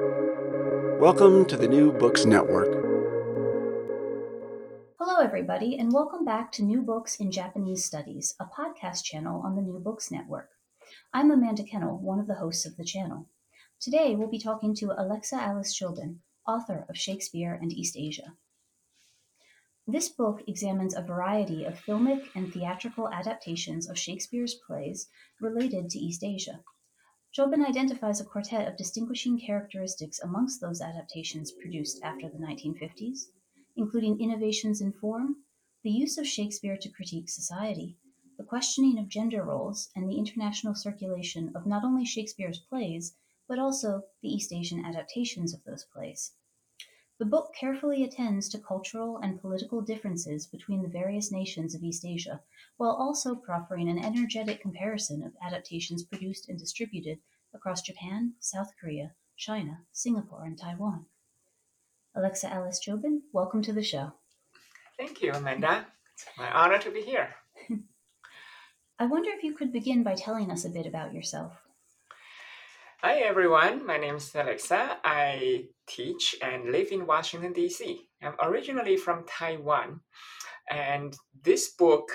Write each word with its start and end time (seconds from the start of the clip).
Welcome 0.00 1.44
to 1.44 1.56
the 1.56 1.68
New 1.68 1.92
Books 1.92 2.24
Network. 2.24 2.66
Hello, 4.98 5.20
everybody, 5.22 5.78
and 5.78 5.92
welcome 5.92 6.24
back 6.24 6.50
to 6.52 6.64
New 6.64 6.82
Books 6.82 7.14
in 7.20 7.30
Japanese 7.30 7.84
Studies, 7.84 8.34
a 8.40 8.44
podcast 8.44 9.04
channel 9.04 9.40
on 9.44 9.54
the 9.54 9.62
New 9.62 9.78
Books 9.78 10.10
Network. 10.10 10.48
I'm 11.12 11.30
Amanda 11.30 11.62
Kennel, 11.62 11.98
one 11.98 12.18
of 12.18 12.26
the 12.26 12.34
hosts 12.34 12.66
of 12.66 12.76
the 12.76 12.84
channel. 12.84 13.28
Today, 13.80 14.16
we'll 14.16 14.26
be 14.26 14.40
talking 14.40 14.74
to 14.74 15.00
Alexa 15.00 15.36
Alice 15.36 15.72
Joubin, 15.72 16.22
author 16.44 16.84
of 16.88 16.98
Shakespeare 16.98 17.56
and 17.62 17.72
East 17.72 17.96
Asia. 17.96 18.32
This 19.86 20.08
book 20.08 20.42
examines 20.48 20.96
a 20.96 21.02
variety 21.02 21.64
of 21.64 21.80
filmic 21.80 22.24
and 22.34 22.52
theatrical 22.52 23.08
adaptations 23.12 23.88
of 23.88 23.96
Shakespeare's 23.96 24.54
plays 24.54 25.06
related 25.40 25.88
to 25.90 26.00
East 26.00 26.24
Asia. 26.24 26.64
Joubin 27.34 27.64
identifies 27.64 28.20
a 28.20 28.24
quartet 28.24 28.68
of 28.68 28.76
distinguishing 28.76 29.40
characteristics 29.40 30.20
amongst 30.20 30.60
those 30.60 30.80
adaptations 30.80 31.50
produced 31.50 32.00
after 32.00 32.28
the 32.28 32.38
1950s, 32.38 33.22
including 33.74 34.20
innovations 34.20 34.80
in 34.80 34.92
form, 34.92 35.42
the 35.82 35.90
use 35.90 36.16
of 36.16 36.28
Shakespeare 36.28 36.76
to 36.76 36.88
critique 36.88 37.28
society, 37.28 37.98
the 38.38 38.44
questioning 38.44 39.00
of 39.00 39.08
gender 39.08 39.42
roles, 39.42 39.90
and 39.96 40.08
the 40.08 40.16
international 40.16 40.76
circulation 40.76 41.50
of 41.56 41.66
not 41.66 41.82
only 41.82 42.04
Shakespeare's 42.04 42.60
plays, 42.60 43.16
but 43.48 43.58
also 43.58 44.04
the 44.22 44.28
East 44.28 44.52
Asian 44.52 44.84
adaptations 44.84 45.52
of 45.52 45.64
those 45.64 45.84
plays. 45.92 46.34
The 47.16 47.24
book 47.24 47.54
carefully 47.54 48.02
attends 48.02 48.48
to 48.48 48.58
cultural 48.58 49.18
and 49.18 49.40
political 49.40 49.80
differences 49.80 50.48
between 50.48 50.82
the 50.82 50.88
various 50.88 51.30
nations 51.30 51.72
of 51.72 51.84
East 51.84 52.04
Asia, 52.04 52.42
while 52.76 52.90
also 52.90 53.36
proffering 53.36 53.88
an 53.88 54.04
energetic 54.04 54.60
comparison 54.60 55.22
of 55.22 55.36
adaptations 55.40 56.02
produced 56.02 56.48
and 56.48 56.58
distributed 56.58 57.20
across 57.54 57.82
Japan, 57.82 58.34
South 58.40 58.72
Korea, 58.80 59.14
China, 59.36 59.86
Singapore, 59.92 60.44
and 60.44 60.58
Taiwan. 60.58 61.06
Alexa 62.16 62.52
Alice 62.52 62.80
Joubin, 62.80 63.22
welcome 63.32 63.62
to 63.62 63.72
the 63.72 63.84
show. 63.84 64.12
Thank 64.98 65.22
you, 65.22 65.30
Amanda. 65.32 65.86
It's 66.14 66.26
my 66.36 66.50
honor 66.50 66.78
to 66.78 66.90
be 66.90 67.02
here. 67.02 67.36
I 68.98 69.06
wonder 69.06 69.30
if 69.30 69.44
you 69.44 69.54
could 69.54 69.72
begin 69.72 70.02
by 70.02 70.16
telling 70.16 70.50
us 70.50 70.64
a 70.64 70.70
bit 70.70 70.86
about 70.86 71.14
yourself. 71.14 71.63
Hi, 73.06 73.16
everyone. 73.16 73.84
My 73.84 73.98
name 73.98 74.14
is 74.14 74.34
Alexa. 74.34 74.96
I 75.04 75.66
teach 75.86 76.34
and 76.40 76.72
live 76.72 76.90
in 76.90 77.06
Washington, 77.06 77.52
D.C. 77.52 78.00
I'm 78.22 78.32
originally 78.40 78.96
from 78.96 79.26
Taiwan, 79.26 80.00
and 80.70 81.14
this 81.42 81.74
book 81.74 82.08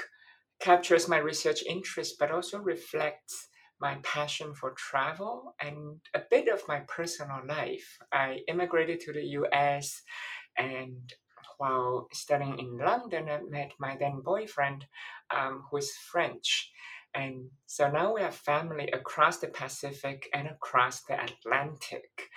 captures 0.60 1.08
my 1.08 1.20
research 1.20 1.62
interest 1.70 2.16
but 2.20 2.32
also 2.32 2.58
reflects 2.58 3.50
my 3.80 4.00
passion 4.02 4.56
for 4.56 4.74
travel 4.80 5.54
and 5.62 6.00
a 6.16 6.22
bit 6.32 6.48
of 6.48 6.68
my 6.68 6.80
personal 6.88 7.42
life. 7.48 8.00
I 8.12 8.40
immigrated 8.48 9.00
to 9.02 9.14
the 9.14 9.26
US 9.42 10.02
and 10.58 11.14
while 11.60 12.08
studying 12.14 12.58
in 12.58 12.78
London, 12.78 13.30
I 13.30 13.42
met 13.48 13.74
my 13.80 13.96
then 14.00 14.22
boyfriend 14.24 14.86
um, 15.30 15.66
who 15.70 15.78
is 15.78 15.92
French. 16.12 16.72
And 17.14 17.50
so 17.66 17.90
now 17.90 18.14
we 18.14 18.22
have 18.22 18.36
family 18.36 18.90
across 18.92 19.38
the 19.38 19.48
Pacific 19.48 20.30
and 20.34 20.48
across 20.48 21.02
the 21.04 21.22
Atlantic. 21.22 22.30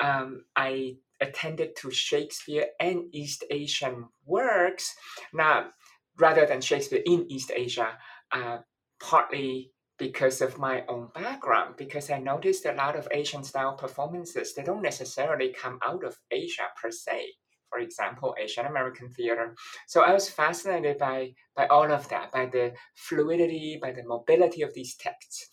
Um, 0.00 0.44
I 0.56 0.96
attended 1.20 1.76
to 1.76 1.90
Shakespeare 1.90 2.66
and 2.80 3.04
East 3.12 3.44
Asian 3.50 4.08
works. 4.24 4.94
Now, 5.32 5.70
rather 6.18 6.46
than 6.46 6.60
Shakespeare 6.60 7.02
in 7.04 7.26
East 7.30 7.52
Asia, 7.54 7.98
uh, 8.32 8.58
partly 9.00 9.72
because 9.98 10.40
of 10.40 10.58
my 10.58 10.84
own 10.88 11.08
background, 11.14 11.74
because 11.76 12.10
I 12.10 12.18
noticed 12.18 12.66
a 12.66 12.72
lot 12.72 12.96
of 12.96 13.08
Asian 13.10 13.42
style 13.42 13.74
performances, 13.74 14.54
they 14.54 14.62
don't 14.62 14.82
necessarily 14.82 15.52
come 15.52 15.78
out 15.84 16.04
of 16.04 16.16
Asia 16.30 16.68
per 16.80 16.90
se. 16.90 17.32
For 17.70 17.78
example, 17.78 18.34
Asian 18.38 18.66
American 18.66 19.10
theater. 19.10 19.54
So 19.86 20.02
I 20.02 20.12
was 20.12 20.28
fascinated 20.28 20.98
by, 20.98 21.34
by 21.56 21.66
all 21.66 21.90
of 21.90 22.08
that, 22.08 22.32
by 22.32 22.46
the 22.46 22.72
fluidity, 22.94 23.78
by 23.80 23.92
the 23.92 24.04
mobility 24.04 24.62
of 24.62 24.74
these 24.74 24.96
texts. 24.96 25.48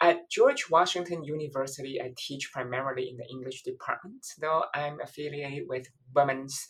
At 0.00 0.28
George 0.28 0.68
Washington 0.68 1.22
University, 1.22 2.00
I 2.02 2.12
teach 2.16 2.50
primarily 2.52 3.08
in 3.08 3.16
the 3.16 3.28
English 3.30 3.62
department, 3.62 4.26
though 4.40 4.64
I'm 4.74 5.00
affiliated 5.00 5.68
with 5.68 5.86
Women's 6.14 6.66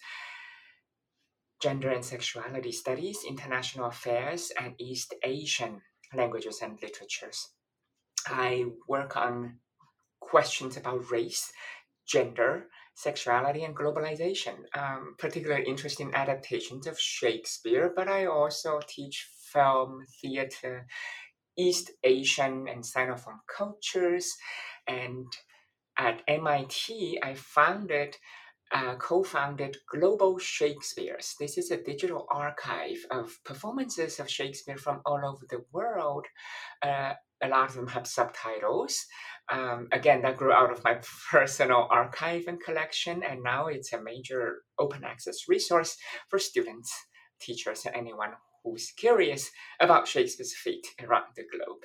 Gender 1.62 1.90
and 1.90 2.04
Sexuality 2.04 2.72
Studies, 2.72 3.20
International 3.26 3.86
Affairs, 3.86 4.52
and 4.60 4.74
East 4.78 5.14
Asian 5.24 5.80
languages 6.12 6.60
and 6.60 6.78
literatures. 6.82 7.48
I 8.26 8.66
work 8.86 9.16
on 9.16 9.60
questions 10.20 10.76
about 10.76 11.10
race, 11.10 11.52
gender, 12.06 12.66
sexuality, 12.94 13.64
and 13.64 13.76
globalization, 13.76 14.56
um, 14.76 15.14
particularly 15.18 15.64
interested 15.64 16.04
in 16.04 16.14
adaptations 16.14 16.86
of 16.86 16.98
Shakespeare, 16.98 17.92
but 17.94 18.08
I 18.08 18.26
also 18.26 18.80
teach 18.86 19.28
film, 19.52 20.04
theater, 20.20 20.86
East 21.56 21.90
Asian 22.04 22.68
and 22.68 22.82
Sinophone 22.82 23.40
cultures. 23.54 24.34
And 24.86 25.26
at 25.98 26.22
MIT, 26.26 27.20
I 27.22 27.34
founded 27.34 28.16
uh, 28.72 28.94
co-founded 28.96 29.76
Global 29.90 30.38
Shakespeares. 30.38 31.34
This 31.38 31.58
is 31.58 31.70
a 31.70 31.82
digital 31.82 32.26
archive 32.30 33.04
of 33.10 33.38
performances 33.44 34.18
of 34.18 34.30
Shakespeare 34.30 34.78
from 34.78 35.02
all 35.04 35.20
over 35.24 35.44
the 35.50 35.64
world. 35.72 36.26
Uh, 36.82 37.12
a 37.42 37.48
lot 37.48 37.68
of 37.68 37.74
them 37.74 37.88
have 37.88 38.06
subtitles. 38.06 39.04
Um, 39.50 39.88
again, 39.92 40.22
that 40.22 40.36
grew 40.36 40.52
out 40.52 40.70
of 40.70 40.84
my 40.84 40.98
personal 41.30 41.88
archive 41.90 42.44
and 42.46 42.62
collection, 42.62 43.22
and 43.22 43.42
now 43.42 43.66
it's 43.66 43.92
a 43.92 44.02
major 44.02 44.62
open 44.78 45.04
access 45.04 45.48
resource 45.48 45.96
for 46.28 46.38
students, 46.38 46.92
teachers, 47.40 47.84
and 47.84 47.94
anyone 47.94 48.30
who's 48.64 48.92
curious 48.96 49.50
about 49.80 50.06
Shakespeare's 50.06 50.54
fate 50.54 50.86
around 51.02 51.26
the 51.36 51.44
globe. 51.50 51.82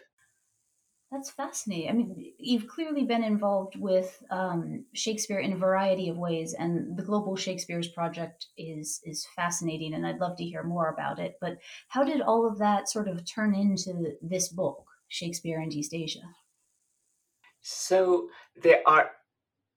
That's 1.12 1.29
fascinating. 1.29 1.90
I 1.90 1.94
mean, 1.94 2.34
you've 2.38 2.67
clearly 2.67 3.06
been 3.06 3.23
involved 3.23 3.78
with 3.78 4.22
um, 4.29 4.84
Shakespeare 4.94 5.40
in 5.40 5.53
a 5.53 5.57
variety 5.57 6.09
of 6.09 6.17
ways, 6.17 6.53
and 6.53 6.97
the 6.97 7.03
Global 7.03 7.38
Shakespeares 7.38 7.88
Project 7.88 8.47
is 8.57 9.00
is 9.06 9.25
fascinating, 9.35 9.94
and 9.94 10.06
I'd 10.06 10.19
love 10.19 10.35
to 10.38 10.44
hear 10.44 10.63
more 10.63 10.90
about 10.90 11.19
it. 11.19 11.38
But 11.40 11.59
how 11.88 12.03
did 12.03 12.19
all 12.22 12.46
of 12.46 12.57
that 12.57 12.90
sort 12.90 13.07
of 13.07 13.23
turn 13.25 13.56
into 13.56 14.17
this 14.22 14.50
book, 14.50 14.84
Shakespeare 15.07 15.62
and 15.62 15.73
East 15.73 15.94
Asia? 15.94 16.28
So 17.69 18.29
there 18.55 18.81
are 18.88 19.11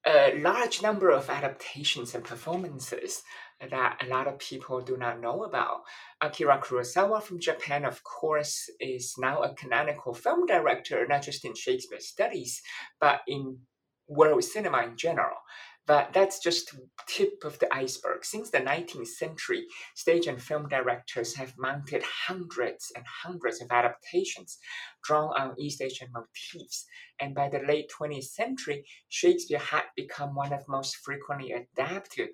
a 0.06 0.38
large 0.38 0.80
number 0.80 1.10
of 1.10 1.28
adaptations 1.28 2.14
and 2.14 2.22
performances 2.22 3.22
that 3.68 4.00
a 4.00 4.06
lot 4.06 4.28
of 4.28 4.38
people 4.38 4.80
do 4.80 4.96
not 4.96 5.20
know 5.20 5.42
about. 5.42 5.80
Akira 6.20 6.60
Kurosawa 6.60 7.20
from 7.20 7.40
Japan, 7.40 7.84
of 7.84 8.04
course, 8.04 8.70
is 8.78 9.16
now 9.18 9.42
a 9.42 9.54
canonical 9.54 10.14
film 10.14 10.46
director, 10.46 11.04
not 11.08 11.22
just 11.22 11.44
in 11.44 11.56
Shakespeare 11.56 11.98
studies, 11.98 12.62
but 13.00 13.22
in 13.26 13.58
world 14.06 14.44
cinema 14.44 14.84
in 14.84 14.96
general. 14.96 15.38
But 15.86 16.12
that's 16.12 16.38
just 16.38 16.74
tip 17.08 17.42
of 17.44 17.58
the 17.58 17.72
iceberg. 17.74 18.24
Since 18.24 18.50
the 18.50 18.58
19th 18.58 19.08
century, 19.08 19.66
stage 19.96 20.26
and 20.26 20.40
film 20.40 20.68
directors 20.68 21.34
have 21.36 21.54
mounted 21.58 22.02
hundreds 22.02 22.92
and 22.94 23.04
hundreds 23.24 23.60
of 23.60 23.70
adaptations 23.72 24.58
drawn 25.02 25.32
on 25.36 25.58
East 25.58 25.80
Asian 25.80 26.08
motifs. 26.12 26.86
And 27.20 27.34
by 27.34 27.48
the 27.48 27.60
late 27.66 27.90
20th 27.98 28.24
century, 28.24 28.84
Shakespeare 29.08 29.58
had 29.58 29.84
become 29.96 30.34
one 30.34 30.52
of 30.52 30.68
most 30.68 30.96
frequently 30.96 31.52
adapted 31.52 32.30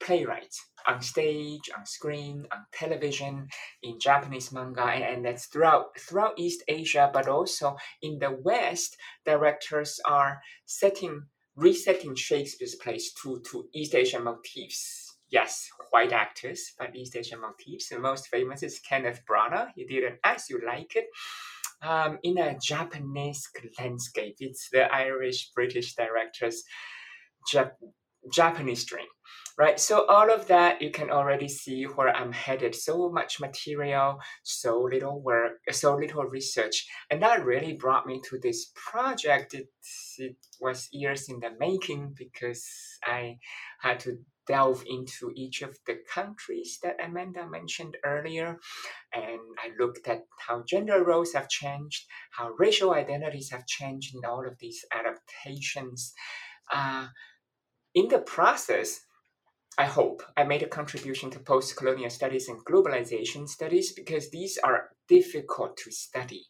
playwrights 0.00 0.64
on 0.86 1.02
stage, 1.02 1.70
on 1.76 1.84
screen, 1.84 2.46
on 2.52 2.64
television, 2.72 3.48
in 3.82 3.98
Japanese 3.98 4.52
manga, 4.52 4.84
and, 4.84 5.04
and 5.04 5.24
that's 5.24 5.46
throughout 5.46 5.86
throughout 5.98 6.38
East 6.38 6.62
Asia, 6.68 7.10
but 7.12 7.28
also 7.28 7.76
in 8.02 8.18
the 8.18 8.30
West, 8.30 8.96
directors 9.24 10.00
are 10.04 10.40
setting 10.66 11.22
resetting 11.58 12.14
Shakespeare's 12.14 12.76
plays 12.76 13.12
to, 13.22 13.42
to 13.50 13.68
East 13.74 13.94
Asian 13.94 14.24
motifs. 14.24 15.16
Yes, 15.28 15.68
white 15.90 16.12
actors, 16.12 16.72
but 16.78 16.94
East 16.96 17.16
Asian 17.16 17.40
motifs. 17.40 17.88
The 17.88 17.98
most 17.98 18.28
famous 18.28 18.62
is 18.62 18.78
Kenneth 18.78 19.22
Branagh. 19.28 19.70
He 19.74 19.84
did 19.84 20.04
an 20.04 20.18
As 20.24 20.48
You 20.48 20.60
Like 20.64 20.96
It 20.96 21.06
um, 21.82 22.18
in 22.22 22.38
a 22.38 22.56
Japanese 22.58 23.48
landscape. 23.78 24.36
It's 24.38 24.68
the 24.70 24.92
Irish 24.92 25.50
British 25.54 25.94
directors' 25.94 26.62
Jap- 27.52 27.72
Japanese 28.32 28.84
dream 28.84 29.06
right? 29.58 29.80
So 29.80 30.06
all 30.06 30.32
of 30.32 30.46
that, 30.46 30.80
you 30.80 30.92
can 30.92 31.10
already 31.10 31.48
see 31.48 31.82
where 31.82 32.14
I'm 32.16 32.30
headed. 32.30 32.76
So 32.76 33.10
much 33.10 33.40
material, 33.40 34.20
so 34.44 34.80
little 34.80 35.20
work, 35.20 35.58
so 35.72 35.96
little 35.96 36.22
research. 36.22 36.86
And 37.10 37.20
that 37.22 37.44
really 37.44 37.72
brought 37.72 38.06
me 38.06 38.20
to 38.28 38.38
this 38.38 38.70
project. 38.76 39.54
It, 39.54 39.66
it 40.18 40.36
was 40.60 40.88
years 40.92 41.28
in 41.28 41.40
the 41.40 41.50
making 41.58 42.14
because 42.16 42.64
I 43.04 43.38
had 43.80 43.98
to 44.00 44.18
delve 44.46 44.84
into 44.86 45.32
each 45.34 45.60
of 45.62 45.76
the 45.86 45.98
countries 46.12 46.78
that 46.84 46.96
Amanda 47.04 47.46
mentioned 47.50 47.96
earlier. 48.04 48.58
And 49.12 49.40
I 49.58 49.70
looked 49.78 50.06
at 50.06 50.22
how 50.38 50.62
gender 50.68 51.04
roles 51.04 51.32
have 51.32 51.48
changed, 51.48 52.06
how 52.30 52.50
racial 52.58 52.92
identities 52.92 53.50
have 53.50 53.66
changed 53.66 54.14
in 54.14 54.24
all 54.24 54.46
of 54.46 54.56
these 54.60 54.84
adaptations. 54.94 56.14
Uh, 56.72 57.08
in 57.94 58.06
the 58.08 58.20
process, 58.20 59.00
I 59.78 59.84
hope 59.84 60.24
I 60.36 60.42
made 60.42 60.64
a 60.64 60.68
contribution 60.68 61.30
to 61.30 61.38
post 61.38 61.76
colonial 61.76 62.10
studies 62.10 62.48
and 62.48 62.58
globalization 62.64 63.48
studies 63.48 63.92
because 63.92 64.28
these 64.30 64.58
are 64.58 64.90
difficult 65.08 65.76
to 65.78 65.92
study. 65.92 66.46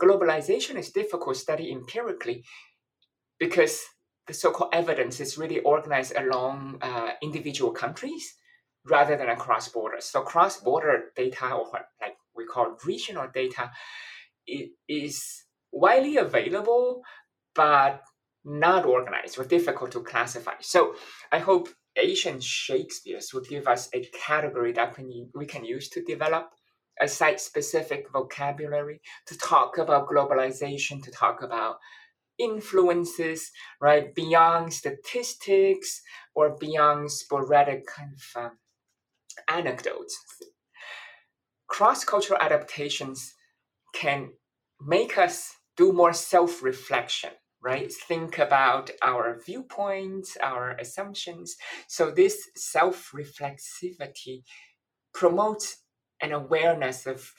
Globalization 0.00 0.76
is 0.76 0.90
difficult 0.90 1.34
to 1.34 1.40
study 1.40 1.72
empirically 1.72 2.44
because 3.40 3.80
the 4.26 4.34
so 4.34 4.50
called 4.50 4.74
evidence 4.74 5.18
is 5.18 5.38
really 5.38 5.60
organized 5.60 6.14
along 6.14 6.78
uh, 6.82 7.12
individual 7.22 7.72
countries 7.72 8.34
rather 8.84 9.16
than 9.16 9.30
across 9.30 9.68
borders. 9.68 10.04
So, 10.04 10.20
cross 10.20 10.60
border 10.60 11.04
data, 11.16 11.46
or 11.46 11.70
what 11.70 11.86
like 12.02 12.16
we 12.36 12.44
call 12.44 12.76
regional 12.84 13.28
data, 13.32 13.70
is 14.88 15.44
widely 15.72 16.18
available, 16.18 17.02
but 17.54 18.02
not 18.44 18.84
organized 18.84 19.38
or 19.38 19.44
difficult 19.44 19.92
to 19.92 20.02
classify. 20.02 20.54
So, 20.60 20.94
I 21.32 21.38
hope 21.38 21.68
Asian 21.98 22.40
Shakespeare's 22.40 23.32
would 23.34 23.48
give 23.48 23.66
us 23.66 23.88
a 23.92 24.04
category 24.14 24.72
that 24.72 24.96
we 25.34 25.46
can 25.46 25.64
use 25.64 25.88
to 25.90 26.02
develop 26.02 26.50
a 27.00 27.08
site 27.08 27.40
specific 27.40 28.06
vocabulary 28.12 29.00
to 29.26 29.36
talk 29.38 29.78
about 29.78 30.08
globalization, 30.08 31.02
to 31.02 31.10
talk 31.10 31.42
about 31.42 31.76
influences, 32.38 33.50
right, 33.80 34.14
beyond 34.14 34.72
statistics 34.72 36.00
or 36.34 36.56
beyond 36.58 37.10
sporadic 37.10 37.86
kind 37.86 38.12
of 38.12 38.42
um, 38.44 38.58
anecdotes. 39.48 40.16
Cross 41.66 42.04
cultural 42.04 42.40
adaptations 42.40 43.34
can 43.94 44.30
make 44.80 45.18
us 45.18 45.54
do 45.76 45.92
more 45.92 46.12
self 46.12 46.62
reflection 46.62 47.30
right? 47.62 47.92
Think 47.92 48.38
about 48.38 48.90
our 49.02 49.38
viewpoints, 49.44 50.36
our 50.42 50.70
assumptions. 50.72 51.56
So 51.88 52.10
this 52.10 52.48
self-reflexivity 52.56 54.42
promotes 55.12 55.82
an 56.20 56.32
awareness 56.32 57.06
of, 57.06 57.32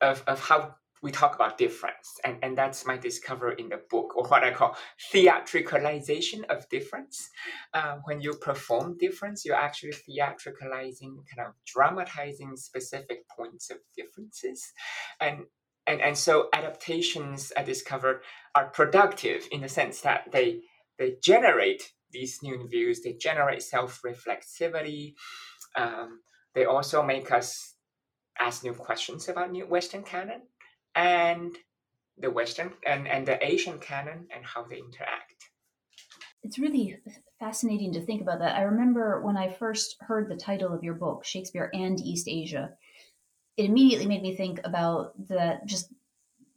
of, 0.00 0.22
of 0.26 0.40
how 0.40 0.74
we 1.02 1.10
talk 1.12 1.34
about 1.34 1.58
difference. 1.58 2.08
And, 2.24 2.38
and 2.42 2.56
that's 2.56 2.86
my 2.86 2.96
discovery 2.96 3.56
in 3.58 3.68
the 3.68 3.80
book, 3.90 4.16
or 4.16 4.26
what 4.26 4.42
I 4.42 4.50
call 4.50 4.76
theatricalization 5.12 6.44
of 6.48 6.68
difference. 6.70 7.28
Uh, 7.74 7.96
when 8.04 8.20
you 8.20 8.32
perform 8.34 8.96
difference, 8.98 9.44
you're 9.44 9.54
actually 9.54 9.92
theatricalizing, 9.92 11.16
kind 11.34 11.46
of 11.48 11.52
dramatizing 11.66 12.56
specific 12.56 13.28
points 13.36 13.70
of 13.70 13.76
differences. 13.94 14.72
And 15.20 15.44
and 15.86 16.00
and 16.00 16.16
so 16.16 16.48
adaptations 16.52 17.52
I 17.56 17.62
discovered 17.62 18.22
are 18.54 18.68
productive 18.68 19.46
in 19.50 19.60
the 19.60 19.68
sense 19.68 20.00
that 20.02 20.32
they 20.32 20.60
they 20.98 21.16
generate 21.22 21.92
these 22.10 22.42
new 22.42 22.66
views, 22.68 23.02
they 23.02 23.12
generate 23.12 23.62
self-reflexivity. 23.62 25.14
Um, 25.76 26.20
they 26.54 26.64
also 26.64 27.02
make 27.02 27.30
us 27.32 27.74
ask 28.38 28.64
new 28.64 28.72
questions 28.72 29.28
about 29.28 29.52
new 29.52 29.66
Western 29.66 30.02
canon 30.02 30.42
and 30.94 31.54
the 32.18 32.30
Western 32.30 32.72
and, 32.86 33.06
and 33.06 33.26
the 33.26 33.44
Asian 33.44 33.78
canon 33.78 34.26
and 34.34 34.44
how 34.44 34.64
they 34.64 34.78
interact. 34.78 35.34
It's 36.42 36.58
really 36.58 36.96
fascinating 37.40 37.92
to 37.94 38.00
think 38.00 38.22
about 38.22 38.38
that. 38.38 38.56
I 38.56 38.62
remember 38.62 39.20
when 39.22 39.36
I 39.36 39.52
first 39.52 39.96
heard 40.00 40.30
the 40.30 40.36
title 40.36 40.72
of 40.72 40.82
your 40.82 40.94
book, 40.94 41.24
Shakespeare 41.24 41.70
and 41.74 42.00
East 42.00 42.28
Asia, 42.28 42.70
it 43.56 43.64
immediately 43.64 44.06
made 44.06 44.22
me 44.22 44.36
think 44.36 44.60
about 44.64 45.14
the 45.28 45.58
just 45.64 45.92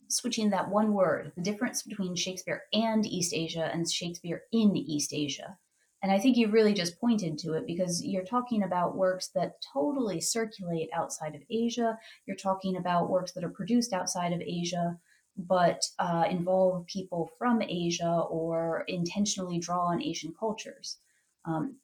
switching 0.09 0.49
that 0.49 0.69
one 0.69 0.93
word, 0.93 1.31
the 1.35 1.41
difference 1.41 1.83
between 1.83 2.15
Shakespeare 2.15 2.63
and 2.73 3.05
East 3.05 3.33
Asia 3.33 3.69
and 3.71 3.89
Shakespeare 3.89 4.41
in 4.51 4.75
East 4.75 5.13
Asia. 5.13 5.57
And 6.01 6.11
I 6.11 6.17
think 6.17 6.37
you 6.37 6.47
really 6.47 6.73
just 6.73 6.99
pointed 6.99 7.37
to 7.39 7.53
it 7.53 7.67
because 7.67 8.03
you're 8.03 8.23
talking 8.23 8.63
about 8.63 8.95
works 8.95 9.29
that 9.35 9.61
totally 9.73 10.21
circulate 10.21 10.89
outside 10.93 11.35
of 11.35 11.41
Asia. 11.49 11.97
You're 12.25 12.37
talking 12.37 12.77
about 12.77 13.09
works 13.09 13.33
that 13.33 13.43
are 13.43 13.49
produced 13.49 13.91
outside 13.91 14.31
of 14.31 14.41
Asia, 14.41 14.97
but 15.37 15.83
uh, 15.99 16.25
involve 16.29 16.85
people 16.85 17.31
from 17.37 17.61
Asia 17.61 18.23
or 18.29 18.85
intentionally 18.87 19.59
draw 19.59 19.87
on 19.87 20.01
Asian 20.01 20.33
cultures. 20.39 20.97
Um, 21.45 21.75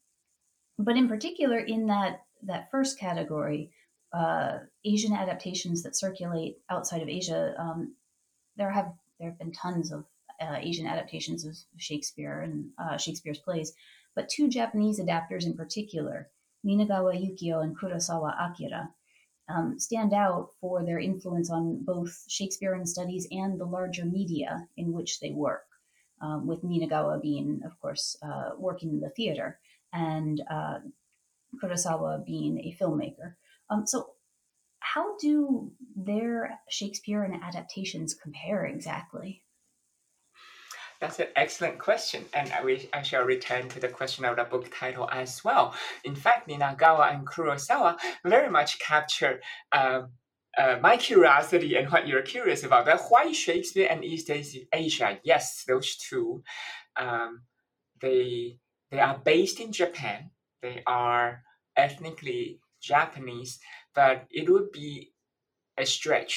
but 0.78 0.96
in 0.96 1.08
particular, 1.08 1.58
in 1.58 1.86
that 1.86 2.22
that 2.42 2.70
first 2.70 2.98
category, 2.98 3.70
uh, 4.16 4.60
Asian 4.84 5.12
adaptations 5.12 5.82
that 5.82 5.96
circulate 5.96 6.56
outside 6.70 7.02
of 7.02 7.08
Asia, 7.08 7.54
um, 7.58 7.94
there 8.56 8.70
have 8.70 8.92
there 9.18 9.28
have 9.28 9.38
been 9.38 9.52
tons 9.52 9.92
of 9.92 10.04
uh, 10.40 10.56
Asian 10.58 10.86
adaptations 10.86 11.44
of 11.44 11.54
Shakespeare 11.76 12.40
and 12.40 12.70
uh, 12.78 12.96
Shakespeare's 12.96 13.38
plays, 13.38 13.74
but 14.14 14.28
two 14.28 14.48
Japanese 14.48 14.98
adapters 15.00 15.44
in 15.44 15.54
particular, 15.54 16.28
Ninagawa 16.64 17.12
Yukio 17.14 17.62
and 17.62 17.78
Kurosawa 17.78 18.34
Akira, 18.40 18.90
um, 19.48 19.78
stand 19.78 20.14
out 20.14 20.50
for 20.60 20.82
their 20.82 20.98
influence 20.98 21.50
on 21.50 21.84
both 21.84 22.24
Shakespearean 22.28 22.86
studies 22.86 23.28
and 23.30 23.60
the 23.60 23.66
larger 23.66 24.06
media 24.06 24.66
in 24.78 24.92
which 24.92 25.20
they 25.20 25.30
work. 25.30 25.66
Um, 26.22 26.46
with 26.46 26.62
Ninagawa 26.62 27.20
being, 27.20 27.60
of 27.66 27.78
course, 27.78 28.16
uh, 28.22 28.52
working 28.56 28.88
in 28.88 29.00
the 29.00 29.10
theater, 29.10 29.58
and 29.92 30.42
uh, 30.50 30.78
Kurosawa 31.62 32.24
being 32.24 32.58
a 32.60 32.74
filmmaker. 32.80 33.34
Um, 33.70 33.86
so, 33.86 34.10
how 34.80 35.16
do 35.18 35.72
their 35.96 36.60
Shakespearean 36.70 37.40
adaptations 37.42 38.14
compare 38.14 38.64
exactly? 38.66 39.42
That's 41.00 41.18
an 41.18 41.26
excellent 41.36 41.78
question, 41.78 42.24
and 42.32 42.50
I, 42.52 42.62
will, 42.62 42.78
I 42.92 43.02
shall 43.02 43.24
return 43.24 43.68
to 43.68 43.80
the 43.80 43.88
question 43.88 44.24
of 44.24 44.36
the 44.36 44.44
book 44.44 44.72
title 44.74 45.08
as 45.12 45.44
well. 45.44 45.74
In 46.04 46.14
fact, 46.14 46.48
Ninagawa 46.48 47.14
and 47.14 47.26
Kurosawa 47.26 47.98
very 48.24 48.48
much 48.48 48.78
capture 48.78 49.40
uh, 49.72 50.02
uh, 50.56 50.78
my 50.80 50.96
curiosity 50.96 51.76
and 51.76 51.90
what 51.90 52.08
you're 52.08 52.22
curious 52.22 52.64
about. 52.64 52.86
But 52.86 53.02
why 53.08 53.30
Shakespeare 53.32 53.88
and 53.90 54.04
East 54.04 54.30
Asia? 54.72 55.18
Yes, 55.22 55.64
those 55.68 55.96
two, 55.96 56.42
um, 56.96 57.42
they 58.00 58.58
they 58.90 59.00
are 59.00 59.20
based 59.22 59.60
in 59.60 59.72
Japan. 59.72 60.30
They 60.62 60.82
are 60.86 61.42
ethnically 61.76 62.60
Japanese, 62.86 63.58
but 63.94 64.24
it 64.30 64.48
would 64.48 64.70
be 64.72 65.12
a 65.78 65.84
stretch 65.84 66.34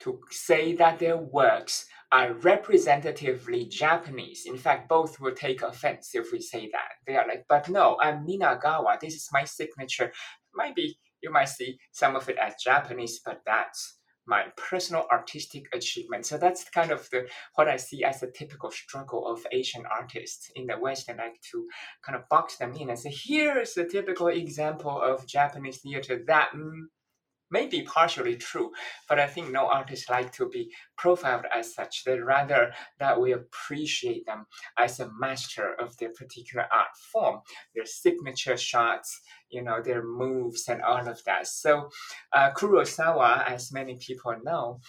to 0.00 0.20
say 0.30 0.74
that 0.76 0.98
their 0.98 1.16
works 1.16 1.86
are 2.12 2.34
representatively 2.34 3.64
Japanese. 3.66 4.44
In 4.46 4.56
fact, 4.56 4.88
both 4.88 5.18
will 5.20 5.34
take 5.34 5.62
offense 5.62 6.10
if 6.14 6.32
we 6.32 6.40
say 6.40 6.68
that. 6.72 6.92
They 7.06 7.16
are 7.16 7.26
like, 7.26 7.44
but 7.48 7.68
no, 7.68 7.96
I'm 8.00 8.26
Ninagawa. 8.26 9.00
This 9.00 9.14
is 9.14 9.28
my 9.32 9.44
signature. 9.44 10.12
Maybe 10.54 10.98
you 11.22 11.32
might 11.32 11.48
see 11.48 11.78
some 11.92 12.14
of 12.14 12.28
it 12.28 12.38
as 12.38 12.54
Japanese, 12.62 13.20
but 13.24 13.40
that's 13.44 13.95
my 14.26 14.44
personal 14.56 15.06
artistic 15.10 15.66
achievement. 15.72 16.26
So 16.26 16.38
that's 16.38 16.68
kind 16.70 16.90
of 16.90 17.08
the 17.10 17.28
what 17.54 17.68
I 17.68 17.76
see 17.76 18.04
as 18.04 18.22
a 18.22 18.30
typical 18.30 18.70
struggle 18.70 19.26
of 19.26 19.46
Asian 19.52 19.84
artists 19.86 20.50
in 20.54 20.66
the 20.66 20.78
West. 20.78 21.10
I 21.10 21.14
like 21.14 21.40
to 21.52 21.66
kind 22.04 22.16
of 22.16 22.28
box 22.28 22.56
them 22.56 22.74
in 22.74 22.90
and 22.90 22.98
say, 22.98 23.14
here's 23.14 23.76
a 23.76 23.84
typical 23.84 24.28
example 24.28 25.00
of 25.00 25.26
Japanese 25.26 25.78
theater 25.78 26.22
that 26.26 26.50
may 27.50 27.66
be 27.66 27.82
partially 27.82 28.36
true, 28.36 28.72
but 29.08 29.18
I 29.18 29.26
think 29.26 29.50
no 29.50 29.66
artists 29.66 30.08
like 30.10 30.32
to 30.34 30.48
be 30.48 30.72
profiled 30.96 31.44
as 31.54 31.74
such. 31.74 32.04
They 32.04 32.18
rather 32.18 32.72
that 32.98 33.20
we 33.20 33.32
appreciate 33.32 34.26
them 34.26 34.46
as 34.78 35.00
a 35.00 35.10
master 35.18 35.74
of 35.74 35.96
their 35.98 36.12
particular 36.12 36.66
art 36.72 36.96
form, 37.12 37.40
their 37.74 37.86
signature 37.86 38.56
shots, 38.56 39.20
you 39.48 39.62
know, 39.62 39.80
their 39.82 40.02
moves 40.02 40.68
and 40.68 40.82
all 40.82 41.06
of 41.06 41.22
that. 41.24 41.46
So 41.46 41.90
uh, 42.32 42.50
Kurosawa, 42.52 43.48
as 43.48 43.72
many 43.72 43.96
people 43.96 44.34
know, 44.42 44.80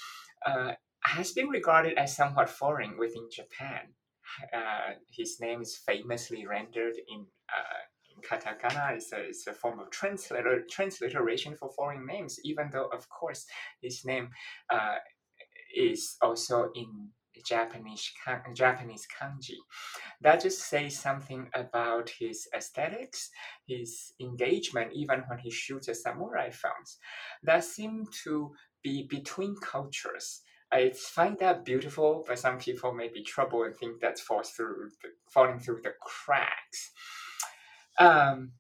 uh, 0.46 0.74
has 1.02 1.32
been 1.32 1.48
regarded 1.48 1.98
as 1.98 2.16
somewhat 2.16 2.50
foreign 2.50 2.98
within 2.98 3.30
Japan. 3.32 3.94
Uh, 4.54 4.94
his 5.10 5.40
name 5.40 5.62
is 5.62 5.78
famously 5.86 6.46
rendered 6.46 6.96
in 7.08 7.26
uh, 7.50 7.80
katakana 8.22 8.98
is 8.98 9.12
a, 9.14 9.30
is 9.30 9.46
a 9.48 9.54
form 9.54 9.80
of 9.80 9.90
transliteration 9.92 11.56
for 11.56 11.70
foreign 11.72 12.06
names, 12.06 12.38
even 12.44 12.70
though, 12.72 12.88
of 12.88 13.08
course, 13.10 13.46
his 13.82 14.06
name 14.06 14.30
uh, 14.72 14.96
is 15.76 16.16
also 16.22 16.70
in 16.76 17.10
Japanese 17.46 18.12
Japanese 18.54 19.08
kanji. 19.08 19.58
That 20.22 20.42
just 20.42 20.60
says 20.60 20.98
something 20.98 21.50
about 21.54 22.10
his 22.10 22.48
aesthetics, 22.56 23.30
his 23.68 24.14
engagement, 24.20 24.94
even 24.94 25.24
when 25.28 25.40
he 25.40 25.52
shoots 25.52 25.88
a 25.88 25.96
samurai 25.96 26.50
films, 26.50 26.98
that 27.44 27.64
seem 27.64 28.08
to 28.24 28.52
be 28.84 29.08
between 29.10 29.56
cultures. 29.62 30.42
I 30.72 30.90
find 30.90 31.38
that 31.40 31.64
beautiful, 31.64 32.26
but 32.28 32.40
some 32.40 32.58
people 32.58 32.94
may 32.94 33.08
be 33.08 33.24
troubled 33.24 33.68
and 33.68 33.78
think 33.78 34.02
that's 34.02 34.22
falls 34.22 34.50
through 34.50 34.90
falling 35.30 35.60
through 35.60 35.82
the 35.84 35.94
cracks. 36.02 36.92
Um, 37.98 38.52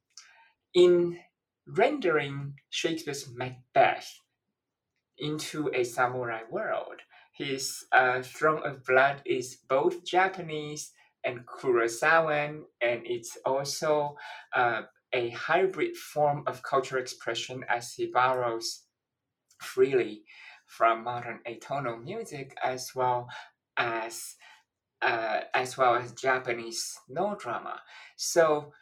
in 0.73 1.17
rendering 1.67 2.55
Shakespeare's 2.69 3.27
Macbeth 3.35 4.19
into 5.17 5.71
a 5.73 5.83
samurai 5.83 6.41
world, 6.49 7.01
his 7.33 7.85
uh, 7.91 8.21
Throne 8.21 8.65
of 8.65 8.85
Blood 8.85 9.21
is 9.25 9.57
both 9.69 10.03
Japanese 10.05 10.91
and 11.23 11.45
Kurosawan, 11.45 12.61
and 12.81 13.01
it's 13.05 13.37
also 13.45 14.15
uh, 14.55 14.83
a 15.13 15.29
hybrid 15.29 15.95
form 15.95 16.43
of 16.47 16.63
cultural 16.63 17.01
expression 17.01 17.63
as 17.69 17.93
he 17.93 18.07
borrows 18.07 18.83
freely 19.61 20.23
from 20.65 21.03
modern 21.03 21.39
atonal 21.47 22.03
music 22.03 22.55
as 22.63 22.91
well 22.95 23.27
as 23.77 24.35
uh, 25.01 25.41
as 25.53 25.77
well 25.77 25.95
as 25.95 26.11
Japanese 26.13 26.97
Noh 27.07 27.35
drama. 27.35 27.79
So 28.15 28.73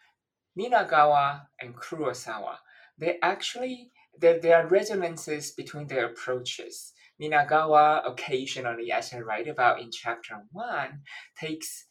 Ninagawa 0.58 1.48
and 1.60 1.76
Kurosawa, 1.76 2.58
they 2.98 3.18
actually 3.22 3.92
there, 4.20 4.40
there 4.40 4.58
are 4.58 4.68
resonances 4.68 5.52
between 5.52 5.88
their 5.88 6.06
approaches. 6.06 6.94
Ninagawa 7.22 8.08
occasionally, 8.08 8.92
as 8.92 9.14
I 9.14 9.20
write 9.20 9.48
about 9.48 9.82
in 9.82 9.92
chapter 9.92 10.42
one, 10.52 11.02
takes 11.40 11.88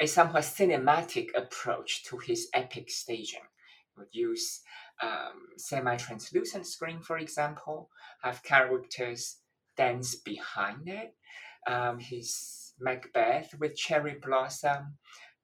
a 0.00 0.06
somewhat 0.06 0.44
cinematic 0.44 1.28
approach 1.36 2.04
to 2.04 2.18
his 2.18 2.48
epic 2.54 2.90
staging. 2.90 3.40
Would 3.96 4.08
use 4.12 4.60
um, 5.02 5.48
semi-translucent 5.56 6.66
screen, 6.66 7.00
for 7.00 7.18
example, 7.18 7.90
have 8.22 8.42
characters 8.42 9.38
dance 9.76 10.14
behind 10.14 10.88
it. 10.88 11.14
Um, 11.66 11.98
his 11.98 12.74
Macbeth 12.80 13.54
with 13.58 13.76
cherry 13.76 14.16
blossom 14.22 14.98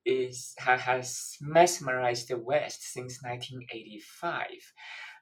is 0.04 0.54
has 0.58 1.36
mesmerized 1.40 2.28
the 2.28 2.38
West 2.38 2.92
since 2.92 3.22
1985. 3.22 4.46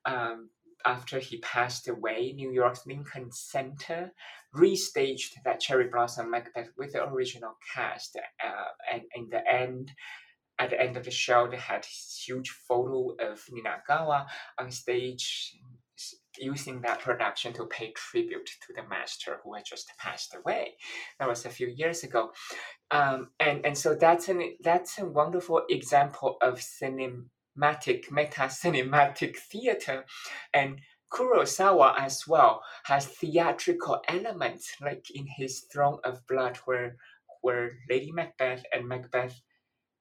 Um, 0.05 0.51
after 0.85 1.19
he 1.19 1.39
passed 1.39 1.89
away, 1.89 2.33
New 2.33 2.51
York's 2.51 2.87
Lincoln 2.87 3.31
Center 3.31 4.13
restaged 4.55 5.35
that 5.45 5.61
Cherry 5.61 5.89
Blossom 5.89 6.31
Macbeth 6.31 6.71
with 6.77 6.93
the 6.93 7.05
original 7.05 7.57
cast. 7.73 8.17
Uh, 8.17 8.51
and 8.93 9.03
in 9.15 9.29
the 9.31 9.47
end, 9.51 9.93
at 10.59 10.71
the 10.71 10.81
end 10.81 10.97
of 10.97 11.05
the 11.05 11.11
show, 11.11 11.49
they 11.49 11.57
had 11.57 11.85
huge 11.85 12.51
photo 12.51 13.15
of 13.21 13.41
Ninagawa 13.47 14.27
on 14.59 14.71
stage 14.71 15.57
using 16.39 16.81
that 16.81 17.01
production 17.01 17.53
to 17.55 17.67
pay 17.67 17.93
tribute 17.93 18.47
to 18.67 18.73
the 18.75 18.83
master 18.89 19.41
who 19.43 19.55
had 19.55 19.65
just 19.65 19.91
passed 19.99 20.35
away. 20.35 20.75
That 21.19 21.29
was 21.29 21.45
a 21.45 21.51
few 21.51 21.69
years 21.69 22.03
ago. 22.03 22.33
Um, 22.91 23.31
and, 23.41 23.65
and 23.65 23.77
so 23.77 23.95
that's 23.95 24.29
an 24.29 24.57
that's 24.63 24.99
a 24.99 25.07
wonderful 25.07 25.63
example 25.69 26.37
of 26.43 26.61
cinematic, 26.61 28.11
meta 28.11 28.49
cinematic 28.49 29.37
theater. 29.37 30.05
And 30.53 30.81
Kurosawa 31.13 31.95
as 31.99 32.27
well 32.27 32.63
has 32.85 33.07
theatrical 33.07 34.01
elements, 34.09 34.77
like 34.81 35.07
in 35.15 35.27
his 35.27 35.67
Throne 35.73 35.99
of 36.05 36.27
Blood, 36.27 36.57
where 36.65 36.97
where 37.43 37.73
Lady 37.91 38.13
Macbeth 38.13 38.65
and 38.73 38.89
Macbeth 38.89 39.41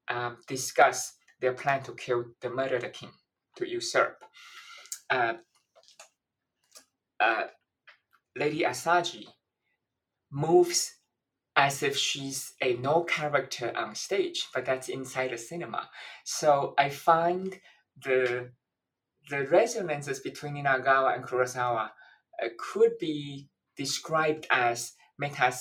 um, 0.08 0.38
discuss 0.48 1.14
their 1.40 1.54
plan 1.54 1.84
to 1.84 1.94
kill 1.96 2.26
the 2.40 2.50
murder 2.50 2.80
the 2.80 2.90
king, 2.90 3.10
to 3.58 3.68
usurp. 3.68 4.24
Uh, 5.10 5.34
uh, 7.22 7.44
Lady 8.36 8.62
Asaji 8.62 9.26
moves 10.32 10.96
as 11.56 11.84
if 11.84 11.98
she's 11.98 12.54
a 12.62 12.74
Noh 12.76 13.04
character 13.04 13.74
on 13.76 13.94
stage, 13.96 14.48
but 14.54 14.66
that's 14.66 14.90
inside 14.90 15.32
the 15.32 15.38
cinema. 15.38 15.90
So 16.24 16.74
I 16.78 16.90
find 16.90 17.60
the 18.04 18.52
the 19.30 19.48
resonances 19.48 20.20
between 20.20 20.56
Ninagawa 20.56 21.16
and 21.16 21.24
Kurosawa 21.24 21.90
uh, 22.44 22.48
could 22.58 22.98
be 23.00 23.48
described 23.78 24.48
as 24.50 24.94
meta 25.20 25.54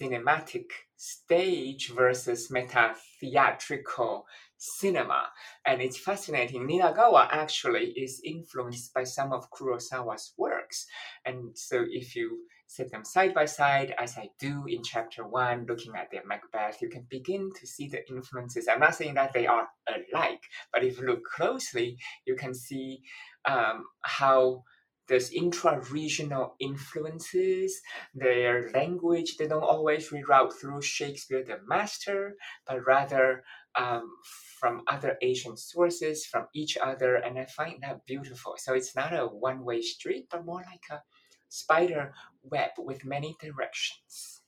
cinematic 0.00 0.66
stage 0.96 1.92
versus 1.94 2.50
meta 2.50 2.94
theatrical 3.20 4.24
cinema. 4.56 5.24
And 5.66 5.82
it's 5.82 5.98
fascinating. 5.98 6.68
Ninagawa 6.68 7.28
actually 7.30 7.92
is 7.96 8.20
influenced 8.24 8.94
by 8.94 9.04
some 9.04 9.32
of 9.32 9.50
Kurosawa's 9.50 10.32
works. 10.68 10.86
And 11.24 11.56
so 11.56 11.84
if 11.88 12.14
you 12.14 12.38
set 12.66 12.90
them 12.90 13.04
side 13.04 13.34
by 13.34 13.46
side, 13.46 13.94
as 13.98 14.16
I 14.16 14.30
do 14.38 14.64
in 14.68 14.82
chapter 14.82 15.26
one, 15.26 15.66
looking 15.66 15.94
at 15.96 16.10
their 16.10 16.22
Macbeth, 16.26 16.82
you 16.82 16.88
can 16.88 17.06
begin 17.08 17.50
to 17.58 17.66
see 17.66 17.88
the 17.88 18.06
influences. 18.08 18.68
I'm 18.68 18.80
not 18.80 18.94
saying 18.94 19.14
that 19.14 19.32
they 19.32 19.46
are 19.46 19.68
alike, 19.88 20.42
but 20.72 20.84
if 20.84 20.98
you 20.98 21.06
look 21.06 21.24
closely, 21.24 21.96
you 22.26 22.36
can 22.36 22.54
see 22.54 23.00
um, 23.46 23.84
how 24.02 24.64
there's 25.08 25.30
intra-regional 25.30 26.54
influences. 26.60 27.80
Their 28.14 28.70
language, 28.74 29.38
they 29.38 29.48
don't 29.48 29.62
always 29.62 30.10
reroute 30.10 30.52
through 30.52 30.82
Shakespeare 30.82 31.42
the 31.42 31.60
master, 31.66 32.34
but 32.66 32.86
rather 32.86 33.42
um, 33.78 34.10
from 34.58 34.82
other 34.88 35.16
Asian 35.22 35.56
sources, 35.56 36.26
from 36.26 36.46
each 36.54 36.76
other, 36.76 37.14
and 37.14 37.38
I 37.38 37.44
find 37.46 37.80
that 37.82 38.04
beautiful. 38.06 38.54
So 38.58 38.74
it's 38.74 38.96
not 38.96 39.14
a 39.14 39.26
one-way 39.26 39.82
street, 39.82 40.26
but 40.30 40.44
more 40.44 40.64
like 40.70 40.84
a 40.90 41.02
spider 41.48 42.12
web 42.42 42.70
with 42.76 43.04
many 43.04 43.36
directions. 43.40 44.40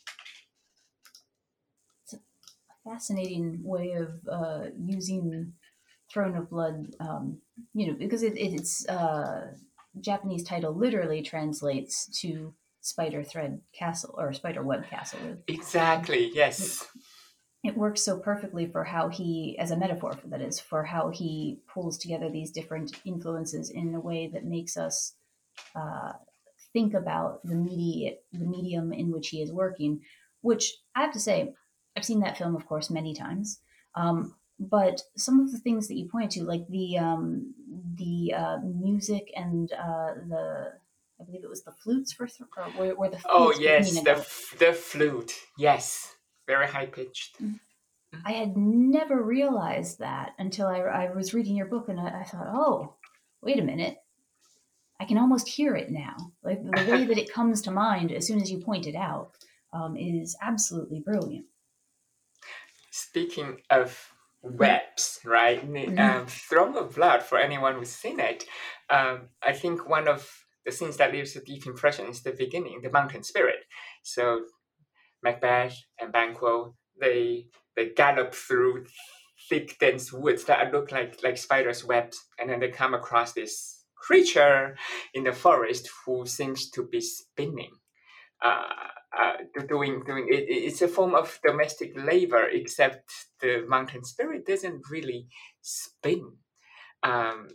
It's 2.05 2.15
a 2.15 2.19
fascinating 2.91 3.61
way 3.63 3.93
of 3.93 4.11
uh, 4.31 4.71
using 4.79 5.53
Throne 6.13 6.37
of 6.37 6.51
Blood, 6.51 6.97
um, 6.99 7.39
you 7.73 7.87
know, 7.87 7.95
because 7.95 8.25
it, 8.25 8.37
it's 8.37 8.89
uh, 8.89 9.53
Japanese 10.01 10.43
title 10.43 10.75
literally 10.75 11.23
translates 11.23 12.07
to 12.21 12.53
spider 12.81 13.23
thread 13.23 13.61
castle 13.73 14.15
or 14.19 14.33
spider 14.33 14.63
web 14.63 14.89
castle. 14.89 15.21
Exactly. 15.47 16.33
Yes. 16.35 16.85
It, 17.63 17.77
works 17.77 18.03
so 18.03 18.19
perfectly 18.19 18.67
for 18.67 18.85
how 18.85 19.09
he, 19.09 19.57
as 19.59 19.71
a 19.71 19.77
metaphor 19.77 20.13
for 20.15 20.29
that 20.29 20.41
is, 20.41 20.59
for 20.59 20.85
how 20.85 21.11
he 21.11 21.61
pulls 21.73 21.99
together 21.99 22.31
these 22.31 22.51
different 22.51 22.93
influences 23.05 23.71
in 23.71 23.95
a 23.95 24.01
way 24.01 24.31
that 24.33 24.45
makes 24.45 24.77
us 24.77 25.15
uh, 25.75 26.13
think 26.73 26.95
about 26.95 27.45
the 27.45 27.55
mediate, 27.55 28.21
the 28.33 28.47
medium 28.47 28.93
in 28.93 29.11
which 29.11 29.29
he 29.29 29.43
is 29.43 29.53
working. 29.53 30.01
Which 30.41 30.73
I 30.95 31.03
have 31.03 31.13
to 31.13 31.21
say, 31.21 31.55
I've 31.97 32.05
seen 32.05 32.21
that 32.21 32.39
film, 32.39 32.57
of 32.57 32.67
course, 32.67 32.91
many 32.91 33.15
times. 33.15 33.61
Um, 33.95 34.35
but 34.59 35.03
some 35.17 35.41
of 35.41 35.53
the 35.53 35.59
things 35.59 35.89
that 35.89 35.97
you 35.97 36.09
point 36.09 36.33
to, 36.33 36.45
like 36.45 36.67
the 36.69 36.99
um, 36.99 37.55
the 37.97 38.35
uh, 38.35 38.59
music 38.63 39.31
and 39.35 39.73
uh, 39.73 40.15
the 40.29 40.73
I 41.21 41.25
believe 41.25 41.45
it 41.45 41.51
was 41.51 41.63
the 41.63 41.73
flutes 41.73 42.13
for 42.13 42.29
or 42.57 42.65
where, 42.77 42.95
where 42.95 43.11
the 43.11 43.21
oh 43.29 43.55
yes 43.59 44.03
the 44.03 44.11
f- 44.11 44.55
the 44.59 44.73
flute 44.73 45.33
yes 45.59 46.15
very 46.51 46.67
high 46.67 46.87
pitched. 46.87 47.41
Mm-hmm. 47.41 47.55
Mm-hmm. 48.15 48.27
I 48.27 48.33
had 48.33 48.57
never 48.57 49.23
realized 49.23 50.01
that 50.01 50.33
until 50.39 50.67
I, 50.67 50.81
I 50.81 51.15
was 51.15 51.33
reading 51.33 51.57
your 51.57 51.67
book 51.67 51.89
and 51.89 52.01
I, 52.01 52.21
I 52.21 52.25
thought, 52.25 52.49
oh, 52.49 52.95
wait 53.41 53.61
a 53.61 53.65
minute. 53.65 53.99
I 54.99 55.05
can 55.05 55.17
almost 55.17 55.49
hear 55.49 55.77
it 55.77 55.91
now. 55.91 56.17
Like 56.43 56.63
the 56.63 56.91
way 56.91 57.05
that 57.05 57.19
it 57.19 57.33
comes 57.39 57.63
to 57.63 57.71
mind 57.71 58.13
as 58.13 58.27
soon 58.27 58.43
as 58.43 58.51
you 58.51 58.59
point 58.59 58.87
it 58.87 58.97
out 58.97 59.31
um, 59.73 59.97
is 59.97 60.37
absolutely 60.43 61.01
brilliant. 61.01 61.47
Speaking 62.91 63.61
of 63.71 64.11
webs, 64.43 65.21
right? 65.25 65.65
Mm-hmm. 65.65 65.99
Um, 65.99 66.27
Throne 66.27 66.77
of 66.77 66.97
Blood, 66.97 67.23
for 67.23 67.39
anyone 67.39 67.77
who's 67.77 67.91
seen 67.91 68.19
it, 68.19 68.45
um, 68.91 69.29
I 69.43 69.53
think 69.53 69.89
one 69.89 70.09
of 70.09 70.29
the 70.67 70.73
scenes 70.73 70.97
that 70.97 71.13
leaves 71.13 71.37
a 71.37 71.41
deep 71.41 71.67
impression 71.67 72.07
is 72.07 72.23
the 72.23 72.33
beginning, 72.33 72.81
the 72.83 72.91
mountain 72.91 73.23
spirit. 73.23 73.61
So 74.03 74.45
Macbeth 75.23 75.77
and 76.01 76.13
Banquo, 76.13 76.75
they 77.01 77.47
they 77.77 77.91
gallop 77.91 78.35
through 78.35 78.87
thick, 79.49 79.79
dense 79.79 80.13
woods 80.13 80.45
that 80.45 80.73
look 80.73 80.93
like 80.93 81.23
like 81.23 81.37
spiders' 81.39 81.85
webs, 81.85 82.19
and 82.39 82.51
then 82.51 82.61
they 82.61 82.69
come 82.69 82.95
across 82.95 83.33
this 83.33 83.85
creature 83.97 84.77
in 85.15 85.25
the 85.25 85.33
forest 85.33 85.89
who 86.05 86.27
seems 86.27 86.71
to 86.71 86.87
be 86.87 87.01
spinning. 87.01 87.73
Uh, 88.43 88.63
uh, 89.19 89.33
doing 89.69 90.03
doing 90.07 90.29
it, 90.31 90.45
it's 90.49 90.83
a 90.83 90.89
form 90.89 91.15
of 91.15 91.39
domestic 91.45 91.93
labor, 91.97 92.47
except 92.49 93.11
the 93.41 93.65
mountain 93.69 94.05
spirit 94.05 94.47
doesn't 94.47 94.83
really 94.91 95.27
spin. 95.61 96.33
Um, 97.03 97.49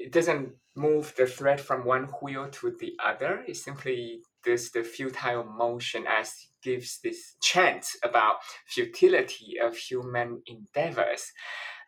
it 0.00 0.12
doesn't 0.12 0.52
move 0.76 1.12
the 1.16 1.26
thread 1.26 1.60
from 1.60 1.84
one 1.84 2.04
wheel 2.22 2.48
to 2.48 2.76
the 2.78 2.92
other. 3.04 3.42
It 3.48 3.56
simply 3.56 4.20
does 4.44 4.70
the 4.70 4.84
futile 4.84 5.44
motion 5.44 6.04
as 6.06 6.47
gives 6.62 6.98
this 7.02 7.36
chant 7.42 7.86
about 8.02 8.36
futility 8.66 9.56
of 9.62 9.76
human 9.76 10.42
endeavors, 10.46 11.24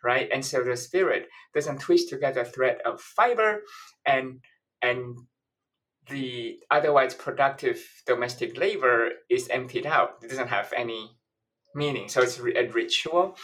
right? 0.05 0.29
And 0.33 0.45
so 0.45 0.63
the 0.63 0.77
spirit 0.77 1.29
doesn't 1.55 1.81
twist 1.81 2.09
together 2.09 2.45
thread 2.45 2.79
of 2.85 3.01
fiber 3.01 3.63
and 4.07 4.41
and 4.83 5.17
the 6.09 6.59
otherwise 6.71 7.15
productive 7.15 7.87
domestic 8.07 8.57
labor 8.57 9.11
is 9.29 9.49
emptied 9.49 9.87
out. 9.87 10.15
It 10.23 10.31
doesn't 10.31 10.49
have 10.49 10.73
any 10.77 11.17
meaning. 11.75 12.09
So 12.09 12.23
it's 12.23 12.39
a 12.39 12.69
ritual. 12.69 13.37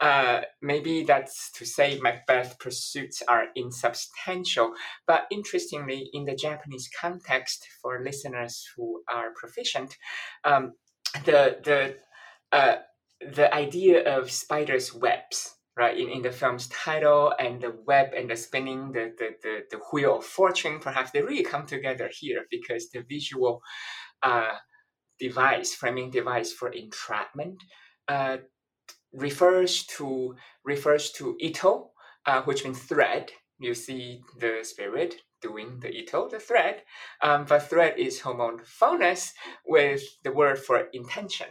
Uh, 0.00 0.42
maybe 0.60 1.04
that's 1.04 1.50
to 1.52 1.64
say 1.64 1.98
Macbeth 2.00 2.58
pursuits 2.58 3.22
are 3.28 3.46
insubstantial. 3.54 4.74
But 5.06 5.26
interestingly, 5.30 6.10
in 6.12 6.24
the 6.24 6.34
Japanese 6.34 6.88
context, 7.00 7.66
for 7.80 8.02
listeners 8.04 8.64
who 8.76 9.02
are 9.12 9.32
proficient, 9.36 9.96
um, 10.44 10.72
the 11.24 11.58
the 11.62 11.96
uh, 12.56 12.76
the 13.34 13.54
idea 13.54 14.02
of 14.04 14.30
spiders' 14.30 14.94
webs, 14.94 15.54
right, 15.76 15.96
in, 15.96 16.08
in 16.08 16.22
the 16.22 16.32
film's 16.32 16.66
title 16.68 17.32
and 17.38 17.60
the 17.60 17.74
web 17.86 18.12
and 18.14 18.28
the 18.28 18.36
spinning, 18.36 18.92
the, 18.92 19.12
the, 19.18 19.30
the, 19.42 19.60
the 19.70 19.80
wheel 19.92 20.18
of 20.18 20.24
fortune, 20.24 20.78
perhaps 20.80 21.10
they 21.10 21.22
really 21.22 21.44
come 21.44 21.66
together 21.66 22.10
here 22.12 22.44
because 22.50 22.90
the 22.90 23.04
visual 23.08 23.62
uh, 24.22 24.52
device, 25.22 25.74
framing 25.74 26.10
device 26.10 26.52
for 26.52 26.68
entrapment, 26.70 27.58
uh, 28.08 28.38
refers 29.14 29.86
to 29.98 30.36
refers 30.64 31.12
to 31.12 31.36
ito, 31.40 31.90
uh, 32.26 32.42
which 32.42 32.64
means 32.64 32.80
thread. 32.80 33.30
You 33.60 33.74
see 33.74 34.22
the 34.40 34.60
spirit 34.64 35.16
doing 35.42 35.80
the 35.80 35.90
ito, 35.90 36.28
the 36.28 36.40
thread, 36.40 36.82
um, 37.22 37.44
but 37.46 37.68
thread 37.70 37.94
is 37.98 38.20
homophonous 38.20 39.32
with 39.66 40.02
the 40.24 40.32
word 40.32 40.58
for 40.58 40.88
intention, 40.92 41.48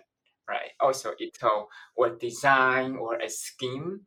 right? 0.50 0.72
Also 0.82 1.14
ito 1.20 1.68
or 1.96 2.10
design 2.18 2.98
or 2.98 3.16
a 3.18 3.30
scheme. 3.30 4.02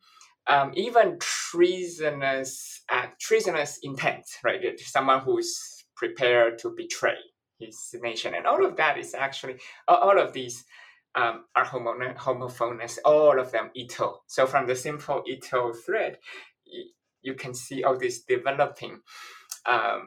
Um, 0.48 0.72
even 0.74 1.18
treasonous, 1.20 2.82
uh, 2.90 3.06
treasonous 3.20 3.78
intent, 3.82 4.26
right? 4.44 4.60
Someone 4.80 5.20
who's 5.20 5.52
prepared 5.96 6.58
to 6.60 6.74
betray 6.76 7.18
his 7.58 7.94
nation, 8.02 8.34
and 8.34 8.46
all 8.46 8.64
of 8.64 8.76
that 8.76 8.98
is 8.98 9.14
actually 9.14 9.56
all 9.88 10.18
of 10.18 10.32
these 10.32 10.64
um, 11.14 11.44
are 11.54 11.64
homo- 11.64 12.14
homophonous, 12.16 12.98
all 13.04 13.38
of 13.38 13.52
them 13.52 13.70
ito. 13.74 14.22
So 14.26 14.46
from 14.46 14.66
the 14.66 14.76
simple 14.76 15.22
ito 15.26 15.72
thread, 15.72 16.18
you, 16.64 16.84
you 17.22 17.34
can 17.34 17.54
see 17.54 17.84
all 17.84 17.96
this 17.96 18.22
developing. 18.24 19.00
Um, 19.66 20.02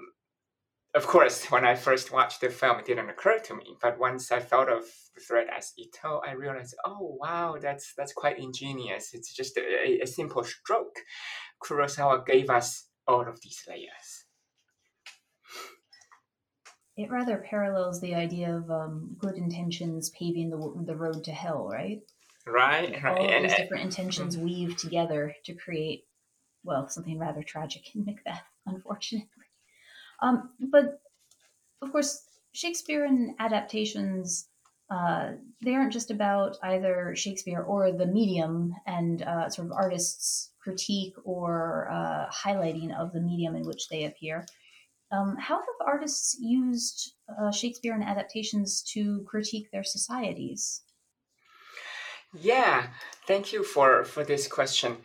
of 0.96 1.06
course, 1.06 1.46
when 1.52 1.66
I 1.66 1.76
first 1.76 2.12
watched 2.12 2.42
the 2.42 2.50
film, 2.50 2.80
it 2.80 2.86
didn't 2.86 3.10
occur 3.10 3.40
to 3.40 3.56
me. 3.56 3.78
But 3.82 4.00
once 4.00 4.32
I 4.32 4.40
thought 4.40 4.72
of 4.72 4.84
the 5.16 5.22
thread 5.22 5.48
as 5.56 5.74
ito, 5.78 6.22
I 6.28 6.32
realized, 6.32 6.76
oh 6.86 7.18
wow, 7.22 7.58
that's 7.62 7.94
that's 7.98 8.14
quite 8.14 8.40
ingenious. 8.40 9.14
It's 9.14 9.34
just 9.34 9.58
a, 9.58 10.02
a 10.02 10.08
simple 10.08 10.44
stroke. 10.44 10.98
Kurosawa 11.64 12.26
gave 12.26 12.50
us 12.50 12.88
all 13.08 13.28
of 13.28 13.40
these 13.42 13.64
layers 13.68 14.17
it 16.98 17.12
rather 17.12 17.38
parallels 17.38 18.02
the 18.02 18.16
idea 18.16 18.56
of 18.58 18.70
um, 18.72 19.16
good 19.20 19.36
intentions 19.36 20.10
paving 20.10 20.50
the 20.50 20.84
the 20.86 20.96
road 20.96 21.24
to 21.26 21.32
hell, 21.32 21.70
right? 21.72 22.02
Right, 22.46 22.92
right. 23.04 23.18
All 23.18 23.30
and, 23.30 23.46
these 23.46 23.56
different 23.56 23.84
intentions 23.84 24.36
mm-hmm. 24.36 24.46
weave 24.46 24.78
together 24.78 25.36
to 25.46 25.54
create, 25.54 26.06
well, 26.64 26.90
something 26.90 27.20
rather 27.20 27.44
tragic 27.44 27.96
in 27.96 28.06
Macbeth, 28.06 28.42
unfortunately. 28.66 29.28
Um, 30.22 30.50
but 30.60 31.00
of 31.82 31.92
course, 31.92 32.24
Shakespearean 32.54 33.36
adaptations. 33.40 34.48
Uh, 34.90 35.34
they 35.62 35.76
aren't 35.76 35.92
just 35.92 36.12
about 36.12 36.58
either 36.64 37.14
Shakespeare 37.16 37.62
or 37.62 37.92
the 37.92 38.06
medium 38.06 38.74
and 38.88 39.22
uh, 39.22 39.50
sort 39.50 39.68
of 39.68 39.74
artists' 39.74 40.52
critique 40.64 41.14
or 41.26 41.90
uh, 41.92 42.26
highlighting 42.32 42.98
of 42.98 43.12
the 43.12 43.20
medium 43.20 43.56
in 43.56 43.64
which 43.64 43.90
they 43.90 44.06
appear. 44.06 44.46
Um, 45.12 45.38
how 45.40 45.56
have 45.60 45.88
artists 45.88 46.38
used 46.40 47.14
uh, 47.30 47.52
Shakespearean 47.52 48.04
adaptations 48.04 48.84
to 48.94 49.24
critique 49.28 49.70
their 49.72 49.84
societies? 49.84 50.82
Yeah, 52.34 52.88
thank 53.26 53.54
you 53.54 53.64
for, 53.64 54.04
for 54.04 54.24
this 54.24 54.48
question. 54.48 54.98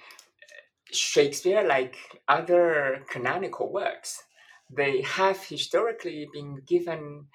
Shakespeare, 0.91 1.63
like 1.63 1.97
other 2.29 3.05
canonical 3.09 3.73
works, 3.73 4.23
they 4.75 5.03
have 5.03 5.43
historically 5.45 6.29
been 6.33 6.63
given 6.67 7.27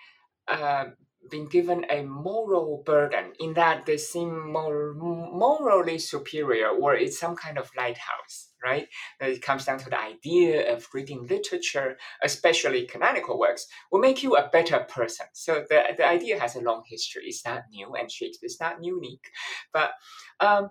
uh, 0.48 0.86
been 1.30 1.48
given 1.48 1.86
a 1.90 2.04
moral 2.04 2.84
burden 2.86 3.34
in 3.40 3.54
that 3.54 3.86
they 3.86 3.98
seem 3.98 4.52
more 4.52 4.94
morally 4.94 5.98
superior 5.98 6.70
or 6.70 6.96
it's 6.96 7.20
some 7.20 7.36
kind 7.36 7.58
of 7.58 7.70
lighthouse 7.76 8.47
right? 8.64 8.88
It 9.20 9.42
comes 9.42 9.66
down 9.66 9.80
to 9.80 9.90
the 9.90 10.00
idea 10.00 10.74
of 10.74 10.88
reading 10.94 11.28
literature 11.28 11.98
especially 12.24 12.86
canonical 12.86 13.40
works 13.40 13.68
will 13.92 14.00
make 14.00 14.24
you 14.24 14.36
a 14.36 14.50
better 14.50 14.80
person. 14.80 15.28
So 15.34 15.66
the, 15.70 15.84
the 15.98 16.06
idea 16.06 16.40
has 16.40 16.56
a 16.56 16.62
long 16.62 16.84
history. 16.86 17.24
It's 17.26 17.46
not 17.46 17.64
new 17.72 17.94
and 17.96 18.12
shakespeare 18.12 18.48
is 18.48 18.60
not 18.60 18.84
unique. 18.84 19.30
But 19.74 19.92
um, 20.40 20.70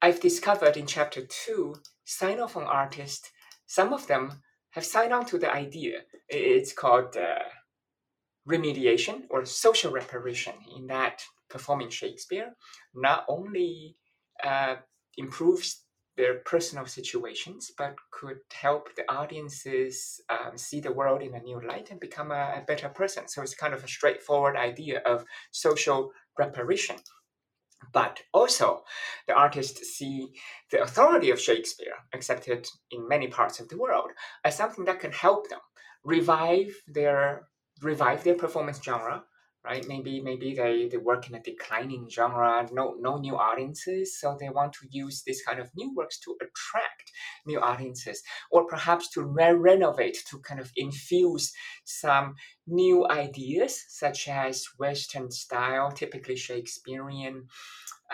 i've 0.00 0.20
discovered 0.20 0.76
in 0.76 0.86
chapter 0.86 1.22
two 1.26 1.74
sinophone 2.06 2.66
artists 2.66 3.32
some 3.66 3.92
of 3.92 4.06
them 4.06 4.42
have 4.70 4.84
signed 4.84 5.12
on 5.12 5.26
to 5.26 5.38
the 5.38 5.52
idea. 5.52 6.00
It's 6.28 6.72
called 6.72 7.16
uh, 7.16 7.44
remediation 8.48 9.22
or 9.30 9.44
social 9.44 9.92
reparation 9.92 10.54
in 10.76 10.86
that 10.86 11.22
performing 11.50 11.90
Shakespeare 11.90 12.54
not 12.94 13.24
only 13.28 13.96
uh, 14.42 14.76
improves 15.16 15.84
their 16.18 16.40
personal 16.40 16.84
situations, 16.84 17.70
but 17.78 17.94
could 18.10 18.38
help 18.52 18.94
the 18.96 19.10
audiences 19.10 20.20
um, 20.28 20.58
see 20.58 20.80
the 20.80 20.92
world 20.92 21.22
in 21.22 21.32
a 21.34 21.40
new 21.40 21.60
light 21.64 21.90
and 21.92 22.00
become 22.00 22.32
a, 22.32 22.56
a, 22.58 22.64
better 22.66 22.88
person. 22.88 23.28
So 23.28 23.40
it's 23.40 23.54
kind 23.54 23.72
of 23.72 23.84
a 23.84 23.88
straightforward 23.88 24.56
idea 24.56 24.98
of 25.06 25.24
social 25.52 26.10
reparation. 26.36 26.96
But 27.92 28.20
also, 28.34 28.82
the 29.28 29.34
artists 29.34 29.80
see 29.96 30.32
the 30.72 30.82
authority 30.82 31.30
of 31.30 31.40
Shakespeare, 31.40 31.94
accepted 32.12 32.66
in 32.90 33.06
many 33.06 33.28
parts 33.28 33.60
of 33.60 33.68
the 33.68 33.78
world, 33.78 34.10
as 34.44 34.56
something 34.56 34.84
that 34.86 34.98
can 34.98 35.12
help 35.12 35.48
them 35.48 35.60
revive 36.04 36.74
their 36.88 37.46
revive 37.80 38.24
their 38.24 38.34
performance 38.34 38.82
genre 38.82 39.22
right? 39.64 39.86
Maybe 39.86 40.20
maybe 40.20 40.54
they, 40.54 40.88
they 40.90 40.96
work 40.96 41.28
in 41.28 41.34
a 41.34 41.42
declining 41.42 42.08
genre 42.10 42.66
no 42.72 42.96
no 43.00 43.18
new 43.18 43.36
audiences 43.36 44.18
so 44.18 44.36
they 44.38 44.48
want 44.48 44.72
to 44.74 44.86
use 44.90 45.22
this 45.26 45.42
kind 45.42 45.58
of 45.58 45.70
new 45.76 45.94
works 45.94 46.18
to 46.20 46.36
attract 46.40 47.12
new 47.46 47.60
audiences 47.60 48.22
or 48.50 48.66
perhaps 48.66 49.10
to 49.10 49.22
re- 49.22 49.52
renovate 49.52 50.18
to 50.30 50.38
kind 50.40 50.60
of 50.60 50.70
infuse 50.76 51.52
some 51.84 52.34
new 52.66 53.06
ideas 53.08 53.84
such 53.88 54.28
as 54.28 54.66
western 54.78 55.30
style 55.30 55.90
typically 55.90 56.36
shakespearean 56.36 57.46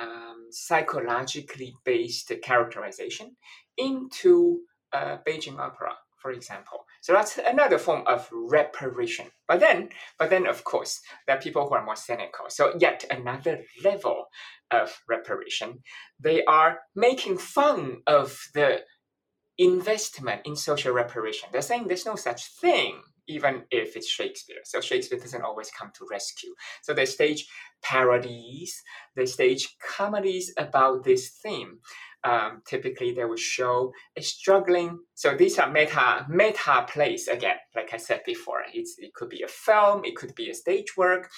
um, 0.00 0.48
psychologically 0.50 1.74
based 1.84 2.32
characterization 2.42 3.36
into 3.76 4.60
uh, 4.92 5.18
beijing 5.26 5.58
opera 5.58 5.94
for 6.24 6.30
example. 6.30 6.86
So 7.02 7.12
that's 7.12 7.36
another 7.36 7.76
form 7.76 8.02
of 8.06 8.26
reparation. 8.32 9.26
But 9.46 9.60
then, 9.60 9.90
but 10.18 10.30
then 10.30 10.46
of 10.46 10.64
course, 10.64 11.02
there 11.26 11.36
are 11.36 11.40
people 11.40 11.68
who 11.68 11.74
are 11.74 11.84
more 11.84 11.96
cynical. 11.96 12.46
So 12.48 12.72
yet 12.80 13.04
another 13.10 13.60
level 13.84 14.24
of 14.70 15.02
reparation. 15.06 15.80
They 16.18 16.42
are 16.46 16.78
making 16.96 17.36
fun 17.36 17.98
of 18.06 18.38
the 18.54 18.80
investment 19.58 20.40
in 20.46 20.56
social 20.56 20.94
reparation. 20.94 21.50
They're 21.52 21.60
saying 21.60 21.88
there's 21.88 22.06
no 22.06 22.16
such 22.16 22.46
thing, 22.58 23.02
even 23.28 23.64
if 23.70 23.94
it's 23.94 24.08
Shakespeare. 24.08 24.62
So 24.64 24.80
Shakespeare 24.80 25.18
doesn't 25.18 25.44
always 25.44 25.70
come 25.78 25.90
to 25.98 26.06
rescue. 26.10 26.54
So 26.80 26.94
they 26.94 27.04
stage 27.04 27.46
parodies, 27.82 28.82
they 29.14 29.26
stage 29.26 29.76
comedies 29.94 30.54
about 30.56 31.04
this 31.04 31.28
theme 31.42 31.80
um, 32.24 32.62
typically 32.66 33.12
they 33.12 33.24
will 33.24 33.36
show 33.36 33.92
a 34.16 34.22
struggling. 34.22 34.98
So 35.14 35.36
these 35.36 35.58
are 35.58 35.70
meta 35.70 36.26
meta 36.28 36.86
plays 36.88 37.28
again, 37.28 37.56
like 37.74 37.92
I 37.92 37.98
said 37.98 38.22
before. 38.26 38.62
It's, 38.72 38.96
it 38.98 39.14
could 39.14 39.28
be 39.28 39.42
a 39.42 39.48
film, 39.48 40.04
it 40.04 40.16
could 40.16 40.34
be 40.34 40.50
a 40.50 40.54
stage 40.54 40.96
work, 40.96 41.30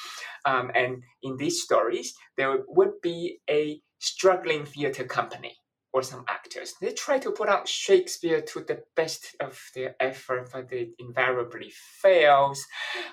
um, 0.44 0.70
and 0.74 1.02
in 1.22 1.36
these 1.36 1.62
stories 1.62 2.14
there 2.36 2.58
would 2.68 3.00
be 3.02 3.38
a 3.50 3.80
struggling 3.98 4.64
theater 4.64 5.04
company 5.04 5.56
or 5.92 6.02
some 6.02 6.24
actors. 6.28 6.74
They 6.80 6.92
try 6.92 7.18
to 7.20 7.30
put 7.30 7.48
out 7.48 7.66
Shakespeare 7.66 8.42
to 8.42 8.60
the 8.60 8.82
best 8.94 9.34
of 9.40 9.58
their 9.74 9.96
effort, 9.98 10.50
but 10.52 10.70
it 10.70 10.90
invariably 10.98 11.72
fails. 12.02 12.62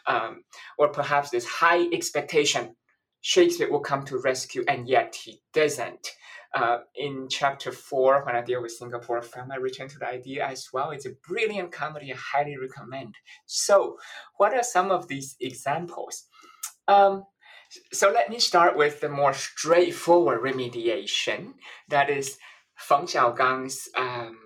Um, 0.06 0.44
or 0.78 0.90
perhaps 0.90 1.30
there's 1.30 1.46
high 1.46 1.88
expectation 1.94 2.76
Shakespeare 3.24 3.72
will 3.72 3.80
come 3.80 4.04
to 4.06 4.18
rescue, 4.18 4.66
and 4.68 4.88
yet 4.88 5.16
he 5.16 5.42
doesn't. 5.54 6.10
Uh, 6.54 6.80
in 6.96 7.28
chapter 7.30 7.72
four, 7.72 8.24
when 8.26 8.36
I 8.36 8.42
deal 8.42 8.62
with 8.62 8.74
Singapore 8.74 9.24
film, 9.24 9.52
I 9.52 9.56
return 9.56 9.88
to 9.90 9.98
the 9.98 10.08
idea 10.08 10.46
as 10.46 10.68
well. 10.72 10.92
It's 10.92 11.08
a 11.08 11.16
brilliant 11.28 11.72
comedy 11.72 12.14
I 12.14 12.16
highly 12.16 12.58
recommend. 12.58 13.16
So, 13.48 13.98
what 14.38 14.54
are 14.54 14.64
some 14.64 14.92
of 14.92 15.08
these 15.08 15.36
examples? 15.40 16.28
Um, 16.88 17.24
so, 17.92 18.12
let 18.12 18.30
me 18.30 18.38
start 18.38 18.78
with 18.78 19.02
the 19.02 19.10
more 19.10 19.34
straightforward 19.34 20.42
remediation. 20.42 21.54
That 21.90 22.12
is 22.12 22.38
Feng 22.76 23.08
Xiaogang's 23.08 23.90
um, 23.98 24.38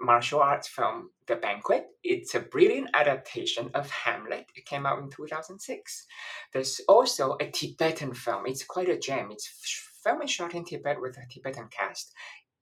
martial 0.00 0.40
arts 0.40 0.66
film, 0.66 1.10
The 1.28 1.36
Banquet. 1.36 1.86
It's 2.02 2.34
a 2.34 2.40
brilliant 2.40 2.90
adaptation 2.92 3.70
of 3.74 3.88
Hamlet. 3.88 4.46
It 4.56 4.66
came 4.66 4.84
out 4.84 4.98
in 4.98 5.10
2006. 5.10 6.06
There's 6.52 6.80
also 6.88 7.36
a 7.40 7.48
Tibetan 7.48 8.14
film. 8.14 8.46
It's 8.46 8.64
quite 8.64 8.88
a 8.88 8.98
gem. 8.98 9.28
It's 9.30 9.91
film 10.04 10.26
shot 10.26 10.54
in 10.54 10.64
Tibet 10.64 11.00
with 11.00 11.16
a 11.16 11.26
Tibetan 11.30 11.68
cast, 11.70 12.12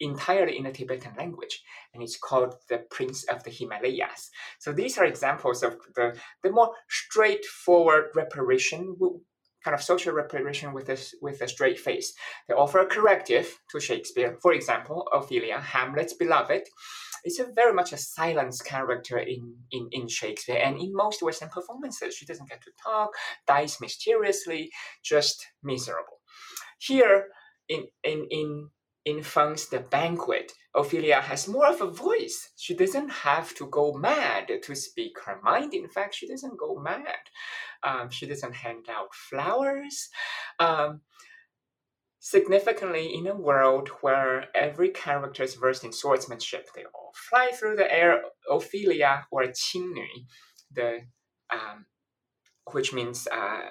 entirely 0.01 0.57
in 0.57 0.65
the 0.65 0.73
Tibetan 0.73 1.13
language, 1.19 1.63
and 1.93 2.03
it's 2.03 2.17
called 2.17 2.55
The 2.69 2.79
Prince 2.91 3.25
of 3.25 3.45
the 3.45 3.51
Himalayas. 3.51 4.31
So 4.59 4.73
these 4.73 4.99
are 4.99 5.05
examples 5.05 5.63
of 5.63 5.77
the, 5.95 6.17
the 6.43 6.51
more 6.51 6.73
straightforward 6.89 8.07
reparation 8.15 8.97
kind 9.63 9.75
of 9.75 9.83
social 9.83 10.15
reparation 10.15 10.73
with 10.73 10.89
a, 10.89 10.99
with 11.21 11.43
a 11.43 11.49
straight 11.49 11.79
face. 11.79 12.15
They 12.49 12.55
offer 12.55 12.79
a 12.79 12.87
corrective 12.87 13.59
to 13.71 13.81
Shakespeare. 13.81 14.39
For 14.41 14.55
example, 14.55 15.07
Ophelia, 15.13 15.61
Hamlet's 15.61 16.15
beloved, 16.15 16.63
is 17.27 17.39
a 17.39 17.53
very 17.55 17.75
much 17.75 17.93
a 17.93 17.99
silenced 17.99 18.65
character 18.65 19.19
in, 19.19 19.55
in, 19.71 19.89
in 19.93 20.09
Shakespeare. 20.09 20.61
And 20.65 20.79
in 20.81 20.95
most 20.95 21.23
Western 21.23 21.51
performances, 21.51 22.15
she 22.17 22.25
doesn't 22.25 22.49
get 22.49 22.63
to 22.63 22.71
talk, 22.83 23.11
dies 23.47 23.79
mysteriously, 23.81 24.71
just 25.03 25.47
miserable. 25.63 26.20
Here, 26.81 27.29
in, 27.69 27.87
in, 28.03 28.27
in 28.31 28.71
in 29.05 29.23
Feng's 29.23 29.69
The 29.69 29.81
Banquet, 29.81 30.53
Ophelia 30.75 31.21
has 31.21 31.49
more 31.49 31.67
of 31.67 31.81
a 31.81 31.91
voice. 31.91 32.51
She 32.57 32.75
doesn't 32.75 33.09
have 33.09 33.55
to 33.55 33.67
go 33.67 33.95
mad 33.95 34.51
to 34.63 34.75
speak 34.75 35.13
her 35.25 35.41
mind. 35.43 35.73
In 35.75 35.89
fact, 35.89 36.15
she 36.15 36.29
doesn't 36.29 36.59
go 36.59 36.79
mad. 36.79 37.25
Um, 37.83 38.11
she 38.11 38.27
doesn't 38.27 38.55
hand 38.55 38.87
out 38.91 39.15
flowers. 39.15 40.11
Um, 40.59 41.01
significantly, 42.19 43.15
in 43.15 43.27
a 43.27 43.35
world 43.35 43.89
where 44.03 44.55
every 44.55 44.91
character 44.91 45.45
is 45.45 45.55
versed 45.55 45.85
in 45.85 45.93
swordsmanship, 45.93 46.69
they 46.75 46.85
all 46.95 47.13
fly 47.15 47.51
through 47.55 47.77
the 47.77 47.93
air. 47.93 48.23
Ophelia, 48.51 49.27
or 49.31 49.45
Qingnü, 49.45 50.07
the 50.71 51.01
um, 51.51 51.87
which 52.73 52.93
means 52.93 53.27
uh, 53.27 53.71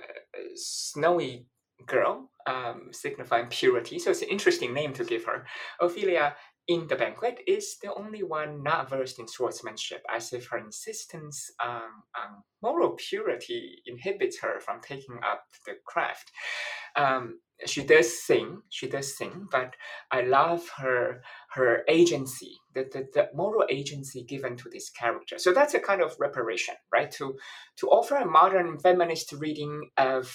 snowy 0.55 1.45
girl, 1.85 2.31
um, 2.49 2.89
signifying 2.91 3.47
purity. 3.47 3.99
So 3.99 4.11
it's 4.11 4.21
an 4.21 4.29
interesting 4.29 4.73
name 4.73 4.93
to 4.93 5.03
give 5.03 5.25
her. 5.25 5.45
Ophelia 5.79 6.35
in 6.67 6.87
the 6.87 6.95
banquet 6.95 7.39
is 7.47 7.77
the 7.81 7.93
only 7.95 8.23
one 8.23 8.61
not 8.63 8.89
versed 8.89 9.19
in 9.19 9.27
swordsmanship, 9.27 10.03
as 10.13 10.33
if 10.33 10.47
her 10.47 10.59
insistence 10.59 11.51
um, 11.63 12.03
on 12.15 12.43
moral 12.61 12.91
purity 12.91 13.81
inhibits 13.87 14.39
her 14.41 14.59
from 14.59 14.79
taking 14.81 15.17
up 15.31 15.43
the 15.65 15.73
craft. 15.85 16.31
Um, 16.95 17.39
she 17.65 17.83
does 17.83 18.23
sing, 18.23 18.61
she 18.69 18.87
does 18.87 19.17
sing, 19.17 19.47
but 19.51 19.75
I 20.11 20.21
love 20.21 20.63
her 20.77 21.21
her 21.51 21.83
agency, 21.89 22.53
the, 22.73 22.83
the, 22.93 23.07
the 23.13 23.29
moral 23.35 23.65
agency 23.69 24.23
given 24.23 24.55
to 24.57 24.69
this 24.71 24.89
character. 24.89 25.37
So 25.39 25.51
that's 25.51 25.73
a 25.73 25.79
kind 25.79 26.01
of 26.01 26.15
reparation, 26.19 26.75
right? 26.93 27.11
To 27.11 27.35
to 27.79 27.87
offer 27.87 28.15
a 28.15 28.25
modern 28.25 28.77
feminist 28.79 29.33
reading 29.33 29.89
of 29.97 30.31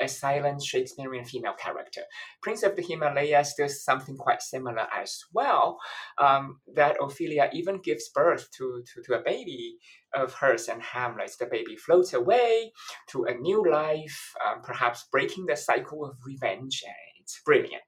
a 0.00 0.08
silent 0.08 0.62
Shakespearean 0.62 1.24
female 1.24 1.54
character. 1.54 2.02
Prince 2.42 2.62
of 2.62 2.76
the 2.76 2.82
Himalayas 2.82 3.54
does 3.58 3.84
something 3.84 4.16
quite 4.16 4.42
similar 4.42 4.86
as 4.96 5.20
well, 5.32 5.78
um, 6.18 6.60
that 6.74 6.96
Ophelia 7.00 7.50
even 7.52 7.80
gives 7.80 8.08
birth 8.08 8.48
to, 8.56 8.82
to, 8.94 9.02
to 9.02 9.14
a 9.14 9.22
baby 9.22 9.76
of 10.14 10.34
hers 10.34 10.68
and 10.68 10.82
Hamlet. 10.82 11.32
The 11.38 11.46
baby 11.46 11.76
floats 11.76 12.12
away 12.12 12.72
to 13.10 13.24
a 13.24 13.34
new 13.34 13.64
life, 13.70 14.32
um, 14.46 14.62
perhaps 14.62 15.06
breaking 15.10 15.46
the 15.46 15.56
cycle 15.56 16.04
of 16.04 16.16
revenge, 16.24 16.82
it's 17.28 17.40
brilliant. 17.44 17.82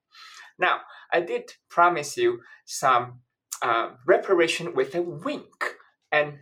Now, 0.59 0.81
I 1.13 1.21
did 1.21 1.53
promise 1.71 2.17
you 2.17 2.41
some 2.67 3.21
uh, 3.63 3.91
reparation 4.07 4.75
with 4.75 4.95
a 4.95 5.03
wink, 5.03 5.77
and 6.13 6.39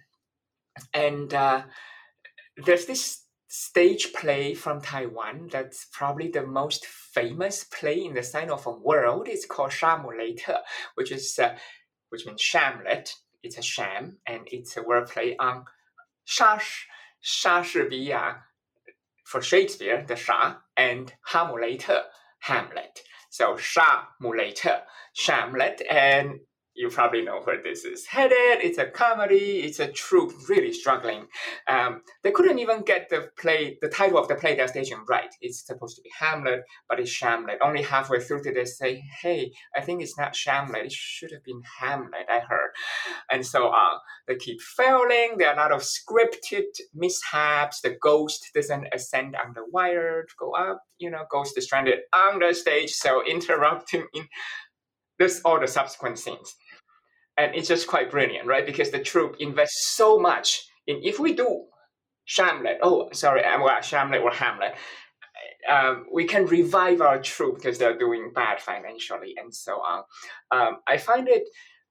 and 0.93 1.33
uh, 1.33 1.63
there's 2.57 2.87
this 2.87 3.25
stage 3.49 4.13
play 4.13 4.55
from 4.55 4.81
Taiwan 4.81 5.49
that's 5.51 5.87
probably 5.93 6.29
the 6.29 6.47
most 6.47 6.85
famous 6.87 7.65
play 7.65 8.05
in 8.05 8.15
the 8.15 8.21
Sinophone 8.21 8.83
world. 8.83 9.27
It's 9.29 9.47
called 9.47 9.71
Shamulator, 9.71 10.59
which 10.95 11.11
is 11.11 11.39
uh, 11.39 11.57
which 12.11 12.27
means 12.27 12.41
shamlet. 12.41 13.11
It's 13.43 13.59
a 13.59 13.63
sham, 13.63 14.19
and 14.27 14.43
it's 14.47 14.77
a 14.77 14.83
wordplay 14.83 15.35
on 15.39 15.65
shash, 16.27 16.85
Shakespeare* 17.21 18.17
uh, 18.17 18.35
for 19.25 19.41
Shakespeare, 19.41 20.05
the 20.07 20.17
Shah, 20.17 20.57
and 20.77 21.13
Hamulator, 21.31 22.03
Hamlet. 22.41 23.01
So 23.31 23.57
Shamulator, 23.57 24.83
Shamlet, 25.17 25.83
and 25.91 26.41
you 26.79 26.89
probably 26.89 27.23
know 27.23 27.41
where 27.43 27.61
this 27.61 27.85
is 27.85 28.07
headed. 28.07 28.63
It's 28.63 28.79
a 28.79 28.87
comedy. 28.87 29.63
It's 29.65 29.81
a 29.81 29.91
troupe 29.91 30.33
really 30.49 30.73
struggling. 30.73 31.27
Um, 31.67 32.03
they 32.23 32.31
couldn't 32.31 32.61
even 32.61 32.83
get 32.83 33.09
the 33.11 33.31
play, 33.37 33.79
the 33.83 33.89
title 33.89 34.17
of 34.17 34.29
the 34.29 34.37
play 34.37 34.55
they're 34.55 34.69
staging 34.69 35.05
right. 35.09 35.35
It's 35.41 35.67
supposed 35.67 35.97
to 35.97 36.03
be 36.03 36.11
Hamlet, 36.17 36.63
but 36.89 37.01
it's 37.01 37.11
Shamlet. 37.11 37.59
Only 37.61 37.83
halfway 37.83 38.21
through 38.21 38.43
did 38.43 38.55
they 38.55 38.65
say, 38.65 39.03
"Hey, 39.21 39.53
I 39.77 39.81
think 39.81 40.03
it's 40.03 40.17
not 40.17 40.37
Shamlet. 40.37 40.85
It 40.85 40.93
should 40.93 41.33
have 41.33 41.43
been 41.43 41.63
Hamlet." 41.81 42.27
I 42.31 42.39
heard, 42.39 42.71
and 43.31 43.45
so 43.45 43.67
on. 43.67 43.97
Uh, 43.97 43.99
they 44.29 44.37
keep 44.37 44.61
failing. 44.61 45.37
There 45.37 45.49
are 45.49 45.55
a 45.55 45.57
lot 45.57 45.73
of 45.73 45.83
scripted 45.83 46.79
mishaps. 46.95 47.81
The 47.81 47.97
ghost 48.01 48.51
doesn't 48.55 48.87
ascend 48.93 49.35
on 49.35 49.53
the 49.53 49.65
wire 49.73 50.23
to 50.23 50.35
go 50.39 50.53
up. 50.53 50.85
You 50.99 51.11
know, 51.11 51.25
ghost 51.29 51.59
is 51.59 51.65
stranded 51.65 52.01
on 52.15 52.39
the 52.39 52.55
stage, 52.55 52.93
so 52.93 53.25
interrupting 53.27 54.07
in 54.15 54.29
this 55.19 55.41
all 55.45 55.59
the 55.59 55.67
subsequent 55.67 56.19
scenes 56.19 56.55
and 57.39 57.55
it's 57.55 57.69
just 57.69 57.87
quite 57.87 58.11
brilliant, 58.11 58.47
right? 58.47 58.67
Because 58.67 58.91
the 58.91 58.99
troupe 58.99 59.37
invests 59.39 59.95
so 59.95 60.19
much 60.19 60.67
in 60.87 61.01
if 61.03 61.19
we 61.19 61.35
do 61.35 61.65
Shamlet, 62.29 62.79
oh 62.83 63.09
sorry, 63.13 63.43
well, 63.43 63.81
Shamlet 63.81 64.23
or 64.23 64.31
Hamlet, 64.31 64.75
um, 65.71 66.07
we 66.13 66.25
can 66.25 66.47
revive 66.47 67.01
our 67.01 67.21
troupe 67.21 67.57
because 67.57 67.79
they're 67.79 67.99
doing 67.99 68.33
bad 68.35 68.61
financially 68.61 69.35
and 69.41 69.55
so 69.55 69.75
on. 69.75 70.03
Um, 70.51 70.79
I 70.87 70.99
find 70.99 71.29
it 71.29 71.45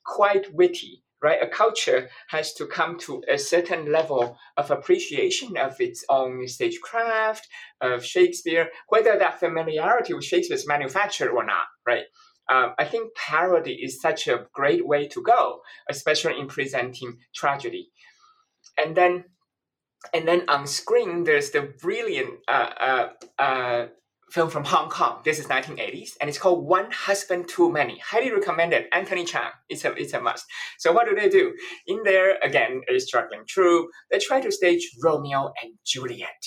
quite 0.06 0.54
witty, 0.54 1.04
right? 1.24 1.42
A 1.42 1.48
culture 1.48 2.10
has 2.30 2.54
to 2.56 2.68
come 2.68 3.00
to 3.00 3.24
a 3.30 3.38
certain 3.38 3.92
level 3.92 4.38
of 4.58 4.70
appreciation 4.70 5.58
of 5.58 5.80
its 5.80 6.04
own 6.10 6.48
stagecraft, 6.48 7.48
of 7.82 8.06
Shakespeare, 8.06 8.70
whether 8.90 9.18
that 9.18 9.40
familiarity 9.40 10.14
with 10.14 10.26
Shakespeare 10.26 10.56
is 10.56 10.68
manufactured 10.68 11.32
or 11.32 11.44
not, 11.44 11.66
right? 11.86 12.06
Um, 12.50 12.74
I 12.78 12.86
think 12.86 13.14
parody 13.16 13.74
is 13.74 14.02
such 14.02 14.28
a 14.28 14.46
great 14.54 14.88
way 14.88 15.08
to 15.10 15.22
go, 15.22 15.62
especially 15.90 16.40
in 16.40 16.48
presenting 16.48 17.18
tragedy. 17.36 17.90
And 18.78 18.96
then, 18.96 19.26
and 20.14 20.28
then 20.28 20.44
on 20.48 20.68
screen, 20.68 21.24
there's 21.24 21.52
the 21.52 21.74
brilliant 21.82 22.40
uh, 22.48 22.70
uh, 22.80 23.10
uh, 23.42 23.88
film 24.32 24.50
from 24.50 24.64
Hong 24.66 24.90
Kong. 24.90 25.22
This 25.26 25.40
is 25.40 25.48
1980s, 25.48 26.12
and 26.22 26.30
it's 26.30 26.38
called 26.38 26.66
One 26.66 26.92
Husband 26.92 27.48
Too 27.50 27.72
Many. 27.72 28.00
Highly 28.00 28.32
recommended. 28.32 28.86
Anthony 28.94 29.26
Chan. 29.26 29.52
It's 29.70 29.84
a 29.84 29.94
it's 29.94 30.14
a 30.14 30.22
must. 30.22 30.46
So 30.78 30.92
what 30.94 31.08
do 31.08 31.16
they 31.16 31.30
do? 31.30 31.54
In 31.88 32.04
there 32.04 32.38
again, 32.44 32.82
a 32.90 33.00
struggling 33.00 33.44
troupe. 33.48 33.90
They 34.12 34.20
try 34.20 34.42
to 34.42 34.52
stage 34.52 34.90
Romeo 35.04 35.52
and 35.62 35.74
Juliet. 35.86 36.44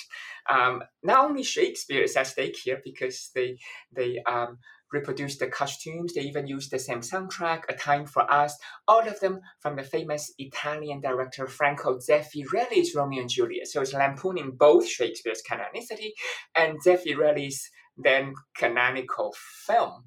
Um, 0.51 0.83
not 1.03 1.27
only 1.27 1.43
Shakespeare 1.43 2.03
is 2.03 2.17
at 2.17 2.27
stake 2.27 2.57
here 2.57 2.81
because 2.85 3.31
they 3.35 3.59
they 3.95 4.19
um, 4.29 4.59
reproduce 4.93 5.39
the 5.39 5.47
costumes. 5.47 6.15
They 6.15 6.23
even 6.23 6.47
use 6.47 6.69
the 6.69 6.79
same 6.79 7.01
soundtrack, 7.01 7.63
A 7.69 7.75
Time 7.75 8.07
for 8.07 8.31
Us, 8.31 8.57
all 8.89 9.07
of 9.07 9.21
them 9.21 9.41
from 9.61 9.77
the 9.77 9.83
famous 9.83 10.33
Italian 10.39 11.01
director 11.01 11.47
Franco 11.47 11.99
Zeffirelli's 11.99 12.95
Romeo 12.95 13.21
and 13.21 13.31
Juliet. 13.31 13.69
So 13.69 13.83
it's 13.83 13.95
lampooning 13.95 14.53
both 14.57 14.87
Shakespeare's 14.87 15.43
canonicity 15.49 16.11
and 16.57 16.83
Zeffirelli's 16.83 17.71
then 17.97 18.35
canonical 18.57 19.35
film. 19.67 20.05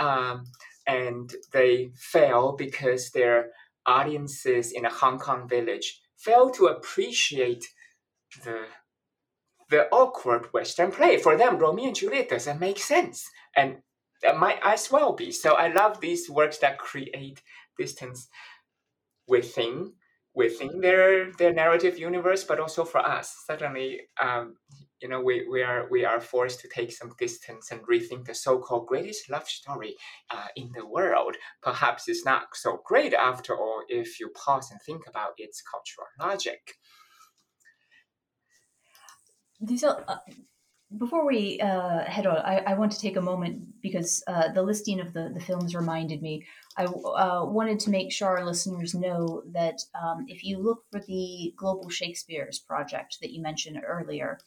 Um, 0.00 0.44
and 0.86 1.32
they 1.52 1.92
fail 1.96 2.54
because 2.56 3.10
their 3.10 3.50
audiences 3.86 4.72
in 4.72 4.84
a 4.84 4.90
Hong 4.92 5.18
Kong 5.18 5.48
village 5.48 6.00
fail 6.16 6.50
to 6.50 6.66
appreciate 6.66 7.66
the 8.44 8.66
the 9.70 9.88
awkward 9.90 10.52
Western 10.52 10.92
play. 10.92 11.16
For 11.16 11.34
them, 11.34 11.56
Romeo 11.56 11.86
and 11.86 11.96
Juliet 11.96 12.28
doesn't 12.28 12.60
make 12.60 12.78
sense. 12.78 13.26
And 13.56 13.78
that 14.22 14.38
might 14.38 14.58
as 14.62 14.90
well 14.90 15.12
be. 15.12 15.32
So 15.32 15.54
I 15.54 15.68
love 15.72 16.00
these 16.00 16.30
works 16.30 16.58
that 16.58 16.78
create 16.78 17.42
distance 17.78 18.28
within 19.26 19.92
within 20.34 20.80
their 20.80 21.32
their 21.32 21.52
narrative 21.52 21.98
universe, 21.98 22.44
but 22.44 22.60
also 22.60 22.84
for 22.84 22.98
us. 22.98 23.44
Suddenly, 23.46 24.00
um, 24.20 24.56
you 25.00 25.08
know, 25.08 25.20
we, 25.20 25.46
we 25.50 25.62
are 25.62 25.88
we 25.90 26.04
are 26.04 26.20
forced 26.20 26.60
to 26.60 26.68
take 26.68 26.92
some 26.92 27.12
distance 27.18 27.70
and 27.70 27.80
rethink 27.82 28.24
the 28.26 28.34
so-called 28.34 28.86
greatest 28.86 29.28
love 29.28 29.48
story 29.48 29.96
uh, 30.30 30.46
in 30.56 30.70
the 30.74 30.86
world. 30.86 31.36
Perhaps 31.62 32.08
it's 32.08 32.24
not 32.24 32.44
so 32.54 32.80
great 32.84 33.12
after 33.12 33.56
all 33.56 33.82
if 33.88 34.20
you 34.20 34.30
pause 34.30 34.70
and 34.70 34.80
think 34.82 35.02
about 35.08 35.32
its 35.36 35.62
cultural 35.62 36.06
logic. 36.18 36.74
These 39.60 39.84
uh, 39.84 40.18
before 40.98 41.26
we 41.26 41.60
uh, 41.60 42.04
head 42.04 42.26
on, 42.26 42.38
I, 42.38 42.58
I, 42.58 42.74
want 42.74 42.92
to 42.92 43.00
take 43.00 43.16
a 43.16 43.20
moment 43.20 43.80
because 43.82 44.22
uh, 44.26 44.52
the 44.52 44.62
listing 44.62 45.00
of 45.00 45.12
the, 45.12 45.30
the 45.32 45.40
films 45.40 45.74
reminded 45.74 46.22
me. 46.22 46.44
I 46.76 46.84
uh, 46.84 47.44
wanted 47.44 47.80
to 47.80 47.90
make 47.90 48.12
sure 48.12 48.28
our 48.28 48.44
listeners 48.44 48.94
know 48.94 49.42
that 49.52 49.78
um, 50.00 50.24
if 50.28 50.44
you 50.44 50.58
look 50.58 50.84
for 50.90 51.00
the 51.00 51.52
Global 51.56 51.88
Shakespeare's 51.90 52.58
project 52.58 53.18
that 53.20 53.30
you 53.30 53.42
mentioned 53.42 53.80
earlier, 53.86 54.38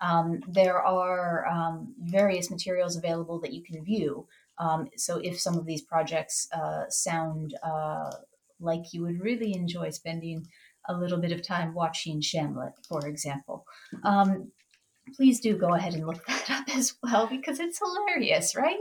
um, 0.00 0.40
there 0.48 0.80
are 0.80 1.46
um, 1.46 1.94
various 1.98 2.50
materials 2.50 2.96
available 2.96 3.40
that 3.40 3.52
you 3.52 3.62
can 3.62 3.84
view. 3.84 4.26
Um, 4.58 4.88
so 4.96 5.18
if 5.18 5.40
some 5.40 5.56
of 5.56 5.66
these 5.66 5.82
projects 5.82 6.48
uh, 6.52 6.84
sound 6.88 7.54
uh, 7.62 8.10
like 8.60 8.92
you 8.92 9.02
would 9.02 9.20
really 9.20 9.54
enjoy 9.54 9.90
spending 9.90 10.46
a 10.88 10.94
little 10.94 11.18
bit 11.18 11.32
of 11.32 11.42
time 11.42 11.74
watching 11.74 12.20
Shamlet, 12.20 12.72
for 12.88 13.06
example. 13.06 13.64
Um, 14.02 14.50
please 15.16 15.40
do 15.40 15.56
go 15.56 15.74
ahead 15.74 15.94
and 15.94 16.06
look 16.06 16.24
that 16.26 16.50
up 16.50 16.76
as 16.76 16.94
well 17.02 17.26
because 17.26 17.58
it's 17.60 17.78
hilarious, 17.78 18.54
right? 18.56 18.78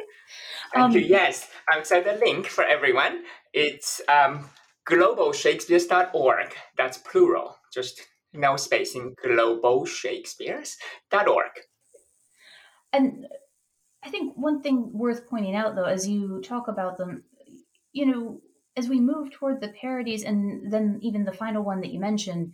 Thank 0.74 0.84
um, 0.84 0.92
you. 0.92 1.02
Yes, 1.02 1.48
I'll 1.72 1.84
send 1.84 2.06
the 2.06 2.14
link 2.14 2.48
for 2.48 2.64
everyone. 2.64 3.24
It's 3.54 4.02
um, 4.08 4.50
globalshakespeares.org. 4.90 6.56
That's 6.78 6.98
plural, 6.98 7.58
just 7.74 8.02
no 8.34 8.56
space 8.58 8.96
in 8.96 9.16
globalshakespeares.org. 9.24 11.52
And 12.92 13.28
I 14.04 14.10
think 14.10 14.34
one 14.36 14.62
thing 14.62 14.92
worth 14.94 15.30
pointing 15.30 15.56
out, 15.56 15.76
though, 15.76 15.86
as 15.86 16.08
you 16.08 16.42
talk 16.42 16.68
about 16.68 16.98
them, 16.98 17.24
you 17.92 18.06
know, 18.06 18.42
as 18.78 18.88
we 18.88 19.00
move 19.00 19.32
toward 19.32 19.62
the 19.62 19.74
parodies 19.82 20.24
and 20.24 20.72
then 20.72 21.00
even 21.02 21.26
the 21.26 21.34
final 21.34 21.64
one 21.64 21.82
that 21.82 21.92
you 21.92 22.00
mentioned, 22.00 22.54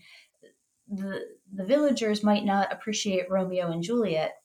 the 0.87 1.25
the 1.55 1.65
villagers 1.65 2.23
might 2.23 2.45
not 2.45 2.71
appreciate 2.71 3.29
Romeo 3.29 3.71
and 3.71 3.83
Juliet, 3.83 4.35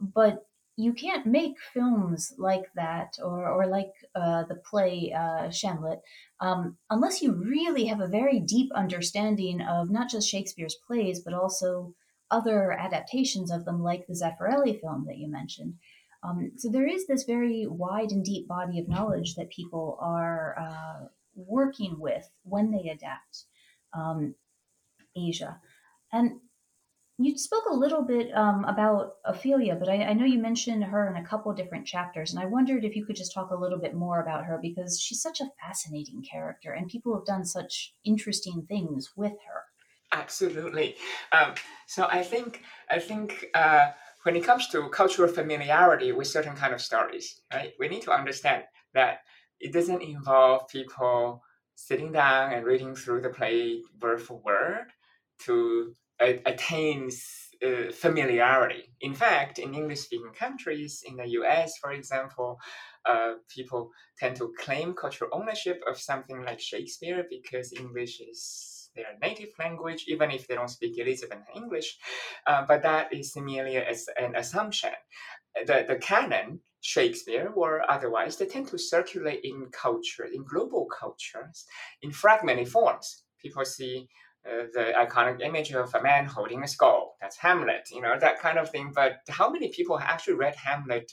but 0.00 0.46
you 0.76 0.92
can't 0.92 1.24
make 1.24 1.56
films 1.72 2.34
like 2.36 2.66
that 2.74 3.16
or, 3.22 3.48
or 3.48 3.66
like 3.66 3.92
uh, 4.14 4.44
the 4.44 4.56
play 4.56 5.12
uh, 5.12 5.50
um, 6.40 6.76
unless 6.90 7.22
you 7.22 7.32
really 7.32 7.86
have 7.86 8.00
a 8.00 8.08
very 8.08 8.40
deep 8.40 8.70
understanding 8.74 9.62
of 9.62 9.90
not 9.90 10.10
just 10.10 10.28
Shakespeare's 10.28 10.76
plays, 10.86 11.20
but 11.20 11.32
also 11.32 11.94
other 12.30 12.72
adaptations 12.72 13.50
of 13.50 13.64
them, 13.64 13.82
like 13.82 14.06
the 14.06 14.12
Zeffirelli 14.12 14.78
film 14.80 15.06
that 15.06 15.16
you 15.16 15.28
mentioned. 15.28 15.74
Um, 16.22 16.52
so 16.56 16.68
there 16.68 16.86
is 16.86 17.06
this 17.06 17.24
very 17.24 17.66
wide 17.66 18.10
and 18.10 18.24
deep 18.24 18.48
body 18.48 18.78
of 18.78 18.88
knowledge 18.88 19.34
that 19.36 19.48
people 19.48 19.96
are 20.00 20.56
uh, 20.58 21.06
working 21.34 21.98
with 21.98 22.28
when 22.42 22.70
they 22.70 22.90
adapt 22.90 23.44
um, 23.94 24.34
Asia. 25.16 25.58
And 26.12 26.40
you 27.18 27.36
spoke 27.38 27.64
a 27.70 27.74
little 27.74 28.02
bit 28.02 28.34
um, 28.34 28.64
about 28.64 29.14
Ophelia, 29.24 29.74
but 29.74 29.88
I, 29.88 30.04
I, 30.04 30.12
know 30.12 30.26
you 30.26 30.38
mentioned 30.38 30.84
her 30.84 31.08
in 31.08 31.16
a 31.16 31.26
couple 31.26 31.52
different 31.54 31.86
chapters, 31.86 32.32
and 32.32 32.42
I 32.42 32.46
wondered 32.46 32.84
if 32.84 32.94
you 32.94 33.06
could 33.06 33.16
just 33.16 33.32
talk 33.32 33.50
a 33.50 33.56
little 33.56 33.78
bit 33.78 33.94
more 33.94 34.20
about 34.20 34.44
her 34.44 34.58
because 34.60 35.00
she's 35.00 35.22
such 35.22 35.40
a 35.40 35.48
fascinating 35.60 36.22
character, 36.22 36.72
and 36.72 36.88
people 36.88 37.14
have 37.14 37.24
done 37.24 37.46
such 37.46 37.94
interesting 38.04 38.66
things 38.68 39.12
with 39.16 39.32
her. 39.32 39.62
Absolutely. 40.12 40.96
Um, 41.32 41.54
so 41.86 42.06
I 42.10 42.22
think 42.22 42.62
I 42.90 42.98
think 42.98 43.46
uh, 43.54 43.90
when 44.24 44.36
it 44.36 44.44
comes 44.44 44.68
to 44.68 44.88
cultural 44.90 45.32
familiarity 45.32 46.12
with 46.12 46.26
certain 46.26 46.54
kind 46.54 46.74
of 46.74 46.82
stories, 46.82 47.40
right, 47.52 47.72
we 47.78 47.88
need 47.88 48.02
to 48.02 48.12
understand 48.12 48.64
that 48.92 49.20
it 49.58 49.72
doesn't 49.72 50.02
involve 50.02 50.68
people 50.68 51.42
sitting 51.76 52.12
down 52.12 52.52
and 52.52 52.66
reading 52.66 52.94
through 52.94 53.22
the 53.22 53.30
play 53.30 53.80
word 54.00 54.20
for 54.20 54.38
word 54.44 54.86
to 55.44 55.94
attains 56.20 57.46
uh, 57.64 57.90
familiarity. 57.92 58.92
In 59.00 59.14
fact, 59.14 59.58
in 59.58 59.74
English 59.74 60.00
speaking 60.00 60.32
countries, 60.38 61.02
in 61.06 61.16
the 61.16 61.28
US, 61.40 61.78
for 61.78 61.92
example, 61.92 62.58
uh, 63.08 63.34
people 63.48 63.90
tend 64.18 64.36
to 64.36 64.52
claim 64.58 64.94
cultural 64.94 65.30
ownership 65.32 65.80
of 65.88 65.98
something 65.98 66.42
like 66.42 66.60
Shakespeare 66.60 67.24
because 67.30 67.72
English 67.72 68.20
is 68.20 68.90
their 68.94 69.16
native 69.22 69.50
language, 69.58 70.04
even 70.08 70.30
if 70.30 70.46
they 70.46 70.54
don't 70.54 70.70
speak 70.70 70.98
Elizabethan 70.98 71.44
English. 71.54 71.98
Uh, 72.46 72.64
but 72.66 72.82
that 72.82 73.12
is 73.12 73.36
merely 73.36 73.76
as 73.76 74.06
an 74.18 74.34
assumption. 74.34 74.92
The, 75.66 75.84
the 75.86 75.96
canon, 75.96 76.60
Shakespeare 76.80 77.50
or 77.54 77.90
otherwise, 77.90 78.36
they 78.36 78.46
tend 78.46 78.68
to 78.68 78.78
circulate 78.78 79.40
in 79.42 79.66
culture, 79.72 80.24
in 80.24 80.44
global 80.44 80.86
cultures, 80.86 81.64
in 82.02 82.12
fragmented 82.12 82.68
forms. 82.68 83.24
People 83.42 83.64
see 83.64 84.08
the 84.72 84.92
iconic 84.96 85.40
image 85.40 85.72
of 85.72 85.94
a 85.94 86.02
man 86.02 86.26
holding 86.26 86.62
a 86.62 86.68
skull. 86.68 87.16
That's 87.20 87.36
Hamlet, 87.36 87.88
you 87.90 88.00
know, 88.00 88.18
that 88.18 88.40
kind 88.40 88.58
of 88.58 88.70
thing. 88.70 88.92
But 88.94 89.14
how 89.28 89.50
many 89.50 89.68
people 89.68 89.98
actually 89.98 90.34
read 90.34 90.56
Hamlet 90.56 91.10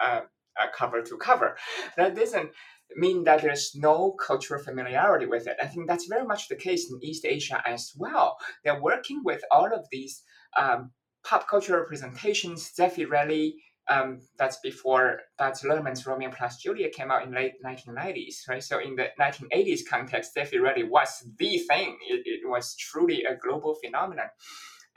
uh, 0.00 0.22
uh, 0.60 0.66
cover 0.76 1.02
to 1.02 1.16
cover? 1.16 1.56
That 1.96 2.16
doesn't 2.16 2.50
mean 2.96 3.24
that 3.24 3.42
there's 3.42 3.72
no 3.74 4.12
cultural 4.12 4.62
familiarity 4.62 5.26
with 5.26 5.46
it. 5.46 5.56
I 5.62 5.66
think 5.66 5.86
that's 5.86 6.06
very 6.06 6.26
much 6.26 6.48
the 6.48 6.56
case 6.56 6.90
in 6.90 6.98
East 7.02 7.24
Asia 7.24 7.62
as 7.66 7.92
well. 7.96 8.36
They're 8.64 8.82
working 8.82 9.22
with 9.24 9.42
all 9.50 9.72
of 9.72 9.86
these 9.90 10.22
um, 10.58 10.90
pop 11.24 11.48
culture 11.48 11.78
representations, 11.78 12.70
Zeffirelli, 12.78 13.52
um, 13.92 14.20
that's 14.38 14.58
before 14.58 15.20
Baz 15.38 15.62
Luhrmann's 15.62 16.06
Romeo 16.06 16.30
plus 16.30 16.56
Juliet 16.58 16.92
came 16.92 17.10
out 17.10 17.24
in 17.24 17.32
late 17.32 17.54
1990s, 17.64 18.48
right? 18.48 18.62
So 18.62 18.78
in 18.78 18.96
the 18.96 19.08
1980s 19.20 19.80
context, 19.88 20.34
Zeffirelli 20.36 20.88
was 20.88 21.24
the 21.38 21.58
thing. 21.58 21.98
It, 22.08 22.22
it 22.24 22.48
was 22.48 22.74
truly 22.76 23.24
a 23.24 23.36
global 23.36 23.76
phenomenon. 23.84 24.28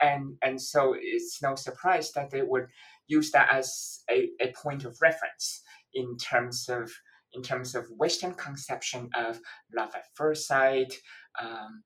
And, 0.00 0.36
and 0.42 0.60
so 0.60 0.94
it's 0.98 1.42
no 1.42 1.54
surprise 1.54 2.12
that 2.12 2.30
they 2.30 2.42
would 2.42 2.66
use 3.06 3.30
that 3.32 3.52
as 3.52 4.02
a, 4.10 4.28
a 4.40 4.52
point 4.52 4.84
of 4.84 4.96
reference 5.00 5.62
in 5.94 6.16
terms 6.16 6.68
of 6.68 6.90
in 7.32 7.42
terms 7.42 7.74
of 7.74 7.84
Western 7.90 8.32
conception 8.32 9.10
of 9.14 9.38
love 9.76 9.90
at 9.94 10.04
first 10.14 10.46
sight, 10.46 10.94
um, 11.38 11.82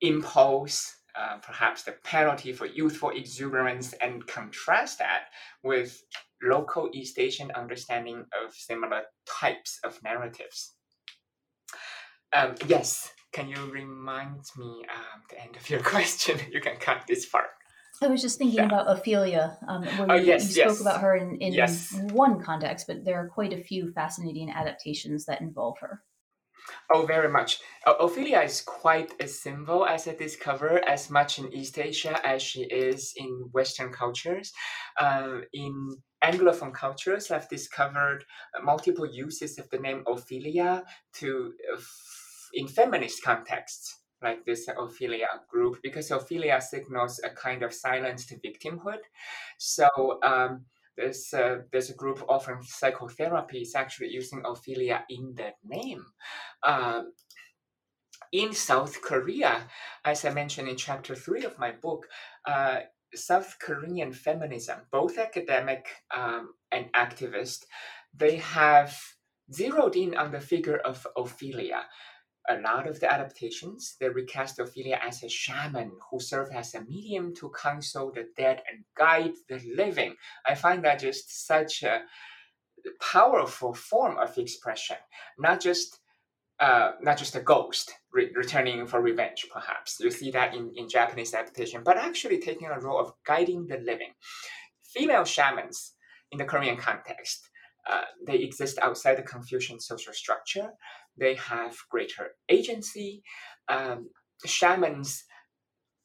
impulse, 0.00 0.96
uh, 1.20 1.36
perhaps 1.42 1.82
the 1.82 1.92
penalty 2.04 2.52
for 2.52 2.66
youthful 2.66 3.10
exuberance 3.10 3.92
and 3.94 4.26
contrast 4.26 4.98
that 4.98 5.24
with 5.62 6.02
local 6.42 6.88
East 6.92 7.18
Asian 7.18 7.50
understanding 7.50 8.24
of 8.42 8.54
similar 8.54 9.02
types 9.26 9.78
of 9.84 10.02
narratives. 10.02 10.74
Um, 12.32 12.54
yes, 12.66 13.12
can 13.32 13.48
you 13.48 13.70
remind 13.70 14.40
me 14.56 14.82
um, 14.88 15.22
the 15.28 15.40
end 15.40 15.56
of 15.56 15.68
your 15.68 15.80
question? 15.94 16.38
you 16.50 16.60
can 16.60 16.76
cut 16.76 17.04
this 17.06 17.26
part. 17.26 17.50
I 18.02 18.06
was 18.06 18.22
just 18.22 18.38
thinking 18.38 18.60
yeah. 18.60 18.66
about 18.66 18.86
Ophelia, 18.88 19.58
um, 19.68 19.84
where 19.84 20.12
oh, 20.12 20.14
you, 20.14 20.26
yes, 20.26 20.56
you 20.56 20.62
yes. 20.62 20.70
spoke 20.70 20.80
about 20.80 21.02
her 21.02 21.16
in, 21.16 21.36
in 21.36 21.52
yes. 21.52 21.92
one 22.12 22.40
context, 22.40 22.86
but 22.86 23.04
there 23.04 23.22
are 23.22 23.28
quite 23.28 23.52
a 23.52 23.62
few 23.62 23.92
fascinating 23.92 24.50
adaptations 24.50 25.26
that 25.26 25.42
involve 25.42 25.76
her. 25.80 26.02
Oh, 26.92 27.06
very 27.06 27.28
much. 27.28 27.60
Ophelia 27.86 28.40
is 28.40 28.62
quite 28.62 29.12
a 29.20 29.26
symbol 29.26 29.86
as 29.86 30.08
I 30.08 30.14
discover, 30.14 30.80
as 30.88 31.10
much 31.10 31.38
in 31.38 31.52
East 31.52 31.78
Asia 31.78 32.20
as 32.26 32.42
she 32.42 32.62
is 32.62 33.12
in 33.16 33.48
Western 33.52 33.92
cultures. 33.92 34.52
Uh, 34.98 35.38
in 35.52 35.96
Anglophone 36.24 36.74
cultures, 36.74 37.30
I've 37.30 37.48
discovered 37.48 38.24
multiple 38.62 39.06
uses 39.06 39.58
of 39.58 39.70
the 39.70 39.78
name 39.78 40.04
Ophelia 40.06 40.84
to 41.14 41.52
uh, 41.72 41.80
in 42.54 42.66
feminist 42.68 43.22
contexts, 43.22 44.00
like 44.22 44.44
this 44.44 44.68
Ophelia 44.76 45.28
group, 45.48 45.78
because 45.82 46.10
Ophelia 46.10 46.60
signals 46.60 47.20
a 47.24 47.30
kind 47.30 47.62
of 47.62 47.72
silenced 47.72 48.34
victimhood. 48.44 49.00
So. 49.58 49.88
Um, 50.24 50.66
there's 50.96 51.32
a, 51.32 51.62
a 51.72 51.94
group 51.94 52.22
offering 52.28 52.62
psychotherapy 52.62 53.58
is 53.58 53.74
actually 53.74 54.10
using 54.10 54.42
Ophelia 54.44 55.04
in 55.08 55.34
that 55.36 55.54
name. 55.64 56.04
Um, 56.62 57.12
in 58.32 58.52
South 58.52 59.00
Korea, 59.02 59.66
as 60.04 60.24
I 60.24 60.32
mentioned 60.32 60.68
in 60.68 60.76
chapter 60.76 61.14
three 61.14 61.44
of 61.44 61.58
my 61.58 61.72
book, 61.72 62.06
uh, 62.46 62.80
South 63.14 63.56
Korean 63.60 64.12
feminism, 64.12 64.80
both 64.92 65.18
academic 65.18 65.88
um, 66.14 66.54
and 66.70 66.92
activist, 66.92 67.64
they 68.14 68.36
have 68.36 68.96
zeroed 69.52 69.96
in 69.96 70.16
on 70.16 70.30
the 70.30 70.40
figure 70.40 70.78
of 70.78 71.06
Ophelia 71.16 71.82
a 72.50 72.60
lot 72.60 72.86
of 72.86 72.98
the 73.00 73.12
adaptations, 73.12 73.96
they 74.00 74.08
recast 74.08 74.58
Ophelia 74.58 74.98
as 75.02 75.22
a 75.22 75.28
shaman 75.28 75.92
who 76.10 76.18
served 76.18 76.52
as 76.52 76.74
a 76.74 76.84
medium 76.84 77.34
to 77.36 77.50
counsel 77.50 78.12
the 78.12 78.26
dead 78.36 78.62
and 78.70 78.84
guide 78.96 79.34
the 79.48 79.60
living. 79.76 80.16
I 80.46 80.54
find 80.54 80.84
that 80.84 81.00
just 81.00 81.46
such 81.46 81.82
a 81.82 82.02
powerful 83.00 83.72
form 83.74 84.18
of 84.18 84.36
expression, 84.36 84.96
not 85.38 85.60
just 85.60 86.00
uh, 86.58 86.92
not 87.00 87.16
just 87.16 87.36
a 87.36 87.40
ghost 87.40 87.94
re- 88.12 88.30
returning 88.34 88.86
for 88.86 89.00
revenge, 89.00 89.46
perhaps. 89.50 89.98
You 89.98 90.10
see 90.10 90.30
that 90.32 90.54
in, 90.54 90.70
in 90.76 90.90
Japanese 90.90 91.32
adaptation, 91.32 91.82
but 91.82 91.96
actually 91.96 92.38
taking 92.38 92.68
a 92.68 92.78
role 92.78 93.00
of 93.00 93.14
guiding 93.24 93.66
the 93.66 93.78
living. 93.78 94.12
Female 94.82 95.24
shamans 95.24 95.94
in 96.32 96.38
the 96.38 96.44
Korean 96.44 96.76
context, 96.76 97.48
uh, 97.90 98.02
they 98.26 98.36
exist 98.36 98.78
outside 98.82 99.16
the 99.16 99.22
Confucian 99.22 99.80
social 99.80 100.12
structure 100.12 100.70
they 101.20 101.34
have 101.36 101.76
greater 101.90 102.32
agency. 102.48 103.22
Um, 103.68 104.08
shamans 104.44 105.24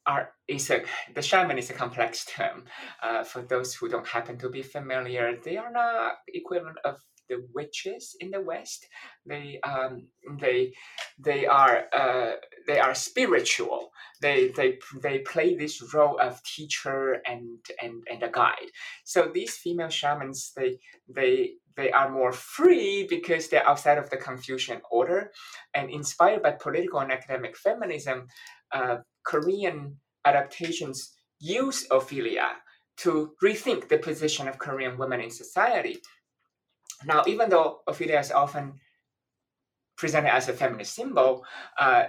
are 0.06 0.30
is 0.46 0.70
a 0.70 0.84
the 1.14 1.22
shaman 1.22 1.58
is 1.58 1.70
a 1.70 1.74
complex 1.74 2.24
term. 2.36 2.64
Uh, 3.02 3.24
for 3.24 3.42
those 3.42 3.74
who 3.74 3.88
don't 3.88 4.06
happen 4.06 4.38
to 4.38 4.48
be 4.48 4.62
familiar, 4.62 5.36
they 5.44 5.56
are 5.56 5.72
not 5.72 6.14
equivalent 6.28 6.78
of 6.84 6.96
the 7.28 7.44
witches 7.54 8.16
in 8.20 8.30
the 8.30 8.40
West. 8.40 8.86
They 9.26 9.60
um, 9.66 10.08
they 10.40 10.72
they 11.18 11.46
are 11.46 11.84
uh, 11.96 12.32
they 12.66 12.78
are 12.78 12.94
spiritual. 12.94 13.90
They 14.20 14.48
they 14.48 14.78
they 15.02 15.18
play 15.20 15.56
this 15.56 15.82
role 15.92 16.18
of 16.20 16.42
teacher 16.44 17.20
and 17.26 17.58
and 17.82 18.04
and 18.10 18.22
a 18.22 18.30
guide. 18.30 18.70
So 19.04 19.30
these 19.32 19.56
female 19.56 19.90
shamans 19.90 20.52
they 20.56 20.78
they 21.08 21.54
they 21.76 21.90
are 21.90 22.10
more 22.10 22.32
free 22.32 23.06
because 23.08 23.48
they're 23.48 23.68
outside 23.68 23.98
of 23.98 24.10
the 24.10 24.16
Confucian 24.16 24.80
order, 24.90 25.32
and 25.74 25.90
inspired 25.90 26.42
by 26.42 26.52
political 26.52 27.00
and 27.00 27.12
academic 27.12 27.56
feminism, 27.56 28.26
uh, 28.72 28.98
Korean 29.24 29.96
adaptations 30.24 31.16
use 31.38 31.86
Ophelia 31.90 32.48
to 32.98 33.34
rethink 33.42 33.88
the 33.88 33.98
position 33.98 34.48
of 34.48 34.58
Korean 34.58 34.96
women 34.96 35.20
in 35.20 35.30
society. 35.30 35.98
Now, 37.04 37.22
even 37.26 37.50
though 37.50 37.80
Ophelia 37.86 38.18
is 38.20 38.32
often 38.32 38.80
presented 39.96 40.34
as 40.34 40.48
a 40.48 40.54
feminist 40.54 40.94
symbol, 40.94 41.44
uh, 41.78 42.04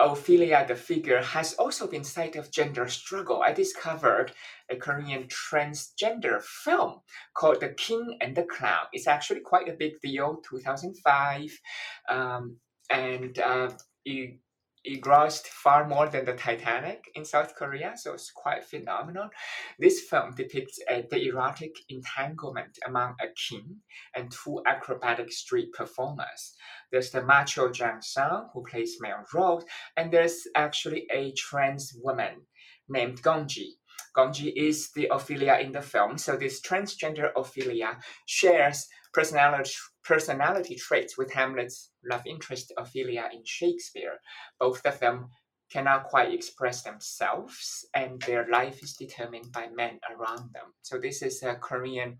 Ophelia, 0.00 0.64
the 0.66 0.76
figure, 0.76 1.22
has 1.22 1.54
also 1.54 1.86
been 1.86 2.04
site 2.04 2.36
of 2.36 2.50
gender 2.50 2.88
struggle. 2.88 3.42
I 3.42 3.52
discovered 3.52 4.32
a 4.70 4.76
Korean 4.76 5.24
transgender 5.24 6.42
film 6.42 7.00
called 7.34 7.60
The 7.60 7.70
King 7.70 8.18
and 8.20 8.36
the 8.36 8.44
Clown. 8.44 8.86
It's 8.92 9.06
actually 9.06 9.40
quite 9.40 9.68
a 9.68 9.76
big 9.76 10.00
deal, 10.00 10.40
2005. 10.48 11.50
Um, 12.08 12.56
and 12.90 13.38
uh, 13.38 13.70
it 14.84 15.00
grossed 15.00 15.46
far 15.46 15.86
more 15.86 16.08
than 16.08 16.24
the 16.24 16.34
Titanic 16.34 17.04
in 17.14 17.24
South 17.24 17.54
Korea, 17.54 17.94
so 17.96 18.14
it's 18.14 18.30
quite 18.30 18.64
phenomenal. 18.64 19.28
This 19.78 20.00
film 20.00 20.34
depicts 20.34 20.78
uh, 20.90 21.02
the 21.10 21.28
erotic 21.28 21.74
entanglement 21.88 22.78
among 22.86 23.14
a 23.20 23.26
king 23.48 23.78
and 24.14 24.30
two 24.30 24.62
acrobatic 24.66 25.32
street 25.32 25.72
performers. 25.72 26.54
There's 26.90 27.10
the 27.10 27.22
macho 27.22 27.70
Jang-saeng 27.70 28.48
who 28.52 28.64
plays 28.64 28.96
male 29.00 29.24
roles, 29.34 29.64
and 29.96 30.12
there's 30.12 30.42
actually 30.54 31.06
a 31.12 31.32
trans 31.32 31.92
woman 32.02 32.46
named 32.88 33.22
Gong-gil. 33.22 33.72
Gong-gil 34.14 34.52
is 34.56 34.90
the 34.92 35.08
Ophelia 35.12 35.58
in 35.58 35.72
the 35.72 35.82
film, 35.82 36.18
so 36.18 36.36
this 36.36 36.60
transgender 36.60 37.30
Ophelia 37.36 37.98
shares 38.26 38.88
personality 39.12 39.72
personality 40.08 40.74
traits 40.74 41.18
with 41.18 41.30
Hamlet's 41.34 41.90
love 42.02 42.22
interest 42.26 42.72
Ophelia 42.78 43.28
in 43.30 43.42
Shakespeare. 43.44 44.18
Both 44.58 44.86
of 44.86 44.98
them 45.00 45.28
cannot 45.70 46.04
quite 46.04 46.32
express 46.32 46.82
themselves, 46.82 47.84
and 47.94 48.18
their 48.22 48.48
life 48.50 48.82
is 48.82 48.94
determined 48.94 49.52
by 49.52 49.66
men 49.68 50.00
around 50.10 50.50
them. 50.54 50.72
So 50.80 50.98
this 50.98 51.20
is 51.20 51.42
a 51.42 51.56
Korean 51.56 52.16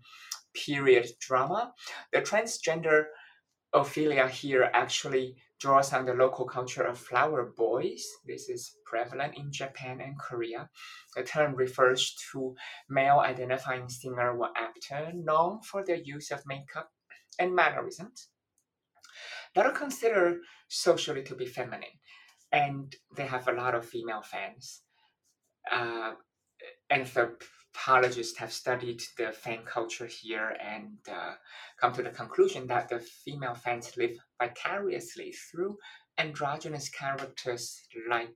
period 0.53 1.07
drama. 1.19 1.73
The 2.13 2.21
transgender 2.21 3.05
Ophelia 3.73 4.27
here 4.27 4.69
actually 4.73 5.35
draws 5.59 5.91
on 5.91 6.05
the 6.05 6.13
local 6.13 6.45
culture 6.45 6.83
of 6.83 6.97
flower 6.97 7.53
boys. 7.57 8.05
This 8.25 8.49
is 8.49 8.75
prevalent 8.85 9.35
in 9.35 9.51
Japan 9.51 9.99
and 9.99 10.17
Korea. 10.19 10.69
The 11.15 11.23
term 11.23 11.55
refers 11.55 12.15
to 12.31 12.55
male 12.87 13.19
identifying 13.19 13.89
singer 13.89 14.37
or 14.37 14.49
actor 14.55 15.11
known 15.13 15.61
for 15.63 15.83
their 15.83 15.97
use 15.97 16.29
of 16.29 16.45
makeup 16.45 16.89
and 17.39 17.55
mannerisms 17.55 18.27
that 19.55 19.65
are 19.65 19.71
considered 19.71 20.41
socially 20.67 21.23
to 21.23 21.35
be 21.35 21.45
feminine. 21.45 21.97
And 22.51 22.95
they 23.15 23.25
have 23.25 23.47
a 23.47 23.53
lot 23.53 23.75
of 23.75 23.85
female 23.85 24.21
fans. 24.21 24.81
Uh, 25.71 26.13
anthropologists 26.89 28.37
have 28.37 28.51
studied 28.51 29.01
the 29.17 29.31
fan 29.31 29.59
culture 29.65 30.07
here 30.07 30.55
and 30.63 30.97
uh, 31.11 31.33
come 31.79 31.93
to 31.93 32.03
the 32.03 32.09
conclusion 32.09 32.67
that 32.67 32.89
the 32.89 32.99
female 32.99 33.55
fans 33.55 33.95
live 33.97 34.17
vicariously 34.39 35.31
through 35.31 35.77
androgynous 36.17 36.89
characters 36.89 37.79
like 38.09 38.29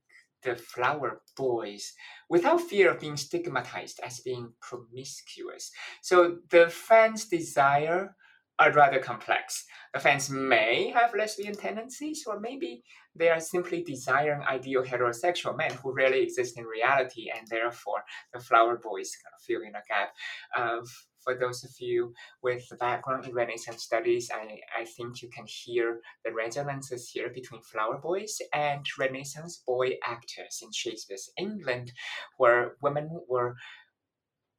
the 0.44 0.56
flower 0.56 1.22
boys 1.38 1.94
without 2.30 2.62
fear 2.62 2.92
of 2.92 3.00
being 3.00 3.18
stigmatized 3.18 4.00
as 4.04 4.20
being 4.20 4.52
promiscuous. 4.62 5.72
So 6.02 6.38
the 6.50 6.70
fans' 6.70 7.26
desire 7.26 8.16
are 8.60 8.72
rather 8.72 9.00
complex. 9.00 9.66
The 9.94 10.00
fans 10.00 10.30
may 10.30 10.90
have 10.90 11.14
lesbian 11.14 11.56
tendencies, 11.56 12.24
or 12.26 12.40
maybe 12.40 12.84
they 13.16 13.30
are 13.30 13.40
simply 13.40 13.84
desiring 13.84 14.42
ideal 14.42 14.84
heterosexual 14.84 15.56
men 15.56 15.72
who 15.82 15.94
rarely 15.94 16.22
exist 16.22 16.58
in 16.58 16.66
reality, 16.66 17.30
and 17.36 17.48
therefore 17.48 18.04
the 18.34 18.40
flower 18.40 18.78
boys 18.78 19.16
kind 19.16 19.34
of 19.36 19.44
fill 19.46 19.62
in 19.62 19.76
a 19.76 19.84
gap. 19.88 20.14
Uh, 20.58 20.86
for 21.24 21.38
those 21.38 21.64
of 21.64 21.72
you 21.80 22.14
with 22.42 22.68
background 22.80 23.26
in 23.26 23.34
Renaissance 23.34 23.84
studies, 23.84 24.30
I, 24.34 24.60
I 24.78 24.86
think 24.86 25.22
you 25.22 25.30
can 25.30 25.46
hear 25.48 26.02
the 26.26 26.34
resonances 26.34 27.10
here 27.10 27.30
between 27.34 27.62
flower 27.62 27.98
boys 27.98 28.38
and 28.54 28.86
Renaissance 29.00 29.64
boy 29.66 29.94
actors 30.06 30.60
in 30.62 30.70
Shakespeare's 30.74 31.30
England, 31.38 31.94
where 32.38 32.76
women 32.82 33.22
were 33.30 33.56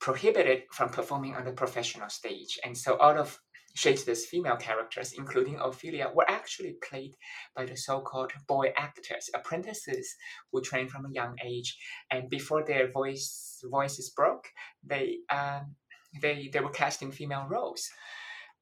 prohibited 0.00 0.62
from 0.70 0.90
performing 0.90 1.34
on 1.34 1.44
the 1.44 1.52
professional 1.52 2.08
stage. 2.08 2.58
And 2.64 2.76
so 2.76 2.96
all 2.96 3.18
of 3.18 3.38
Shakespeare's 3.74 4.26
female 4.26 4.56
characters, 4.56 5.12
including 5.12 5.58
Ophelia, 5.58 6.10
were 6.14 6.30
actually 6.30 6.76
played 6.88 7.14
by 7.56 7.64
the 7.66 7.76
so-called 7.76 8.32
boy 8.46 8.72
actors, 8.76 9.28
apprentices 9.34 10.14
who 10.52 10.60
trained 10.60 10.90
from 10.90 11.06
a 11.06 11.12
young 11.12 11.34
age, 11.44 11.76
and 12.10 12.30
before 12.30 12.64
their 12.64 12.90
voice 12.92 13.60
voices 13.64 14.10
broke, 14.10 14.46
they 14.84 15.18
um, 15.30 15.74
they 16.22 16.50
they 16.52 16.60
were 16.60 16.70
cast 16.70 17.02
in 17.02 17.10
female 17.10 17.46
roles. 17.48 17.88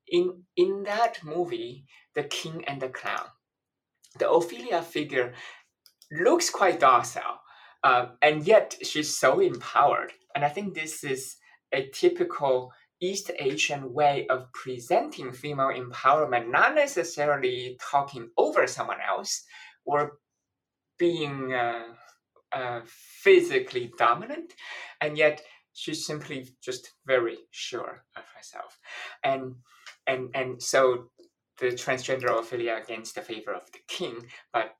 In 0.08 0.44
in 0.56 0.82
that 0.84 1.22
movie, 1.22 1.84
The 2.14 2.24
King 2.24 2.64
and 2.66 2.80
the 2.80 2.88
Clown, 2.88 3.28
the 4.18 4.30
Ophelia 4.30 4.82
figure 4.82 5.34
looks 6.10 6.50
quite 6.50 6.80
docile, 6.80 7.40
uh, 7.84 8.06
and 8.22 8.46
yet 8.46 8.76
she's 8.82 9.16
so 9.16 9.40
empowered. 9.40 10.12
And 10.34 10.44
I 10.44 10.48
think 10.48 10.74
this 10.74 11.04
is 11.04 11.36
a 11.72 11.88
typical 11.88 12.72
East 13.02 13.32
Asian 13.40 13.92
way 13.92 14.26
of 14.28 14.50
presenting 14.52 15.32
female 15.32 15.72
empowerment, 15.74 16.48
not 16.48 16.74
necessarily 16.74 17.76
talking 17.90 18.30
over 18.38 18.66
someone 18.66 19.00
else 19.06 19.44
or 19.84 20.12
being 20.98 21.52
uh, 21.52 21.82
uh, 22.52 22.80
physically 22.86 23.92
dominant, 23.98 24.52
and 25.00 25.18
yet 25.18 25.42
she's 25.72 26.06
simply 26.06 26.48
just 26.62 26.92
very 27.04 27.38
sure 27.50 28.04
of 28.16 28.22
herself, 28.36 28.78
and 29.24 29.56
and 30.06 30.30
and 30.34 30.62
so 30.62 31.10
the 31.58 31.66
transgender 31.68 32.38
Ophelia 32.38 32.80
against 32.82 33.16
the 33.16 33.22
favor 33.22 33.52
of 33.52 33.70
the 33.72 33.80
king, 33.88 34.14
but 34.52 34.74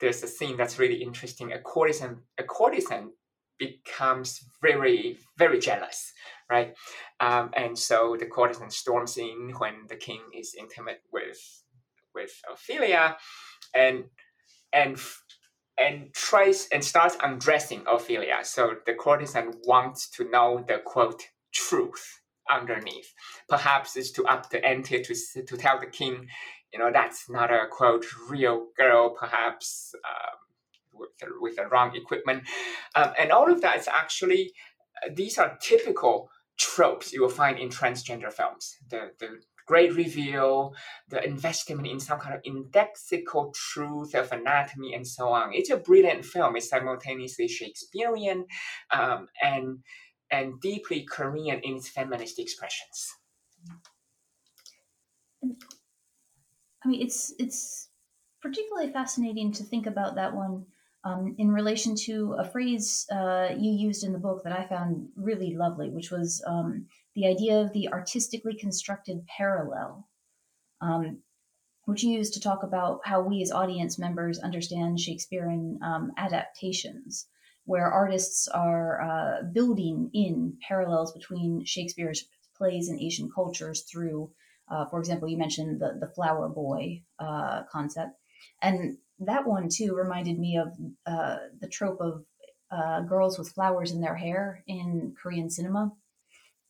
there's 0.00 0.22
a 0.22 0.28
scene 0.28 0.56
that's 0.56 0.78
really 0.78 1.02
interesting. 1.02 1.52
A 1.52 1.58
courtesan, 1.58 2.22
a 2.38 2.44
courtesan 2.44 3.10
becomes 3.58 4.44
very, 4.62 5.18
very 5.36 5.58
jealous, 5.58 6.12
right? 6.50 6.74
Um, 7.20 7.50
and 7.54 7.78
so 7.78 8.16
the 8.18 8.26
courtesan 8.26 8.70
storms 8.70 9.16
in 9.16 9.52
when 9.58 9.86
the 9.88 9.96
king 9.96 10.20
is 10.34 10.54
intimate 10.58 11.02
with 11.12 11.38
with 12.14 12.32
Ophelia, 12.50 13.16
and 13.74 14.04
and 14.72 14.98
and 15.78 16.12
tries 16.12 16.68
and 16.72 16.84
starts 16.84 17.16
undressing 17.22 17.84
Ophelia. 17.86 18.38
So 18.42 18.76
the 18.86 18.94
courtesan 18.94 19.52
wants 19.64 20.08
to 20.10 20.28
know 20.28 20.64
the 20.66 20.78
quote 20.84 21.22
truth 21.52 22.20
underneath. 22.50 23.12
Perhaps 23.48 23.96
it's 23.96 24.10
to 24.12 24.24
up 24.24 24.50
the 24.50 24.64
ante 24.64 25.02
to 25.02 25.14
to 25.46 25.56
tell 25.56 25.78
the 25.78 25.86
king, 25.86 26.28
you 26.72 26.78
know, 26.78 26.90
that's 26.92 27.28
not 27.30 27.52
a 27.52 27.66
quote 27.70 28.06
real 28.28 28.68
girl. 28.76 29.10
Perhaps. 29.10 29.94
Um, 30.04 30.47
with 30.98 31.56
the, 31.56 31.66
wrong 31.66 31.94
equipment. 31.94 32.44
Um, 32.94 33.12
and 33.18 33.32
all 33.32 33.50
of 33.50 33.60
that 33.62 33.78
is 33.78 33.88
actually, 33.88 34.52
uh, 35.04 35.10
these 35.14 35.38
are 35.38 35.58
typical 35.60 36.30
tropes 36.58 37.12
you 37.12 37.22
will 37.22 37.28
find 37.28 37.58
in 37.58 37.68
transgender 37.68 38.32
films. 38.32 38.76
The, 38.90 39.10
the 39.18 39.40
great 39.68 39.94
reveal, 39.94 40.74
the 41.08 41.22
investment 41.24 41.86
in 41.86 42.00
some 42.00 42.18
kind 42.18 42.34
of 42.34 42.42
indexical 42.42 43.54
truth 43.54 44.14
of 44.14 44.32
anatomy 44.32 44.94
and 44.94 45.06
so 45.06 45.28
on. 45.28 45.50
It's 45.52 45.70
a 45.70 45.76
brilliant 45.76 46.24
film. 46.24 46.56
It's 46.56 46.70
simultaneously 46.70 47.46
Shakespearean 47.46 48.46
um, 48.90 49.28
and 49.42 49.78
and 50.30 50.60
deeply 50.60 51.02
Korean 51.02 51.60
in 51.60 51.76
its 51.76 51.88
feminist 51.88 52.38
expressions. 52.38 53.14
I 56.84 56.88
mean, 56.88 57.02
it's 57.02 57.32
it's 57.38 57.88
particularly 58.42 58.92
fascinating 58.92 59.52
to 59.52 59.64
think 59.64 59.86
about 59.86 60.16
that 60.16 60.34
one 60.34 60.66
um, 61.08 61.34
in 61.38 61.50
relation 61.50 61.94
to 61.94 62.34
a 62.38 62.44
phrase 62.44 63.06
uh, 63.10 63.48
you 63.56 63.72
used 63.72 64.04
in 64.04 64.12
the 64.12 64.18
book 64.18 64.42
that 64.44 64.52
I 64.52 64.66
found 64.66 65.08
really 65.16 65.54
lovely, 65.54 65.90
which 65.90 66.10
was 66.10 66.42
um, 66.46 66.86
the 67.14 67.26
idea 67.26 67.60
of 67.60 67.72
the 67.72 67.88
artistically 67.88 68.54
constructed 68.54 69.26
parallel, 69.26 70.06
um, 70.80 71.18
which 71.86 72.02
you 72.02 72.10
used 72.10 72.34
to 72.34 72.40
talk 72.40 72.62
about 72.62 73.00
how 73.04 73.22
we 73.22 73.42
as 73.42 73.50
audience 73.50 73.98
members 73.98 74.38
understand 74.38 75.00
Shakespearean 75.00 75.78
um, 75.82 76.12
adaptations, 76.18 77.26
where 77.64 77.90
artists 77.90 78.46
are 78.48 79.00
uh, 79.00 79.42
building 79.52 80.10
in 80.12 80.58
parallels 80.66 81.12
between 81.12 81.64
Shakespeare's 81.64 82.24
plays 82.56 82.88
and 82.88 83.00
Asian 83.00 83.30
cultures 83.34 83.82
through, 83.90 84.30
uh, 84.70 84.84
for 84.86 84.98
example, 84.98 85.28
you 85.28 85.38
mentioned 85.38 85.80
the, 85.80 85.96
the 85.98 86.12
flower 86.14 86.48
boy 86.48 87.02
uh, 87.18 87.62
concept. 87.70 88.10
And 88.60 88.98
that 89.20 89.46
one 89.46 89.68
too 89.68 89.94
reminded 89.94 90.38
me 90.38 90.56
of 90.56 90.68
uh, 91.06 91.36
the 91.60 91.68
trope 91.68 92.00
of 92.00 92.24
uh, 92.70 93.00
girls 93.02 93.38
with 93.38 93.50
flowers 93.50 93.92
in 93.92 94.00
their 94.00 94.14
hair 94.14 94.62
in 94.66 95.14
Korean 95.20 95.50
cinema, 95.50 95.92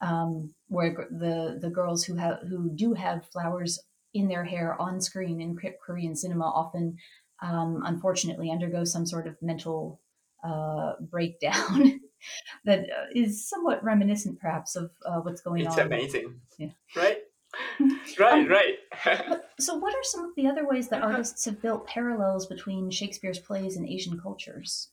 um, 0.01 0.55
where 0.69 1.09
the 1.11 1.59
the 1.61 1.71
girls 1.71 2.05
who 2.05 2.17
have 2.17 2.39
who 2.49 2.71
do 2.75 2.95
have 2.95 3.27
flowers 3.27 3.81
in 4.15 4.29
their 4.29 4.45
hair 4.45 4.81
on 4.81 5.01
screen 5.01 5.41
in 5.41 5.57
Korean 5.85 6.17
cinema 6.17 6.45
often, 6.45 6.97
um, 7.43 7.83
unfortunately, 7.85 8.51
undergo 8.51 8.85
some 8.85 9.07
sort 9.07 9.27
of 9.27 9.37
mental 9.43 10.01
uh, 10.45 10.93
breakdown 11.01 12.01
that 12.65 12.81
uh, 12.81 13.29
somewhat 13.31 13.83
reminiscent, 13.85 14.41
perhaps, 14.41 14.77
of 14.77 14.91
uh, 15.05 15.21
what's 15.21 15.41
going 15.41 15.63
it's 15.63 15.77
on. 15.77 15.79
It's 15.79 15.87
amazing. 15.87 16.41
Yeah. 16.59 16.71
Right. 16.97 17.19
right, 18.19 18.43
um, 18.43 18.49
right. 18.49 19.41
so, 19.61 19.77
what 19.77 19.95
are 19.95 20.03
some 20.03 20.25
of 20.25 20.35
the 20.37 20.47
other 20.47 20.67
ways 20.67 20.89
that 20.89 21.03
artists 21.03 21.45
have 21.47 21.63
built 21.63 21.87
parallels 21.87 22.47
between 22.47 22.91
Shakespeare's 22.91 23.39
plays 23.39 23.77
and 23.77 23.89
Asian 23.89 24.21
cultures? 24.21 24.89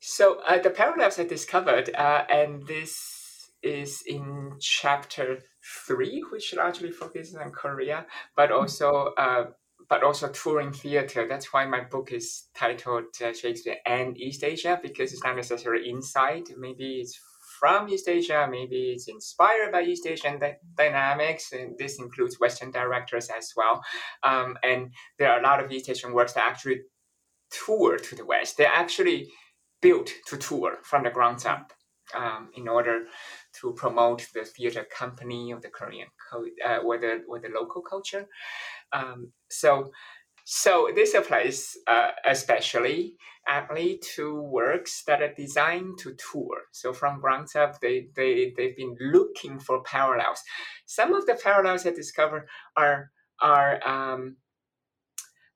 So, 0.00 0.40
uh, 0.46 0.58
the 0.58 0.70
parallels 0.70 1.18
I 1.18 1.24
discovered, 1.24 1.94
uh, 1.94 2.24
and 2.30 2.66
this 2.66 3.50
is 3.62 4.02
in 4.06 4.52
chapter 4.60 5.40
three, 5.86 6.24
which 6.30 6.54
largely 6.54 6.90
focuses 6.90 7.36
on 7.36 7.50
Korea, 7.50 8.06
but 8.36 8.50
mm-hmm. 8.50 8.60
also 8.60 9.12
uh, 9.18 9.44
but 9.88 10.02
also 10.02 10.28
touring 10.28 10.72
theater. 10.72 11.26
That's 11.28 11.52
why 11.52 11.66
my 11.66 11.80
book 11.80 12.12
is 12.12 12.48
titled 12.54 13.04
uh, 13.24 13.32
Shakespeare 13.32 13.76
and 13.86 14.18
East 14.18 14.44
Asia 14.44 14.78
because 14.82 15.12
it's 15.12 15.24
not 15.24 15.36
necessarily 15.36 15.88
inside. 15.88 16.44
Maybe 16.58 17.00
it's 17.00 17.18
from 17.58 17.88
East 17.88 18.08
Asia, 18.08 18.46
maybe 18.50 18.92
it's 18.92 19.08
inspired 19.08 19.72
by 19.72 19.82
East 19.82 20.06
Asian 20.06 20.40
dynamics, 20.76 21.52
and 21.52 21.76
this 21.78 21.98
includes 21.98 22.40
Western 22.40 22.70
directors 22.70 23.28
as 23.36 23.52
well. 23.56 23.82
Um, 24.22 24.56
and 24.62 24.92
there 25.18 25.30
are 25.32 25.40
a 25.40 25.42
lot 25.42 25.62
of 25.62 25.70
East 25.70 25.90
Asian 25.90 26.12
works 26.12 26.34
that 26.34 26.44
actually 26.44 26.82
tour 27.50 27.98
to 27.98 28.14
the 28.14 28.24
West. 28.24 28.56
They're 28.56 28.66
actually 28.72 29.28
built 29.80 30.10
to 30.26 30.36
tour 30.36 30.78
from 30.82 31.04
the 31.04 31.10
ground 31.10 31.46
up 31.46 31.72
um, 32.14 32.50
in 32.54 32.68
order 32.68 33.04
to 33.60 33.72
promote 33.74 34.26
the 34.34 34.44
theater 34.44 34.86
company 34.90 35.52
of 35.52 35.62
the 35.62 35.68
Korean 35.68 36.08
co- 36.30 36.44
uh, 36.66 36.78
or 36.78 36.98
the 36.98 37.22
or 37.28 37.38
the 37.38 37.48
local 37.48 37.82
culture. 37.82 38.26
Um, 38.92 39.32
so 39.50 39.90
so 40.50 40.88
this 40.94 41.12
applies 41.12 41.76
uh, 41.86 42.12
especially 42.24 43.16
aptly 43.46 44.00
to 44.14 44.40
works 44.40 45.02
that 45.06 45.20
are 45.20 45.34
designed 45.34 45.98
to 45.98 46.14
tour. 46.14 46.62
So 46.72 46.94
from 46.94 47.20
ground 47.20 47.48
up, 47.54 47.78
they, 47.82 48.08
they, 48.16 48.54
they've 48.56 48.74
been 48.74 48.96
looking 48.98 49.58
for 49.58 49.82
parallels. 49.82 50.40
Some 50.86 51.12
of 51.12 51.26
the 51.26 51.34
parallels 51.34 51.84
I 51.84 51.90
discovered 51.90 52.48
are, 52.78 53.10
are, 53.42 53.86
um, 53.86 54.36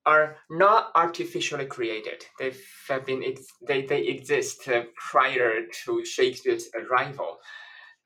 are 0.04 0.36
not 0.50 0.92
artificially 0.94 1.64
created. 1.64 2.26
They've 2.38 2.60
been, 3.06 3.24
they, 3.66 3.86
they 3.86 4.02
exist 4.02 4.68
uh, 4.68 4.82
prior 5.10 5.62
to 5.86 6.04
Shakespeare's 6.04 6.68
arrival. 6.74 7.38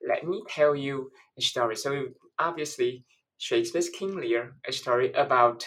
Let 0.07 0.25
me 0.25 0.45
tell 0.49 0.77
you 0.77 1.11
a 1.37 1.43
story. 1.43 1.75
So 1.75 2.05
obviously, 2.39 3.05
Shakespeare's 3.39 3.89
King 3.89 4.15
Lear, 4.15 4.55
a 4.69 4.73
story 4.73 5.13
about 5.15 5.67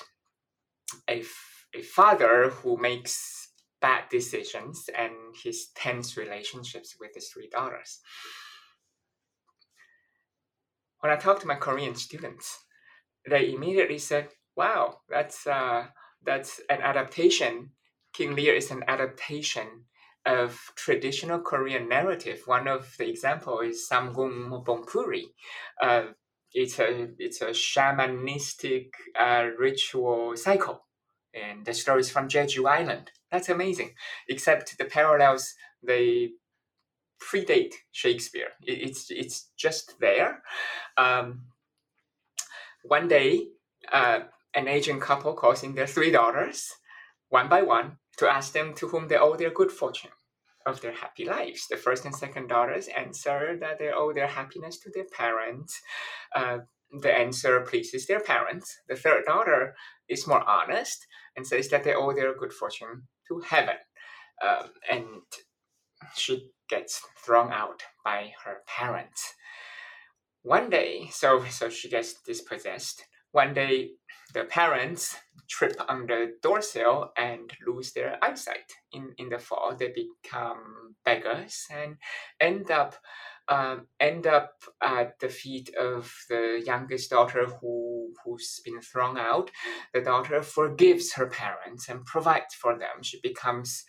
a, 1.10 1.24
a 1.76 1.82
father 1.82 2.50
who 2.50 2.78
makes 2.78 3.50
bad 3.82 4.04
decisions 4.10 4.90
and 4.98 5.14
his 5.44 5.68
tense 5.76 6.18
relationships 6.18 6.96
with 7.00 7.12
his 7.16 7.30
three 7.30 7.50
daughters. 7.50 8.00
When 11.00 11.12
I 11.12 11.16
talk 11.16 11.40
to 11.40 11.48
my 11.48 11.56
Korean 11.56 11.96
students, 11.96 12.60
they 13.28 13.54
immediately 13.54 14.00
said, 14.00 14.30
"Wow, 14.56 15.00
that's 15.08 15.48
uh, 15.48 15.88
that's 16.24 16.60
an 16.70 16.82
adaptation. 16.82 17.72
King 18.14 18.36
Lear 18.36 18.56
is 18.56 18.72
an 18.72 18.84
adaptation 18.88 19.86
of 20.26 20.60
traditional 20.76 21.40
Korean 21.40 21.88
narrative. 21.88 22.42
One 22.46 22.68
of 22.68 22.94
the 22.98 23.10
example 23.10 23.62
is 23.62 23.88
Samgong 23.90 24.66
Bonpuri, 24.66 25.24
uh, 25.82 26.08
it's 26.54 26.80
a 26.80 27.10
it's 27.18 27.42
a 27.42 27.50
shamanistic 27.50 28.90
uh, 29.20 29.48
ritual 29.58 30.36
cycle, 30.36 30.86
and 31.34 31.66
the 31.66 31.74
story 31.74 32.02
is 32.02 32.10
from 32.10 32.28
Jeju 32.28 32.68
Island. 32.68 33.12
That's 33.32 33.50
amazing. 33.50 33.92
Except 34.28 34.78
the 34.78 34.86
parallels 34.86 35.54
they 35.84 36.32
predate 37.22 37.74
Shakespeare. 37.92 38.50
It, 38.66 38.90
it's 38.90 39.12
it's 39.12 39.50
just 39.58 40.00
there. 40.00 40.42
Um, 40.98 41.44
one 42.84 43.08
day, 43.08 43.48
uh, 43.92 44.22
an 44.56 44.68
Asian 44.68 45.00
couple 45.00 45.34
calls 45.34 45.64
in 45.64 45.76
their 45.76 45.88
three 45.88 46.12
daughters, 46.12 46.72
one 47.30 47.50
by 47.50 47.62
one, 47.62 47.98
to 48.18 48.28
ask 48.28 48.54
them 48.54 48.74
to 48.76 48.88
whom 48.88 49.08
they 49.08 49.18
owe 49.18 49.36
their 49.36 49.52
good 49.52 49.72
fortune 49.72 50.12
of 50.70 50.82
their 50.82 50.94
happy 50.94 51.26
lives. 51.26 51.66
The 51.70 51.78
first 51.78 52.06
and 52.06 52.16
second 52.16 52.48
daughters 52.48 52.88
answer 52.96 53.58
that 53.60 53.80
they 53.80 53.92
owe 53.92 54.14
their 54.14 54.28
happiness 54.28 54.80
to 54.80 54.92
their 54.94 55.06
parents. 55.06 55.80
Uh, 56.36 56.60
the 57.02 57.16
answer 57.16 57.62
pleases 57.62 58.08
their 58.08 58.20
parents. 58.20 58.76
The 58.88 58.96
third 58.96 59.26
daughter 59.26 59.76
is 60.08 60.28
more 60.28 60.44
honest 60.48 61.06
and 61.36 61.46
says 61.46 61.70
that 61.70 61.84
they 61.84 61.94
owe 61.94 62.14
their 62.14 62.34
good 62.36 62.54
fortune 62.54 63.08
to 63.28 63.40
heaven. 63.40 63.76
Um, 64.46 64.70
and 64.92 65.06
she 66.16 66.50
gets 66.70 67.02
thrown 67.24 67.52
out 67.52 67.84
by 68.04 68.34
her 68.44 68.60
parents. 68.68 69.34
One 70.42 70.70
day, 70.70 71.10
so 71.12 71.44
so 71.50 71.70
she 71.70 71.90
gets 71.90 72.22
dispossessed. 72.26 73.04
One 73.32 73.54
day, 73.54 73.92
the 74.34 74.44
parents 74.44 75.18
trip 75.50 75.76
on 75.88 76.06
the 76.06 76.34
door 76.42 76.62
sill 76.62 77.12
and 77.18 77.52
lose 77.66 77.92
their 77.94 78.18
eyesight. 78.24 78.72
In, 78.92 79.14
in 79.18 79.30
the 79.30 79.40
fall, 79.40 79.76
they 79.78 79.92
become 79.92 80.96
beggars 81.04 81.66
and 81.72 81.98
end 82.40 82.72
up 82.72 82.96
um, 83.48 83.88
end 84.00 84.28
up 84.28 84.52
at 84.80 85.20
the 85.20 85.30
feet 85.30 85.74
of 85.76 86.14
the 86.30 86.62
youngest 86.64 87.10
daughter 87.10 87.48
who 87.48 88.14
who's 88.24 88.62
been 88.64 88.80
thrown 88.80 89.18
out. 89.18 89.50
The 89.94 90.02
daughter 90.02 90.44
forgives 90.44 91.14
her 91.14 91.28
parents 91.28 91.90
and 91.90 92.06
provides 92.06 92.54
for 92.54 92.78
them. 92.78 93.02
She 93.02 93.20
becomes 93.22 93.86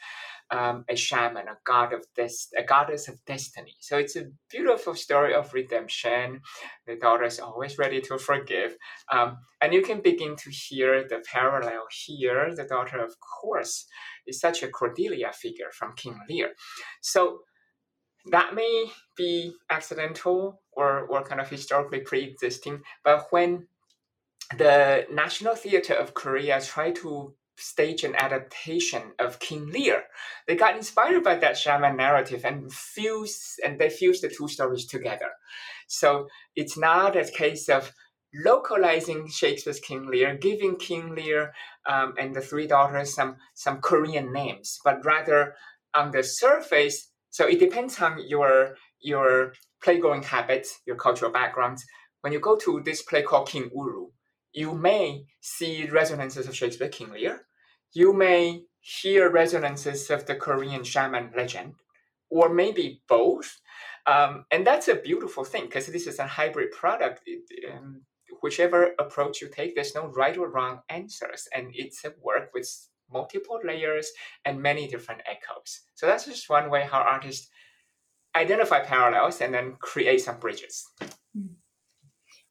um, 0.51 0.84
a 0.88 0.96
shaman, 0.96 1.48
a 1.48 1.57
god 1.64 1.92
of 1.92 2.05
this, 2.16 2.48
a 2.59 2.62
goddess 2.62 3.09
of 3.09 3.24
destiny. 3.24 3.76
So 3.80 3.98
it's 3.98 4.16
a 4.16 4.26
beautiful 4.51 4.94
story 4.94 5.34
of 5.34 5.53
redemption. 5.55 6.40
The 6.86 6.96
daughter 6.96 7.24
is 7.24 7.38
always 7.38 7.78
ready 7.78 8.01
to 8.03 8.18
forgive, 8.18 8.76
um, 9.12 9.38
and 9.61 9.72
you 9.72 9.82
can 9.82 10.01
begin 10.01 10.36
to 10.36 10.51
hear 10.51 11.07
the 11.09 11.22
parallel 11.32 11.84
here. 12.07 12.55
The 12.55 12.64
daughter, 12.64 13.05
of 13.05 13.14
course, 13.20 13.86
is 14.26 14.40
such 14.40 14.62
a 14.62 14.68
Cordelia 14.68 15.32
figure 15.32 15.70
from 15.72 15.94
King 15.94 16.18
Lear. 16.28 16.51
So 17.01 17.40
that 18.30 18.55
may 18.55 18.90
be 19.16 19.55
accidental 19.70 20.61
or, 20.72 21.07
or 21.07 21.22
kind 21.22 21.40
of 21.40 21.48
historically 21.48 22.01
pre-existing, 22.01 22.82
but 23.05 23.26
when 23.30 23.66
the 24.59 25.07
National 25.12 25.55
Theatre 25.55 25.94
of 25.94 26.14
Korea 26.14 26.61
tried 26.61 26.96
to 26.96 27.34
stage 27.61 28.04
an 28.04 28.14
adaptation 28.16 29.12
of 29.18 29.38
King 29.38 29.70
Lear. 29.70 30.04
They 30.46 30.56
got 30.56 30.76
inspired 30.76 31.22
by 31.22 31.36
that 31.36 31.56
shaman 31.56 31.96
narrative 31.96 32.44
and 32.44 32.72
fuse 32.72 33.56
and 33.64 33.78
they 33.78 33.90
fused 33.90 34.22
the 34.22 34.28
two 34.28 34.48
stories 34.48 34.86
together. 34.86 35.30
So 35.86 36.28
it's 36.56 36.78
not 36.78 37.16
a 37.16 37.24
case 37.24 37.68
of 37.68 37.92
localizing 38.34 39.28
Shakespeare's 39.28 39.80
King 39.80 40.06
Lear, 40.06 40.36
giving 40.36 40.76
King 40.76 41.14
Lear 41.14 41.52
um, 41.86 42.14
and 42.18 42.34
the 42.34 42.40
three 42.40 42.66
daughters 42.66 43.14
some 43.14 43.36
some 43.54 43.80
Korean 43.80 44.32
names, 44.32 44.78
but 44.84 45.04
rather 45.04 45.54
on 45.94 46.12
the 46.12 46.22
surface. 46.22 47.08
So 47.30 47.46
it 47.46 47.58
depends 47.58 48.00
on 48.00 48.26
your 48.28 48.76
your 49.00 49.54
playgoing 49.84 50.24
habits, 50.24 50.80
your 50.86 50.96
cultural 50.96 51.32
backgrounds. 51.32 51.84
When 52.20 52.32
you 52.32 52.40
go 52.40 52.56
to 52.56 52.82
this 52.84 53.02
play 53.02 53.22
called 53.22 53.48
King 53.48 53.70
Uru, 53.74 54.08
you 54.52 54.74
may 54.74 55.24
see 55.40 55.88
resonances 55.88 56.46
of 56.46 56.54
Shakespeare 56.56 56.88
King 56.88 57.12
Lear, 57.12 57.46
you 57.93 58.12
may 58.12 58.62
hear 58.80 59.30
resonances 59.30 60.11
of 60.11 60.26
the 60.26 60.34
Korean 60.34 60.84
shaman 60.84 61.30
legend, 61.36 61.74
or 62.30 62.49
maybe 62.49 63.03
both. 63.09 63.61
Um, 64.07 64.45
and 64.51 64.66
that's 64.66 64.88
a 64.88 64.95
beautiful 64.95 65.45
thing 65.45 65.64
because 65.64 65.86
this 65.86 66.07
is 66.07 66.18
a 66.18 66.26
hybrid 66.26 66.70
product. 66.72 67.22
It, 67.26 67.43
um, 67.72 68.03
whichever 68.41 68.95
approach 68.99 69.41
you 69.41 69.49
take, 69.49 69.74
there's 69.74 69.95
no 69.95 70.07
right 70.07 70.36
or 70.36 70.51
wrong 70.51 70.80
answers. 70.88 71.49
And 71.55 71.70
it's 71.74 72.05
a 72.05 72.12
work 72.22 72.51
with 72.55 72.68
multiple 73.12 73.61
layers 73.64 74.11
and 74.45 74.62
many 74.62 74.86
different 74.86 75.20
echoes. 75.26 75.80
So 75.95 76.07
that's 76.07 76.24
just 76.24 76.49
one 76.49 76.70
way 76.70 76.86
how 76.91 77.01
artists 77.01 77.49
identify 78.36 78.80
parallels 78.80 79.41
and 79.41 79.53
then 79.53 79.76
create 79.80 80.20
some 80.22 80.38
bridges. 80.38 80.86
Hmm. 81.34 81.55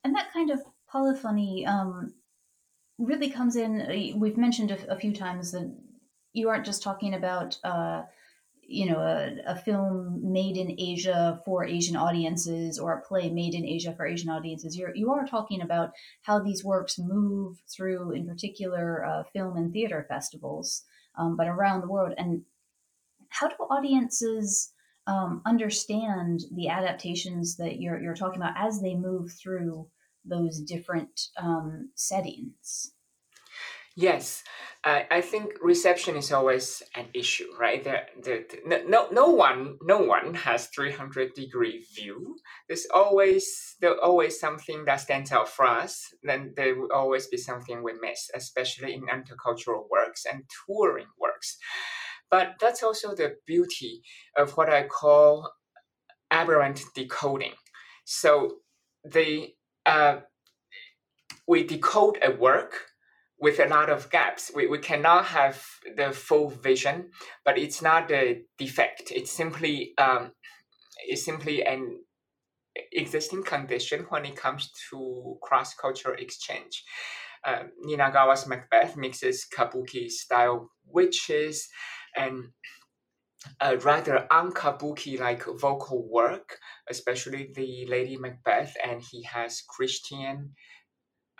And 0.03 0.15
that 0.15 0.31
kind 0.31 0.51
of 0.51 0.59
polyphony 0.89 1.65
um, 1.65 2.13
really 2.99 3.29
comes 3.29 3.55
in. 3.55 3.81
Uh, 3.81 4.17
we've 4.17 4.37
mentioned 4.37 4.71
a, 4.71 4.93
a, 4.93 4.99
few 4.99 5.13
times 5.13 5.51
that 5.51 5.73
you 6.33 6.49
aren't 6.49 6.65
just 6.65 6.83
talking 6.83 7.13
about, 7.13 7.57
uh, 7.63 8.03
you 8.61 8.85
know, 8.85 8.99
a, 8.99 9.37
a, 9.47 9.55
film 9.55 10.19
made 10.21 10.57
in 10.57 10.75
Asia 10.77 11.41
for 11.45 11.65
Asian 11.65 11.95
audiences 11.95 12.77
or 12.77 12.93
a 12.93 13.01
play 13.01 13.29
made 13.29 13.55
in 13.55 13.65
Asia 13.65 13.93
for 13.95 14.05
Asian 14.05 14.29
audiences. 14.29 14.77
You're 14.77 14.95
you 14.95 15.11
are 15.11 15.25
talking 15.25 15.61
about 15.61 15.91
how 16.21 16.39
these 16.39 16.63
works 16.63 16.99
move 16.99 17.57
through, 17.73 18.11
in 18.11 18.27
particular, 18.27 19.05
uh, 19.05 19.23
film 19.33 19.57
and 19.57 19.71
theater 19.71 20.05
festivals, 20.07 20.83
um, 21.17 21.35
but 21.35 21.47
around 21.47 21.81
the 21.81 21.89
world. 21.89 22.13
And 22.17 22.43
how 23.29 23.47
do 23.47 23.55
audiences 23.55 24.71
um, 25.07 25.41
understand 25.45 26.41
the 26.53 26.67
adaptations 26.67 27.55
that 27.57 27.79
you're 27.79 27.99
you're 27.99 28.13
talking 28.13 28.41
about 28.41 28.55
as 28.57 28.81
they 28.81 28.93
move 28.93 29.31
through? 29.31 29.87
Those 30.25 30.59
different 30.61 31.29
um, 31.37 31.89
settings? 31.95 32.93
Yes, 33.95 34.43
I 34.85 35.07
I 35.11 35.21
think 35.21 35.53
reception 35.61 36.15
is 36.15 36.31
always 36.31 36.81
an 36.95 37.07
issue, 37.13 37.51
right? 37.59 37.83
There, 37.83 38.07
the, 38.23 38.45
the, 38.65 38.83
no, 38.87 39.07
no 39.11 39.27
one, 39.27 39.77
no 39.81 39.97
one 39.97 40.33
has 40.35 40.67
three 40.67 40.91
hundred 40.91 41.33
degree 41.33 41.85
view. 41.95 42.37
There's 42.67 42.87
always 42.93 43.75
there's 43.81 43.99
always 44.01 44.39
something 44.39 44.85
that 44.85 45.01
stands 45.01 45.31
out 45.31 45.49
for 45.49 45.65
us. 45.65 46.05
Then 46.23 46.53
there 46.55 46.75
will 46.75 46.93
always 46.93 47.27
be 47.27 47.37
something 47.37 47.83
we 47.83 47.93
miss, 47.99 48.29
especially 48.33 48.93
in 48.93 49.07
intercultural 49.07 49.89
works 49.89 50.25
and 50.31 50.43
touring 50.65 51.07
works. 51.19 51.57
But 52.31 52.55
that's 52.61 52.83
also 52.83 53.15
the 53.15 53.35
beauty 53.45 54.01
of 54.37 54.55
what 54.55 54.69
I 54.69 54.87
call 54.87 55.51
aberrant 56.31 56.81
decoding. 56.95 57.55
So 58.05 58.59
the 59.03 59.49
uh, 59.89 60.19
we 61.47 61.63
decode 61.63 62.19
a 62.21 62.31
work 62.31 62.73
with 63.41 63.59
a 63.59 63.65
lot 63.65 63.89
of 63.89 64.11
gaps. 64.11 64.51
We, 64.53 64.67
we 64.67 64.77
cannot 64.77 65.25
have 65.25 65.65
the 65.97 66.11
full 66.11 66.49
vision, 66.49 67.09
but 67.43 67.57
it's 67.57 67.81
not 67.81 68.11
a 68.11 68.41
defect. 68.57 69.11
It's 69.11 69.31
simply 69.31 69.93
um, 69.97 70.33
it's 71.07 71.25
simply 71.25 71.65
an 71.65 72.01
existing 72.91 73.43
condition 73.43 74.05
when 74.09 74.25
it 74.25 74.35
comes 74.35 74.71
to 74.89 75.37
cross 75.41 75.73
cultural 75.73 76.15
exchange. 76.19 76.83
Uh, 77.45 77.63
Ninagawa's 77.87 78.45
Macbeth 78.45 78.95
mixes 78.95 79.47
kabuki 79.57 80.09
style 80.09 80.69
witches 80.85 81.67
and 82.15 82.49
a 83.61 83.77
rather 83.77 84.27
unkabuki 84.31 85.19
like 85.19 85.45
vocal 85.45 86.07
work, 86.09 86.57
especially 86.89 87.51
the 87.53 87.85
Lady 87.87 88.17
Macbeth, 88.17 88.73
and 88.85 89.01
he 89.01 89.23
has 89.23 89.61
Christian 89.61 90.53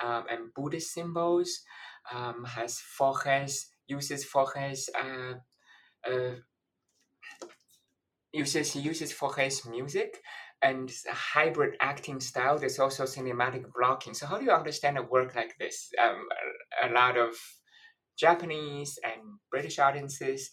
um, 0.02 0.24
and 0.30 0.54
Buddhist 0.56 0.94
symbols 0.94 1.62
um, 2.14 2.46
has 2.46 2.82
Fauré's, 3.00 3.68
uses 3.88 4.26
Fauré's, 4.26 4.90
uh, 4.98 5.34
uh, 6.10 6.36
uses 8.32 8.76
uses 8.76 9.14
Fauré's 9.14 9.66
music 9.66 10.22
and 10.62 10.92
hybrid 11.10 11.76
acting 11.82 12.20
style. 12.20 12.58
There's 12.58 12.80
also 12.80 13.04
cinematic 13.04 13.66
blocking. 13.74 14.14
So 14.14 14.26
how 14.26 14.38
do 14.38 14.46
you 14.46 14.52
understand 14.52 14.98
a 14.98 15.04
work 15.04 15.36
like 15.36 15.58
this? 15.60 15.90
Um, 16.02 16.28
a, 16.84 16.88
a 16.88 16.90
lot 16.92 17.18
of 17.18 17.34
Japanese 18.18 19.00
and 19.04 19.40
British 19.50 19.80
audiences 19.80 20.50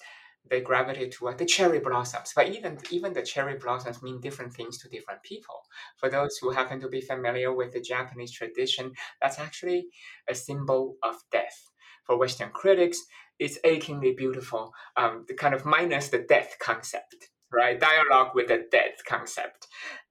they 0.51 0.61
gravitate 0.61 1.13
toward 1.13 1.39
the 1.39 1.45
cherry 1.45 1.79
blossoms. 1.79 2.33
But 2.35 2.49
even 2.49 2.79
even 2.91 3.13
the 3.13 3.23
cherry 3.23 3.57
blossoms 3.57 4.03
mean 4.03 4.21
different 4.21 4.53
things 4.53 4.79
to 4.79 4.89
different 4.89 5.23
people. 5.23 5.63
For 5.97 6.09
those 6.09 6.37
who 6.39 6.51
happen 6.51 6.81
to 6.81 6.89
be 6.89 7.01
familiar 7.01 7.53
with 7.53 7.73
the 7.73 7.81
Japanese 7.81 8.33
tradition, 8.33 8.93
that's 9.21 9.39
actually 9.39 9.87
a 10.29 10.35
symbol 10.35 10.97
of 11.03 11.17
death. 11.31 11.69
For 12.05 12.19
Western 12.19 12.51
critics, 12.51 12.99
it's 13.39 13.59
achingly 13.65 14.13
beautiful. 14.13 14.73
Um, 14.97 15.25
the 15.29 15.35
kind 15.35 15.55
of 15.55 15.65
minus 15.65 16.09
the 16.09 16.19
death 16.19 16.57
concept, 16.61 17.31
right? 17.53 17.79
Dialogue 17.79 18.35
with 18.35 18.49
the 18.49 18.67
death 18.71 19.03
concept, 19.07 19.67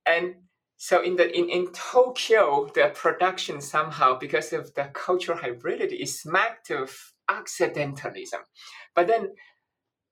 and 0.05 0.35
so 0.77 1.01
in 1.01 1.15
the 1.15 1.35
in, 1.35 1.49
in 1.49 1.71
Tokyo, 1.71 2.69
the 2.75 2.91
production 2.93 3.61
somehow, 3.61 4.19
because 4.19 4.53
of 4.53 4.73
the 4.75 4.89
cultural 4.93 5.37
hybridity, 5.37 6.01
is 6.01 6.21
smacked 6.21 6.69
of 6.69 7.13
Occidentalism, 7.29 8.41
But 8.93 9.07
then 9.07 9.33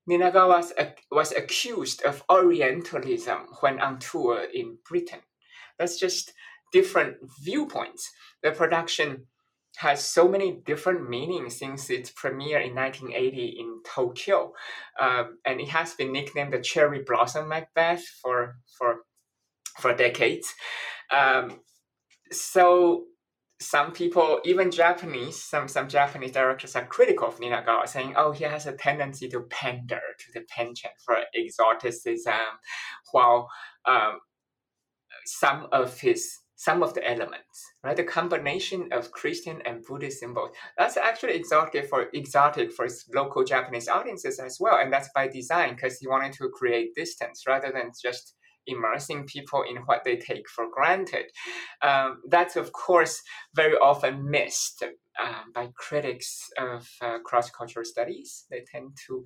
Ninagawa 0.09 0.47
was, 0.49 0.73
was 1.11 1.31
accused 1.31 2.03
of 2.03 2.23
Orientalism 2.29 3.47
when 3.61 3.79
on 3.79 3.99
tour 3.99 4.45
in 4.53 4.77
Britain. 4.87 5.21
That's 5.79 5.99
just 5.99 6.33
different 6.71 7.17
viewpoints. 7.41 8.11
The 8.41 8.51
production 8.51 9.27
has 9.77 10.05
so 10.05 10.27
many 10.27 10.61
different 10.65 11.09
meanings 11.09 11.57
since 11.57 11.89
its 11.89 12.11
premiere 12.11 12.59
in 12.59 12.75
1980 12.75 13.55
in 13.59 13.81
Tokyo, 13.85 14.53
um, 15.01 15.39
and 15.45 15.59
it 15.59 15.69
has 15.69 15.93
been 15.95 16.11
nicknamed 16.11 16.53
the 16.53 16.59
Cherry 16.59 17.01
Blossom 17.03 17.47
Macbeth 17.47 18.03
for 18.21 18.57
for 18.77 18.97
for 19.79 19.95
decades. 19.95 20.53
Um, 21.11 21.61
so 22.31 23.05
some 23.59 23.91
people, 23.91 24.41
even 24.43 24.71
Japanese, 24.71 25.41
some 25.41 25.67
some 25.67 25.87
Japanese 25.87 26.31
directors 26.31 26.75
are 26.75 26.85
critical 26.85 27.27
of 27.27 27.39
Ninagawa, 27.39 27.87
saying, 27.87 28.13
"Oh, 28.17 28.31
he 28.31 28.43
has 28.43 28.65
a 28.65 28.73
tendency 28.73 29.29
to 29.29 29.41
pander 29.41 30.01
to 30.19 30.25
the 30.33 30.45
penchant 30.49 30.93
for 31.05 31.17
exoticism," 31.35 32.33
while 33.11 33.49
um, 33.85 34.19
some 35.25 35.67
of 35.71 35.99
his 35.99 36.39
some 36.55 36.81
of 36.83 36.93
the 36.93 37.09
elements, 37.09 37.61
right, 37.83 37.97
the 37.97 38.03
combination 38.03 38.87
of 38.93 39.11
Christian 39.11 39.61
and 39.65 39.83
Buddhist 39.83 40.19
symbols, 40.19 40.55
that's 40.77 40.95
actually 40.97 41.33
exotic 41.33 41.89
for 41.89 42.09
exotic 42.13 42.71
for 42.71 42.87
local 43.13 43.43
Japanese 43.43 43.89
audiences 43.89 44.39
as 44.39 44.57
well, 44.59 44.77
and 44.77 44.91
that's 44.91 45.09
by 45.13 45.27
design 45.27 45.75
because 45.75 45.99
he 45.99 46.07
wanted 46.07 46.33
to 46.33 46.49
create 46.49 46.95
distance 46.95 47.43
rather 47.47 47.71
than 47.71 47.91
just 48.01 48.35
immersing 48.67 49.25
people 49.25 49.63
in 49.63 49.77
what 49.85 50.03
they 50.03 50.17
take 50.17 50.47
for 50.49 50.65
granted. 50.71 51.25
Um, 51.81 52.21
that's, 52.29 52.55
of 52.55 52.71
course, 52.71 53.21
very 53.55 53.75
often 53.75 54.29
missed 54.29 54.83
uh, 54.83 55.43
by 55.53 55.69
critics 55.75 56.49
of 56.57 56.89
uh, 57.01 57.19
cross 57.19 57.49
cultural 57.49 57.85
studies. 57.85 58.45
They 58.49 58.63
tend 58.71 58.97
to 59.07 59.25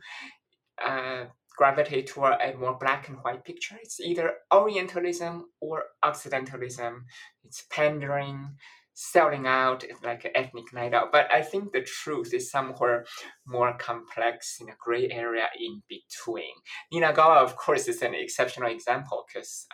uh, 0.83 1.25
gravitate 1.57 2.07
toward 2.07 2.35
a 2.41 2.55
more 2.57 2.77
black 2.79 3.09
and 3.09 3.17
white 3.23 3.43
picture. 3.43 3.77
It's 3.81 3.99
either 3.99 4.33
Orientalism 4.53 5.45
or 5.59 5.83
Occidentalism. 6.03 7.05
It's 7.43 7.65
pandering, 7.71 8.55
selling 8.99 9.45
out 9.45 9.83
like 10.03 10.25
an 10.25 10.31
ethnic 10.33 10.73
night 10.73 10.91
out. 10.91 11.11
But 11.11 11.31
I 11.31 11.43
think 11.43 11.71
the 11.71 11.83
truth 11.83 12.33
is 12.33 12.49
somewhere 12.49 13.05
more 13.45 13.77
complex 13.77 14.57
in 14.59 14.69
a 14.69 14.75
gray 14.83 15.07
area 15.11 15.45
in 15.59 15.83
between. 15.87 16.55
Ninagawa, 16.91 17.37
of 17.37 17.55
course, 17.55 17.87
is 17.87 18.01
an 18.01 18.15
exceptional 18.15 18.71
example 18.71 19.23
because 19.27 19.67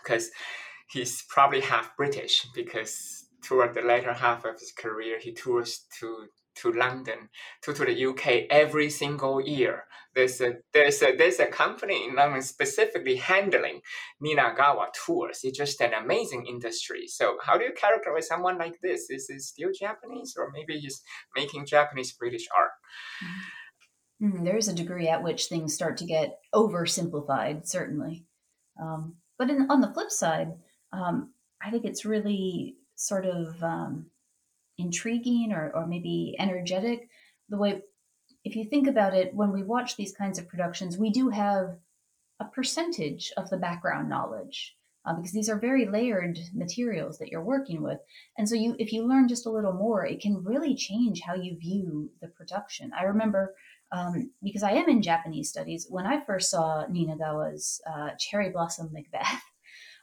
because 0.00 0.26
um, 0.26 0.30
he's 0.88 1.24
probably 1.28 1.60
half 1.60 1.96
British 1.96 2.46
because 2.54 3.26
toward 3.42 3.74
the 3.74 3.82
later 3.82 4.12
half 4.12 4.44
of 4.44 4.60
his 4.60 4.70
career 4.70 5.18
he 5.18 5.32
tours 5.32 5.86
to 5.98 6.26
to 6.56 6.72
London, 6.72 7.28
to, 7.62 7.72
to 7.72 7.84
the 7.84 8.06
UK 8.06 8.46
every 8.50 8.90
single 8.90 9.40
year. 9.40 9.84
There's 10.14 10.40
a 10.40 10.54
there's 10.72 11.02
a 11.02 11.14
there's 11.14 11.38
a 11.40 11.46
company 11.46 12.08
in 12.08 12.14
London 12.14 12.40
specifically 12.40 13.16
handling 13.16 13.82
Ninagawa 14.22 14.86
tours. 15.04 15.40
It's 15.42 15.58
just 15.58 15.80
an 15.82 15.92
amazing 15.92 16.46
industry. 16.46 17.06
So 17.06 17.36
how 17.42 17.58
do 17.58 17.64
you 17.64 17.72
characterize 17.72 18.26
someone 18.26 18.56
like 18.56 18.80
this? 18.82 19.10
Is 19.10 19.28
he 19.28 19.38
still 19.38 19.70
Japanese 19.78 20.34
or 20.38 20.50
maybe 20.52 20.78
he's 20.78 21.02
making 21.34 21.66
Japanese 21.66 22.12
British 22.12 22.46
art? 22.56 22.70
Mm, 24.22 24.44
there 24.44 24.56
is 24.56 24.68
a 24.68 24.74
degree 24.74 25.08
at 25.08 25.22
which 25.22 25.46
things 25.46 25.74
start 25.74 25.98
to 25.98 26.06
get 26.06 26.38
oversimplified, 26.54 27.66
certainly. 27.66 28.24
Um, 28.80 29.16
but 29.38 29.50
in, 29.50 29.66
on 29.70 29.82
the 29.82 29.92
flip 29.92 30.10
side, 30.10 30.52
um, 30.92 31.34
I 31.62 31.70
think 31.70 31.84
it's 31.84 32.06
really 32.06 32.76
sort 32.94 33.26
of 33.26 33.62
um, 33.62 34.06
intriguing 34.78 35.52
or, 35.52 35.70
or 35.74 35.86
maybe 35.86 36.36
energetic. 36.38 37.08
The 37.48 37.56
way, 37.56 37.82
if 38.44 38.56
you 38.56 38.64
think 38.64 38.86
about 38.86 39.14
it, 39.14 39.34
when 39.34 39.52
we 39.52 39.62
watch 39.62 39.96
these 39.96 40.14
kinds 40.14 40.38
of 40.38 40.48
productions, 40.48 40.98
we 40.98 41.10
do 41.10 41.30
have 41.30 41.78
a 42.40 42.44
percentage 42.44 43.32
of 43.36 43.48
the 43.50 43.56
background 43.56 44.08
knowledge 44.08 44.76
uh, 45.06 45.14
because 45.14 45.32
these 45.32 45.48
are 45.48 45.58
very 45.58 45.86
layered 45.86 46.38
materials 46.52 47.18
that 47.18 47.28
you're 47.28 47.42
working 47.42 47.82
with. 47.82 47.98
And 48.36 48.48
so, 48.48 48.54
you, 48.54 48.76
if 48.78 48.92
you 48.92 49.06
learn 49.06 49.28
just 49.28 49.46
a 49.46 49.50
little 49.50 49.72
more, 49.72 50.04
it 50.04 50.20
can 50.20 50.44
really 50.44 50.74
change 50.74 51.20
how 51.20 51.34
you 51.34 51.56
view 51.56 52.10
the 52.20 52.28
production. 52.28 52.92
I 52.98 53.04
remember 53.04 53.54
um, 53.92 54.30
because 54.42 54.62
I 54.62 54.72
am 54.72 54.88
in 54.88 55.02
Japanese 55.02 55.48
studies, 55.48 55.86
when 55.88 56.06
I 56.06 56.24
first 56.24 56.50
saw 56.50 56.84
Ninagawa's 56.86 57.80
uh, 57.88 58.10
Cherry 58.18 58.50
Blossom 58.50 58.90
Macbeth, 58.92 59.42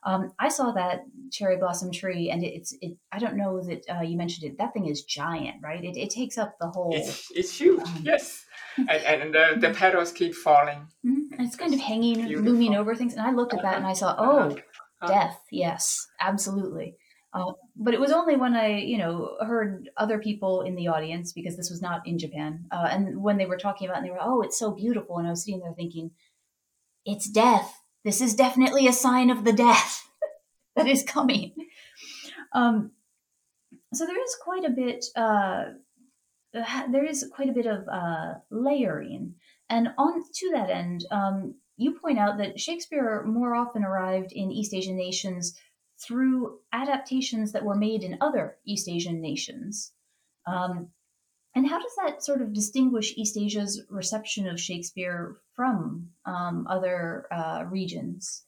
um, 0.06 0.32
I 0.40 0.50
saw 0.50 0.72
that 0.72 1.06
cherry 1.32 1.58
blossom 1.58 1.92
tree, 1.92 2.30
and 2.30 2.44
it's 2.44 2.76
it. 2.82 2.98
I 3.12 3.20
don't 3.20 3.38
know 3.38 3.62
that 3.64 3.84
uh, 3.90 4.02
you 4.02 4.18
mentioned 4.18 4.52
it. 4.52 4.58
That 4.58 4.74
thing 4.74 4.88
is 4.88 5.04
giant, 5.04 5.58
right? 5.64 5.84
It, 5.84 5.98
it 5.98 6.10
takes 6.10 6.38
up 6.38 6.56
the 6.60 6.68
whole. 6.68 6.92
It's, 6.94 7.32
it's 7.32 7.58
huge. 7.58 7.82
Um, 7.82 8.02
yes, 8.04 8.44
and, 8.78 8.90
and 8.90 9.34
the, 9.34 9.68
the 9.68 9.74
petals 9.78 10.12
keep 10.12 10.36
falling. 10.36 10.88
Mm-hmm. 11.06 11.42
It's 11.42 11.56
kind 11.56 11.74
of 11.74 11.80
hanging, 11.80 12.28
Beautiful. 12.28 12.52
looming 12.52 12.76
over 12.76 12.96
things. 12.96 13.14
And 13.14 13.22
I 13.22 13.32
looked 13.32 13.54
at 13.54 13.62
that 13.62 13.78
and 13.78 13.86
I 13.86 13.94
saw, 13.94 14.10
uh-huh. 14.10 14.32
oh, 14.32 14.50
uh-huh. 14.50 15.08
death. 15.08 15.40
Yes, 15.52 16.06
absolutely. 16.20 16.96
Uh, 17.34 17.54
but 17.76 17.94
it 17.96 18.00
was 18.00 18.12
only 18.12 18.36
when 18.36 18.56
I, 18.56 18.78
you 18.78 18.98
know, 18.98 19.38
heard 19.42 19.90
other 19.98 20.20
people 20.20 20.62
in 20.62 20.76
the 20.76 20.90
audience 20.90 21.34
because 21.34 21.58
this 21.58 21.70
was 21.70 21.82
not 21.82 22.06
in 22.06 22.20
Japan, 22.20 22.66
uh, 22.72 22.88
and 22.92 23.24
when 23.24 23.38
they 23.38 23.48
were 23.48 23.58
talking 23.58 23.88
about, 23.88 23.96
it 23.96 23.98
and 24.00 24.08
they 24.08 24.12
were, 24.12 24.22
oh, 24.22 24.42
it's 24.42 24.60
so 24.60 24.72
beautiful, 24.72 25.18
and 25.18 25.28
I 25.28 25.32
was 25.32 25.44
sitting 25.44 25.62
there 25.62 25.74
thinking, 25.74 26.12
it's 27.06 27.28
death 27.28 27.74
this 28.04 28.22
is 28.22 28.36
definitely 28.36 28.88
a 28.88 28.94
sign 28.94 29.30
of 29.30 29.44
the 29.44 29.54
death 29.54 30.08
that 30.76 30.88
is 30.88 31.04
coming. 31.04 31.54
Um, 32.54 32.92
so 33.94 34.06
there 34.06 34.22
is 34.22 34.36
quite 34.42 34.66
a 34.66 34.70
bit. 34.70 35.06
Uh, 35.16 35.66
there 36.92 37.06
is 37.06 37.26
quite 37.34 37.50
a 37.50 37.54
bit 37.54 37.66
of 37.66 37.88
uh, 37.88 38.36
layering, 38.52 39.36
and 39.70 39.90
on 39.98 40.24
to 40.34 40.52
that 40.52 40.70
end, 40.70 41.06
um, 41.10 41.56
you 41.78 41.98
point 42.00 42.20
out 42.20 42.38
that 42.38 42.60
Shakespeare 42.60 43.24
more 43.26 43.56
often 43.56 43.84
arrived 43.84 44.32
in 44.32 44.52
East 44.52 44.74
Asian 44.74 44.96
nations 44.96 45.58
through 46.00 46.60
adaptations 46.72 47.52
that 47.54 47.64
were 47.64 47.76
made 47.76 48.04
in 48.04 48.18
other 48.22 48.58
East 48.66 48.88
Asian 48.88 49.22
nations. 49.22 49.92
Um, 50.46 50.90
And 51.56 51.68
how 51.68 51.80
does 51.80 51.96
that 52.04 52.24
sort 52.24 52.42
of 52.42 52.54
distinguish 52.54 53.14
East 53.16 53.38
Asia's 53.38 53.84
reception 53.90 54.48
of 54.48 54.60
Shakespeare 54.60 55.38
from 55.56 56.10
um, 56.26 56.66
other 56.68 57.28
uh, 57.32 57.66
regions? 57.70 58.46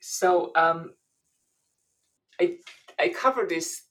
So 0.00 0.50
um, 0.56 0.94
I 2.40 2.56
I 2.98 3.10
cover 3.10 3.46
this 3.48 3.82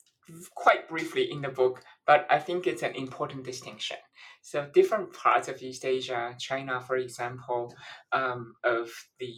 quite 0.56 0.88
briefly 0.90 1.32
in 1.32 1.42
the 1.42 1.50
book, 1.50 1.82
but 2.06 2.28
I 2.30 2.40
think 2.40 2.68
it's 2.68 2.84
an 2.84 2.96
important 2.96 3.44
distinction. 3.44 3.98
So 4.42 4.68
different 4.74 5.14
parts 5.14 5.48
of 5.48 5.62
East 5.62 5.86
Asia, 5.86 6.36
China, 6.38 6.82
for 6.82 6.98
example, 6.98 7.74
um, 8.12 8.56
of 8.64 8.90
the 9.20 9.34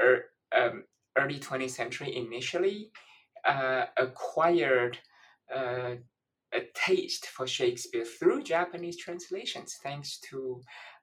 er, 0.00 0.24
um, 0.56 0.84
early 1.16 1.38
20th 1.38 1.70
century 1.70 2.16
initially 2.16 2.90
uh, 3.44 3.86
acquired 3.96 4.98
uh, 5.54 5.96
a 6.54 6.60
taste 6.74 7.26
for 7.26 7.46
Shakespeare 7.46 8.04
through 8.04 8.42
Japanese 8.42 8.96
translations, 8.96 9.78
thanks 9.82 10.18
to 10.30 10.60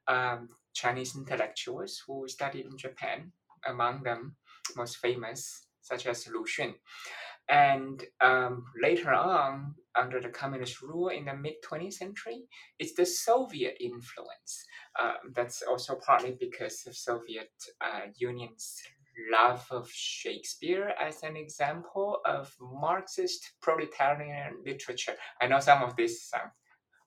um, 0.07 0.49
Chinese 0.73 1.15
intellectuals 1.15 2.01
who 2.05 2.27
studied 2.27 2.65
in 2.65 2.77
Japan, 2.77 3.31
among 3.67 4.03
them 4.03 4.35
most 4.75 4.97
famous, 4.97 5.67
such 5.81 6.05
as 6.05 6.27
Lu 6.27 6.45
Xun. 6.45 6.73
And 7.49 8.03
um, 8.21 8.65
later 8.79 9.11
on, 9.11 9.73
under 9.95 10.21
the 10.21 10.29
communist 10.29 10.83
rule 10.83 11.07
in 11.09 11.25
the 11.25 11.33
mid 11.33 11.55
20th 11.67 11.93
century, 11.93 12.43
it's 12.77 12.93
the 12.93 13.05
Soviet 13.05 13.75
influence. 13.79 14.63
Um, 15.01 15.33
that's 15.33 15.63
also 15.63 15.97
partly 16.05 16.37
because 16.39 16.83
of 16.85 16.95
Soviet 16.95 17.49
uh, 17.81 18.01
Union's 18.17 18.79
love 19.31 19.65
of 19.71 19.89
Shakespeare 19.91 20.93
as 21.01 21.23
an 21.23 21.35
example 21.35 22.19
of 22.25 22.53
Marxist 22.59 23.53
proletarian 23.61 24.57
literature. 24.65 25.15
I 25.41 25.47
know 25.47 25.59
some 25.59 25.83
of 25.83 25.95
this 25.95 26.29
sound 26.29 26.51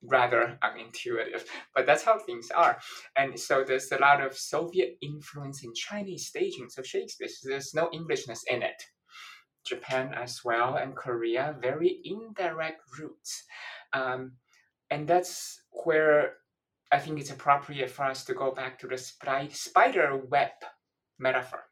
rather 0.03 0.59
unintuitive, 0.65 1.45
but 1.75 1.87
that's 1.87 2.03
how 2.03 2.19
things 2.19 2.51
are. 2.51 2.79
And 3.17 3.39
so 3.39 3.65
there's 3.65 3.91
a 3.93 3.99
lot 3.99 4.21
of 4.21 4.37
Soviet 4.37 4.97
influence 5.01 5.63
in 5.65 5.73
Chinese 5.75 6.27
stagings 6.27 6.77
of 6.77 6.87
Shakespeare. 6.87 7.29
So 7.29 7.49
there's 7.49 7.75
no 7.75 7.89
Englishness 7.93 8.43
in 8.51 8.63
it. 8.63 8.83
Japan 9.65 10.13
as 10.15 10.41
well 10.45 10.75
and 10.75 10.97
Korea, 10.97 11.57
very 11.61 12.01
indirect 12.05 12.81
roots. 12.99 13.45
Um, 13.93 14.33
and 14.91 15.07
that's 15.07 15.63
where 15.85 16.35
I 16.91 16.99
think 16.99 17.21
it's 17.21 17.31
appropriate 17.31 17.91
for 17.91 18.05
us 18.05 18.25
to 18.25 18.35
go 18.35 18.51
back 18.53 18.79
to 18.81 18.89
the 18.89 18.99
spider 18.99 20.21
web 20.29 20.51
metaphor 21.19 21.63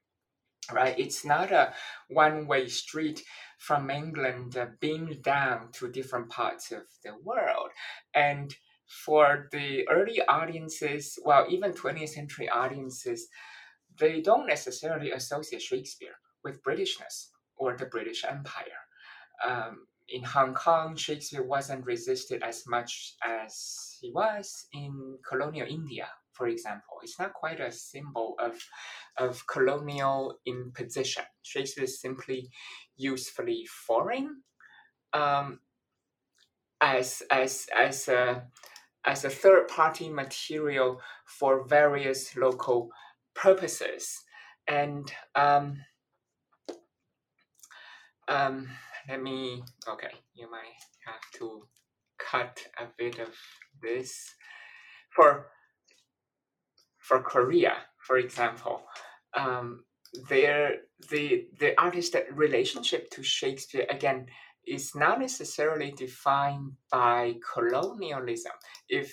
right? 0.73 0.99
It's 0.99 1.25
not 1.25 1.53
a 1.53 1.73
one-way 2.09 2.69
street 2.69 3.23
from 3.59 3.91
England 3.91 4.57
uh, 4.57 4.67
beamed 4.81 5.23
down 5.23 5.71
to 5.73 5.91
different 5.91 6.31
parts 6.31 6.73
of 6.73 6.83
the 7.05 7.15
world. 7.23 7.71
And 8.15 8.55
for 8.87 9.49
the 9.53 9.87
early 9.89 10.21
audiences, 10.27 11.19
well, 11.25 11.47
even 11.49 11.73
20th 11.73 12.11
century 12.11 12.49
audiences, 12.49 13.29
they 13.99 14.21
don't 14.21 14.47
necessarily 14.47 15.13
associate 15.13 15.63
Shakespeare 15.63 16.15
with 16.43 16.63
Britishness 16.63 17.29
or 17.57 17.77
the 17.77 17.87
British 17.87 18.25
Empire. 18.25 18.81
Um, 19.47 19.87
in 20.09 20.25
Hong 20.25 20.55
Kong, 20.55 20.97
Shakespeare 20.97 21.43
wasn't 21.43 21.87
resisted 21.87 22.43
as 22.43 22.65
much 22.67 23.15
as 23.25 23.97
he 24.01 24.11
was 24.11 24.67
in 24.73 25.19
colonial 25.29 25.69
India 25.69 26.09
for 26.41 26.49
example. 26.49 26.97
It's 27.03 27.19
not 27.19 27.35
quite 27.35 27.61
a 27.61 27.71
symbol 27.71 28.35
of, 28.39 28.55
of 29.19 29.47
colonial 29.47 30.39
imposition. 30.47 31.25
Shakespeare 31.43 31.85
is 31.85 32.01
simply 32.01 32.49
usefully 32.97 33.67
foreign 33.87 34.41
um, 35.13 35.61
as, 36.81 37.23
as, 37.31 37.67
as, 37.79 38.09
a, 38.09 38.45
as 39.05 39.27
a 39.27 39.29
third 39.29 39.69
party 39.69 40.09
material 40.09 40.99
for 41.27 41.69
various 41.69 42.35
local 42.35 42.89
purposes. 43.35 44.23
And 44.67 45.13
um, 45.35 45.77
um, 48.29 48.67
let 49.11 49.23
me, 49.23 49.63
okay, 49.87 50.15
you 50.33 50.51
might 50.51 50.81
have 51.05 51.39
to 51.39 51.67
cut 52.19 52.61
a 52.79 52.87
bit 52.97 53.19
of 53.19 53.29
this. 53.83 54.35
For 55.15 55.49
for 57.11 57.21
Korea, 57.21 57.75
for 58.07 58.19
example, 58.19 58.83
um, 59.37 59.83
their 60.29 60.77
the 61.11 61.49
the 61.59 61.73
artist 61.77 62.15
relationship 62.33 63.11
to 63.11 63.21
Shakespeare 63.25 63.87
again 63.91 64.27
is 64.65 64.95
not 64.95 65.19
necessarily 65.19 65.91
defined 65.91 66.71
by 66.93 67.35
colonialism. 67.53 68.53
If 68.89 69.09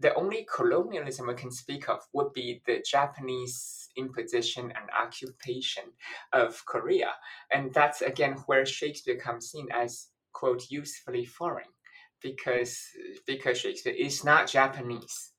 the 0.00 0.12
only 0.16 0.46
colonialism 0.54 1.28
we 1.28 1.34
can 1.34 1.50
speak 1.50 1.88
of 1.88 2.00
would 2.12 2.34
be 2.34 2.60
the 2.66 2.84
Japanese 2.84 3.88
imposition 3.96 4.64
and 4.76 4.86
occupation 5.04 5.84
of 6.34 6.62
Korea, 6.66 7.12
and 7.50 7.72
that's 7.72 8.02
again 8.02 8.34
where 8.48 8.66
Shakespeare 8.66 9.18
comes 9.18 9.52
in 9.54 9.66
as 9.72 10.08
quote 10.34 10.64
usefully 10.68 11.24
foreign, 11.24 11.72
because 12.20 12.76
because 13.26 13.56
Shakespeare 13.56 13.94
is 14.08 14.24
not 14.24 14.46
Japanese 14.46 15.29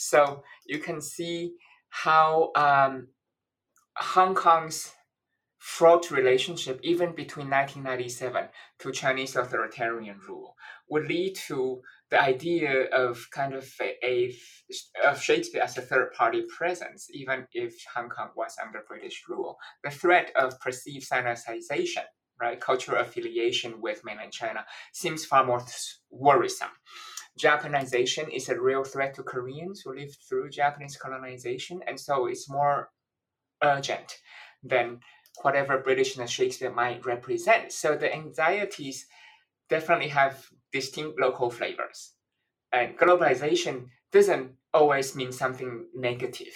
so 0.00 0.42
you 0.66 0.78
can 0.78 1.00
see 1.00 1.52
how 1.90 2.52
um, 2.56 3.08
Hong 3.98 4.34
Kong's 4.34 4.94
fraught 5.58 6.10
relationship, 6.10 6.80
even 6.82 7.14
between 7.14 7.50
1997 7.50 8.48
to 8.78 8.92
Chinese 8.92 9.36
authoritarian 9.36 10.18
rule, 10.26 10.56
would 10.88 11.06
lead 11.06 11.34
to 11.34 11.82
the 12.10 12.18
idea 12.18 12.86
of 12.86 13.26
kind 13.30 13.52
of 13.52 13.70
a, 13.82 13.94
a 14.02 14.34
of 15.06 15.20
Shakespeare 15.20 15.62
as 15.62 15.76
a 15.76 15.82
third 15.82 16.14
party 16.14 16.44
presence, 16.48 17.08
even 17.12 17.46
if 17.52 17.74
Hong 17.94 18.08
Kong 18.08 18.30
was 18.34 18.56
under 18.60 18.82
British 18.88 19.24
rule. 19.28 19.58
The 19.84 19.90
threat 19.90 20.32
of 20.34 20.58
perceived 20.60 21.06
Sinicization, 21.10 22.04
right, 22.40 22.58
cultural 22.58 23.02
affiliation 23.02 23.82
with 23.82 24.02
mainland 24.02 24.32
China, 24.32 24.64
seems 24.94 25.26
far 25.26 25.44
more 25.44 25.62
worrisome. 26.10 26.70
Japanization 27.40 28.28
is 28.32 28.48
a 28.48 28.60
real 28.60 28.84
threat 28.84 29.14
to 29.14 29.22
Koreans 29.22 29.80
who 29.80 29.94
lived 29.94 30.18
through 30.28 30.50
Japanese 30.50 30.96
colonization, 30.96 31.80
and 31.86 31.98
so 31.98 32.26
it's 32.26 32.50
more 32.50 32.90
urgent 33.62 34.18
than 34.62 35.00
whatever 35.42 35.82
Britishness 35.82 36.28
Shakespeare 36.28 36.72
might 36.72 37.06
represent. 37.06 37.72
So 37.72 37.96
the 37.96 38.12
anxieties 38.12 39.06
definitely 39.68 40.08
have 40.08 40.46
distinct 40.72 41.18
local 41.18 41.50
flavors. 41.50 42.12
And 42.72 42.98
globalization 42.98 43.86
doesn't 44.12 44.52
always 44.72 45.16
mean 45.16 45.32
something 45.32 45.86
negative. 45.94 46.54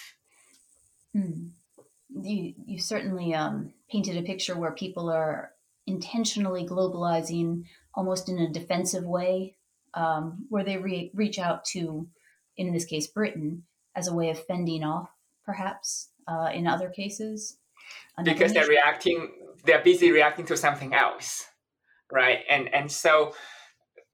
Mm. 1.17 1.51
You, 2.11 2.55
you 2.67 2.79
certainly 2.79 3.35
um, 3.35 3.73
painted 3.91 4.17
a 4.17 4.23
picture 4.23 4.57
where 4.57 4.73
people 4.73 5.11
are 5.11 5.53
intentionally 5.87 6.67
globalizing 6.67 7.65
almost 7.95 8.29
in 8.29 8.39
a 8.39 8.53
defensive 8.53 9.05
way 9.05 9.57
um, 9.95 10.47
where 10.49 10.65
they 10.65 10.77
re- 10.77 11.11
reach 11.15 11.39
out 11.39 11.65
to, 11.67 12.07
in 12.57 12.73
this 12.73 12.85
case, 12.85 13.07
Britain, 13.07 13.65
as 13.95 14.09
a 14.09 14.15
way 14.15 14.31
of 14.31 14.45
fending 14.47 14.85
off, 14.85 15.11
perhaps 15.45 16.11
uh, 16.27 16.51
in 16.53 16.67
other 16.67 16.89
cases. 16.89 17.59
Because 18.23 18.53
they're 18.53 18.67
reacting, 18.67 19.31
they're 19.65 19.83
busy 19.83 20.11
reacting 20.11 20.47
to 20.47 20.57
something 20.57 20.95
else, 20.95 21.47
right? 22.11 22.41
And 22.49 22.73
and 22.73 22.91
so 22.91 23.35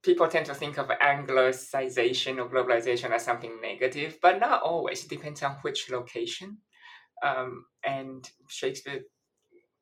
people 0.03 0.27
tend 0.29 0.47
to 0.47 0.55
think 0.55 0.79
of 0.79 0.89
Anglicization 0.89 2.39
or 2.39 2.49
globalization 2.49 3.11
as 3.11 3.25
something 3.25 3.61
negative, 3.61 4.19
but 4.23 4.41
not 4.41 4.63
always. 4.63 5.05
It 5.05 5.11
depends 5.11 5.43
on 5.43 5.53
which 5.63 5.91
location. 5.91 6.59
Um, 7.23 7.67
and 7.85 8.29
Shakespeare 8.49 9.03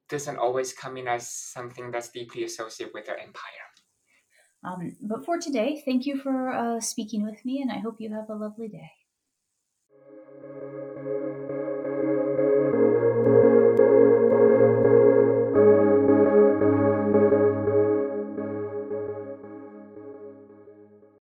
doesn't 0.09 0.39
always 0.39 0.73
come 0.73 0.97
in 0.97 1.07
as 1.07 1.31
something 1.31 1.91
that's 1.91 2.11
deeply 2.11 2.45
associated 2.45 2.95
with 2.95 3.07
their 3.07 3.19
empire. 3.19 3.68
Um, 4.63 4.97
but 5.01 5.25
for 5.25 5.39
today, 5.39 5.83
thank 5.85 6.07
you 6.07 6.19
for 6.19 6.53
uh, 6.53 6.81
speaking 6.81 7.23
with 7.25 7.45
me, 7.45 7.61
and 7.63 7.71
I 7.71 7.79
hope 7.79 8.01
you 8.01 8.13
have 8.15 8.31
a 8.31 8.35
lovely 8.35 8.69
day. 8.69 8.98